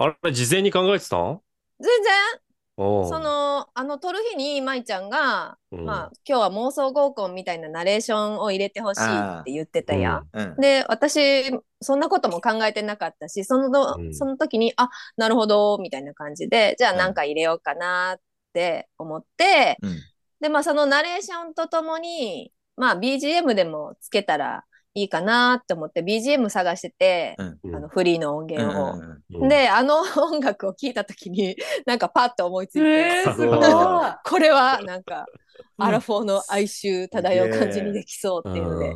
[0.00, 1.16] あれ、事前に考えてた？
[1.16, 1.40] ん
[1.80, 2.40] 全然、
[2.76, 5.84] その、あの、撮る日に舞ちゃんが、うん。
[5.84, 10.28] まあ、今日は妄想合コンみたいなナレーションを入れてほしいって言ってたやん。
[10.32, 10.56] うん。
[10.60, 11.50] で、私、
[11.80, 14.14] そんなことも考えてなかったし、その、うん。
[14.14, 16.98] その時に、あ、なるほど、みたいな感じで、じゃあうん。
[16.98, 18.20] なんか入れようかなっ
[18.52, 19.96] て思って、うん。
[20.40, 27.76] で、まあそのナレーションとともに、まあ BGM でもつけたらいいかなって思って BGM 探してて、うん。
[27.76, 28.92] あのフリーの音うん源を。
[28.94, 29.48] うんうん。
[29.48, 31.56] で、あの音楽を聴いた時に、
[31.86, 33.60] なんかパッと思いついて、えー、すごい。
[34.24, 35.24] これはなんか、うん
[35.80, 38.94] アラフォーの哀愁漂う感じにできそうっていうので、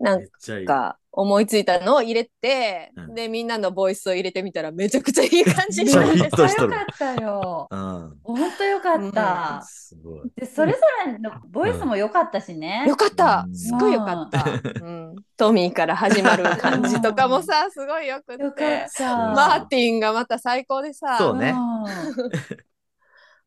[0.00, 0.26] なん。
[0.66, 7.66] か思いついたのを入れて、うんでみんなのボイスを入れてみたらめちゃくちゃいい感じになってよかったよ。
[7.70, 8.18] うん。
[8.22, 9.62] 本当よかった。
[9.64, 10.30] すごい。
[10.36, 12.84] で、それぞれのボイスも良かったしね。
[12.86, 14.44] よかったうんすごいよかった、
[14.82, 19.16] うん、トミーから始まる感じとかもさすごいよくってよかった。
[19.32, 21.54] マーティンがまた最高でさそうね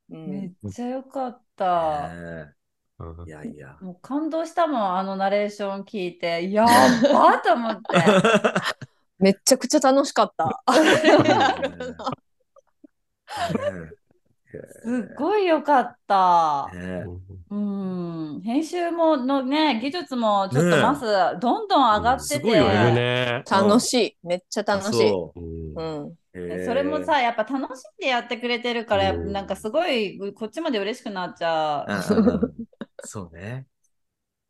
[0.09, 2.09] ううんめんっちゃよかった。
[2.11, 2.62] えうんー
[3.25, 3.77] いやいや。
[3.81, 6.49] もう感動したもん、あのナレーション聞いて。
[6.51, 6.67] やっ
[7.13, 7.81] ばと思って。
[9.19, 10.63] めっちゃくちゃ楽しかった
[14.84, 16.69] すっごいよかった。
[16.73, 17.05] ね
[17.49, 18.41] うん。
[18.43, 21.05] 編集ものね、技術もちょっとねます、
[21.39, 22.35] どんどん上がってて。
[22.35, 23.43] すごいよいるね。
[23.49, 26.13] 楽しいめっちゃ楽しいそううん
[26.65, 32.53] それもさ、やっぱ楽しんでやってくれてるから、うんなんかすごいこっちまで嬉しくなっちゃう。
[33.03, 33.67] そうね。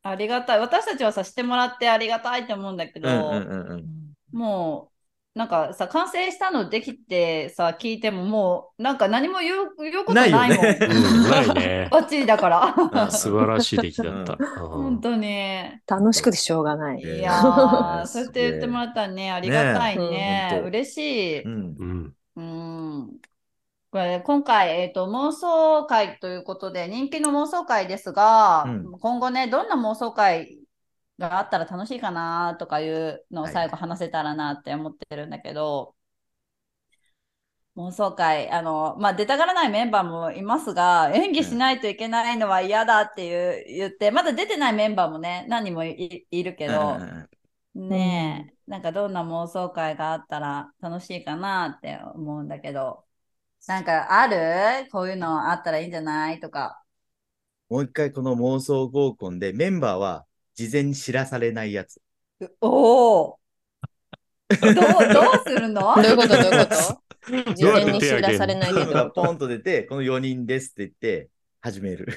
[0.03, 0.59] ありがたい。
[0.59, 3.85] 私たちはさ、してもらってありがたいって思うんだけど、うんうんうんうん
[4.31, 4.89] も
[5.35, 10.39] う、なんかさ、完成したのできてさ、聞いてももう、なんか何も言う言うことないもん。
[10.41, 11.87] ないよねうんないね。
[11.91, 12.75] バッチリだから。
[12.75, 14.37] うん素晴らしい出来だった。
[14.67, 15.27] 本当に。
[15.87, 20.09] 楽しくてしょうがないいやそうやって言ってもらったらね、ありがたいね。
[20.09, 21.43] ねえほんと嬉しい。
[21.43, 23.21] うんうん。
[23.93, 23.99] うん。
[23.99, 28.91] これ今回、えっと、妄想会ということで、人気の妄想会ですが、うん。
[28.99, 30.59] 今後ね、どんな妄想会
[31.19, 35.95] があったら楽しいかなとかいうのを最後話せたらなって思ってるんだけど、
[37.75, 46.97] 妄想会、あの、まあ、出たがらないメンバーもいますが、演技しないといけないのは嫌だっていう言って、まだ出てないメンバーもね、何人もいいるけど、
[47.75, 47.89] うん。
[47.89, 53.05] ねえ、なんかどんな妄想会があったら楽しいかなって思うんだけど、
[53.67, 54.89] なんかある？
[54.91, 56.39] こういうのあったらいいんじゃない？
[56.39, 56.81] とか。
[57.69, 62.01] もう一回この妄想合コンでメンバーは事前に知らされないやつ。
[62.59, 63.39] おお
[64.49, 65.95] どう、どうするの？
[65.95, 66.29] どういうこと？
[66.29, 66.99] どういうこと？
[67.55, 68.91] 事前に知らされないけど。
[68.91, 71.29] がポンと出て、この4人ですって言って
[71.61, 72.07] 始める。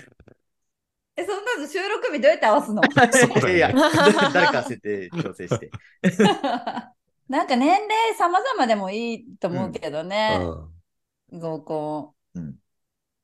[1.17, 2.83] え、そんなの収録日どうやって合わすの？
[2.83, 3.73] いやいや、
[4.35, 5.71] 誰か設定調整して。
[7.29, 10.39] なんか年齢様々でもいいと思うけどね、
[11.33, 12.57] 合コうん。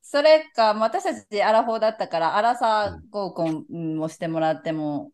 [0.03, 5.13] それか、まあ私たちアラフォーだったから、アラサー合コンもしてもらっても、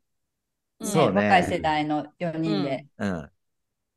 [0.81, 3.21] ねそうね若い世代の4人でうん。
[3.21, 3.31] し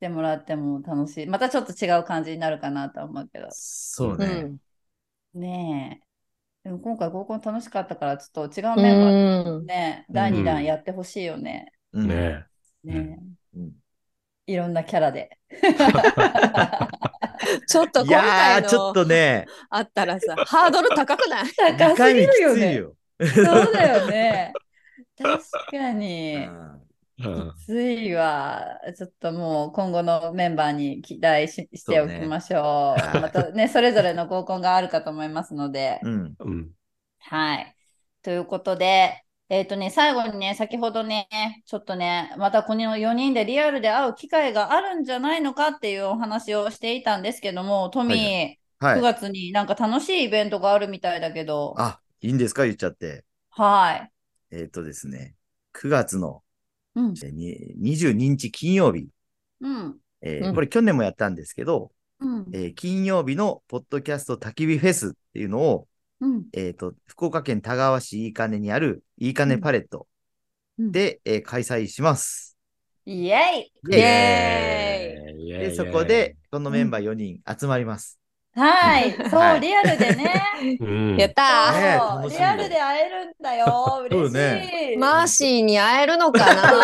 [0.02, 1.28] てもらっても楽しい。
[1.28, 3.48] またちょっと違う感じになるかなと思うけど。
[3.52, 4.26] そうね。
[5.34, 5.40] うん。
[5.40, 6.02] ね
[6.66, 6.70] え。
[6.70, 11.72] でも今回合コン楽しかったから、ちょっと違うメンバーうんでね、第2弾やってほしいよね。
[11.94, 12.46] うんね
[12.84, 13.20] ね
[13.56, 13.72] うん
[14.48, 15.40] えいろんなキャラで。
[17.68, 21.46] ちょっとい今や回ー、ちょっのとね、あったらさ、ハードル高くない？
[21.78, 22.84] 高2回目きすぎるよね。
[23.20, 24.54] そうだよね。
[25.22, 26.46] 確かに。
[26.46, 26.82] うん
[27.24, 28.66] うんきついわ。
[28.98, 33.00] ちょっともう今後のメンバーに期待ししておきましょう。
[33.00, 36.00] そうねまたね、それぞれの合コンがあるかと思いますので。
[36.04, 36.36] うん。
[36.40, 36.70] うん。
[37.20, 37.76] はい。
[38.24, 41.28] ということで、えっ、とね、最後にね、先ほどね、
[41.66, 49.02] ちょっとね、またこの4人でリアルで会う機会があるんじゃないのかっていうお話をしていたんですけども、トミー、9はい。
[49.02, 52.64] 月になんか楽しいイベントがあるみたいだけど、あ、いいんですか？
[52.64, 53.26] 言っちゃって。
[53.50, 54.12] はい。
[54.52, 55.36] えっとですね、
[55.74, 56.44] 9月の
[56.96, 57.14] うん。
[57.24, 59.10] えーに22日金曜日、
[59.60, 59.76] うん。
[59.76, 62.48] うんえーこれ去年もやったんですけど、うん。
[62.54, 65.88] えー金曜日のポッドキャスト焚き火フェスっていうのを、
[66.22, 66.46] うん。
[66.54, 70.08] えっ、と、福岡県田川市いいかねにあるいいかねパレット
[70.78, 72.58] うんで、えー開催します。
[73.06, 78.21] イエイイエーイイエーイで、そこで、このメンバー4人集まります。
[78.56, 80.44] はい、そう、はいリアルでね。
[80.80, 84.04] うんやったねそう楽しみリアルで会えるんだよ。
[84.12, 84.34] 嬉しい。
[84.34, 86.80] ねーマーシーに会えるのかそう、なマー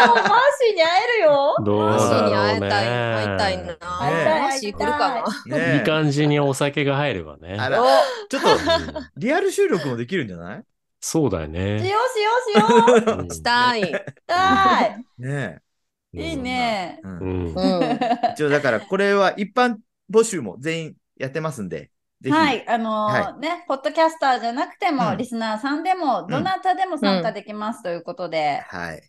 [0.59, 1.55] シーに会えるよ。
[1.65, 2.33] どうマーシーに。
[2.35, 3.63] 会いたい、会いたいな。
[3.65, 5.57] 会いたいマーシー来るかな？
[5.57, 7.57] ねいい感じにお酒が入ればね。
[8.29, 8.47] ちょっと、
[9.17, 10.63] リアル収録もできるんじゃない？
[10.99, 11.75] そうだよしよね。
[11.75, 13.19] うしようしよう。
[13.19, 13.81] うんしたい。
[14.27, 15.59] はね
[16.13, 16.21] い。
[16.29, 16.99] いいね。
[17.03, 17.55] うん。
[18.33, 19.75] 一応だから、これは一般
[20.11, 21.91] 募集も全員やってますんで。
[22.29, 29.01] はい、あのーはね、ポッドキャスターじゃなくても、うんリスナーさんでも、どなたでも参加できますということで、はい。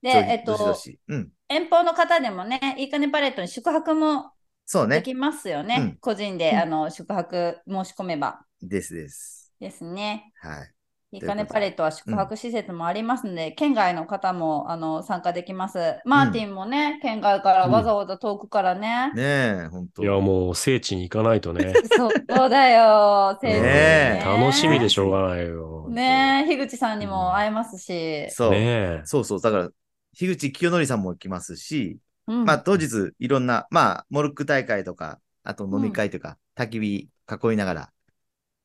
[0.00, 1.00] で、どえっと、どしどし。
[1.08, 1.28] うん。
[1.48, 4.30] 遠方の方でもね、いいかねパレットに宿泊も
[4.64, 4.98] そうね。
[4.98, 5.76] できますよね。
[5.80, 9.52] うん個人で、うんあの宿泊申し込めばですです。
[9.60, 10.32] ですね。
[10.40, 10.71] はい。
[11.12, 16.00] いいかねパレットは宿泊施設もありますので、県外の方もあの参加できます。
[16.06, 19.12] マーティンもね、県外からわざわざ遠くからね。
[19.14, 19.22] ね
[19.64, 20.02] え、ほんと。
[20.02, 21.74] いや、もう聖地に行かないとね。
[21.96, 25.86] そ うそうだよ、先生、ねえ楽しみでしょうがないよ。
[25.90, 28.30] ねえ、樋口さんにも会えますし。
[28.30, 28.50] そう。
[28.52, 29.02] ねえ。
[29.04, 29.40] そうそう。
[29.42, 29.68] だから、
[30.14, 37.08] 樋口清則さんも来ますし、うんまあ当日いろんな、まあ、モルック大会とか、あと飲み会とか、焚き火
[37.50, 37.92] 囲いながら、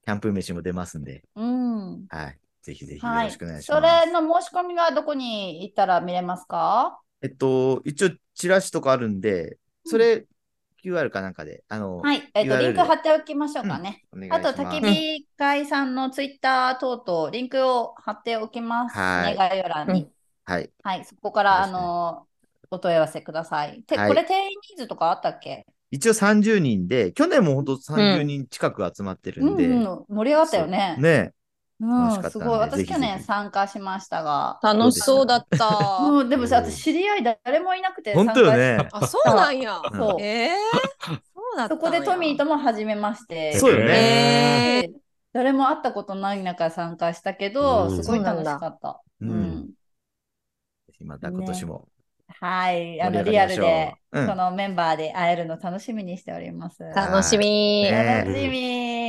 [0.06, 1.57] キャンプ飯も出ますんで、うん。
[2.10, 2.40] はい。
[2.62, 3.26] ぜひぜひよはい。
[3.28, 4.06] ろしくお願いしそます。
[4.08, 7.00] れの申し込みはどこに行ったら見れますか？
[7.22, 10.26] えっと、一応、チラシとかあるんで、それ、
[10.84, 12.30] QR かなんかで、あの、はい。
[12.34, 14.04] えっと、リンク貼っておきましょうかね。
[14.14, 14.50] お願いしあと。
[14.50, 20.12] 焚き火会さんのツイッター等々、リンクを貼っておきますね、はい概要欄に。
[20.46, 20.70] はい。
[20.84, 22.28] はい、そこから、あの、
[22.70, 23.82] お問い合わせください。
[23.82, 25.66] て、はいこれ定員人数とかあったっけ？
[25.90, 30.94] 一応30人で、去年も本当30人近く集まってるうんで、ん、うん、盛り上がったよね。
[30.96, 31.32] そうね
[31.80, 32.60] うん、楽しかったんですごい。
[32.60, 34.60] 私去年参加しましたが。
[34.64, 36.00] 楽しそうだった。
[36.02, 38.88] もうでもさ、うん私知り合い誰もいなくて本当よね。
[38.92, 39.80] あ、そうなんや。
[39.94, 40.50] そうええ
[41.34, 43.58] そうだったんやそこでトミーとも初めまして。
[43.60, 43.94] そうよね。
[43.94, 44.94] ええで
[45.34, 49.02] 誰も会ったことない中参加したけど、うんすごい楽しかった。
[49.22, 49.70] ううんん。
[51.02, 51.88] また今年も。
[52.28, 53.02] はい。
[53.02, 56.84] あの、リアルで、うんこのメンバーで会えるの楽しみにしております。
[56.84, 57.84] 楽しみ。
[57.84, 59.07] ね楽しみ。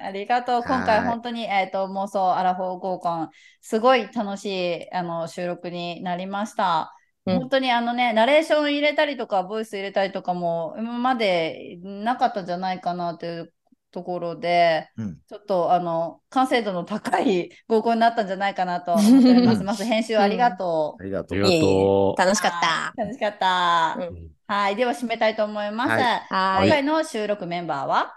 [0.00, 0.62] ありがとう。
[0.62, 3.30] 今はい回本当に、えっ、と、妄想アラフォー合コン、
[3.60, 6.94] すごい楽しいあの収録になりました。
[7.26, 13.52] うん本当にあのね、ナレーション入れたりとか、ボイス入れたりとかも、今までなかったんじゃないかなという
[13.90, 15.18] ところで、うん。
[15.28, 19.62] ちょっとあの、完成度の高い合コンになったんじゃないかなと思っております。
[19.62, 21.38] まず編集ありがとありがとう。
[21.38, 22.18] ありがとう。
[22.18, 22.94] 楽しかった。
[22.96, 22.98] う。
[22.98, 23.96] 楽しかった。
[23.98, 24.76] うんはい。
[24.76, 25.90] では締めたいと思います。
[25.90, 26.68] はいはい。
[26.68, 28.14] 今回の収録メンバーは？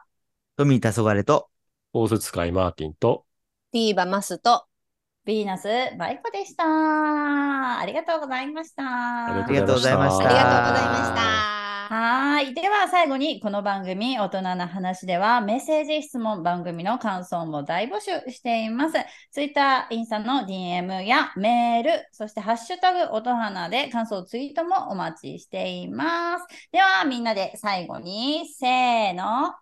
[0.55, 1.49] 富田そがれと、
[1.93, 3.25] 大筒使いマーティンと、
[3.73, 4.65] ディーバマスと、
[5.27, 6.63] ヴィーナスマイコでした。
[7.79, 8.83] ありがとうございました。
[9.25, 11.51] ありがとうございましたありがとうございました。
[11.93, 12.53] はーい。
[12.53, 18.95] では最後にこの番組大人な話ではメッセージ、質問、番組の感想も大募集しています。
[19.31, 26.45] Twitter、インスタの DM やメール、そしてハッシュタグ音花で感想ツイートもお待ちしています。
[26.71, 29.53] ではみんなで最後にせーの。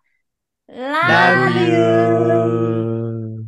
[0.71, 3.47] Love you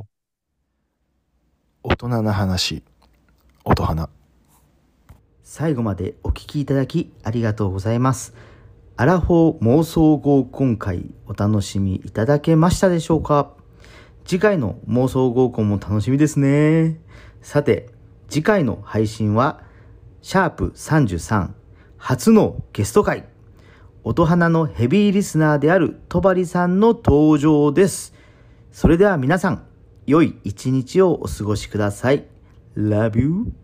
[1.84, 2.84] 大人な話
[3.64, 4.10] 音花
[5.43, 8.34] 最後までお聞きいただきありがとうございます。
[8.98, 13.52] アラフォー妄想合コン会お楽しみいただけましたでしょうか？
[14.26, 16.99] 次回の妄想合コンも楽しみですね。
[17.43, 17.89] さて、
[18.30, 19.61] 次回の配信は、
[20.23, 21.52] シャープ33
[21.98, 23.30] 初のゲスト会。
[24.03, 28.13] 音花のヘビーリスナーであるとばりさんの登場です。
[28.71, 29.65] それでは皆さん、
[30.07, 32.25] 良い一日をお過ごしください。
[32.75, 33.60] Love you.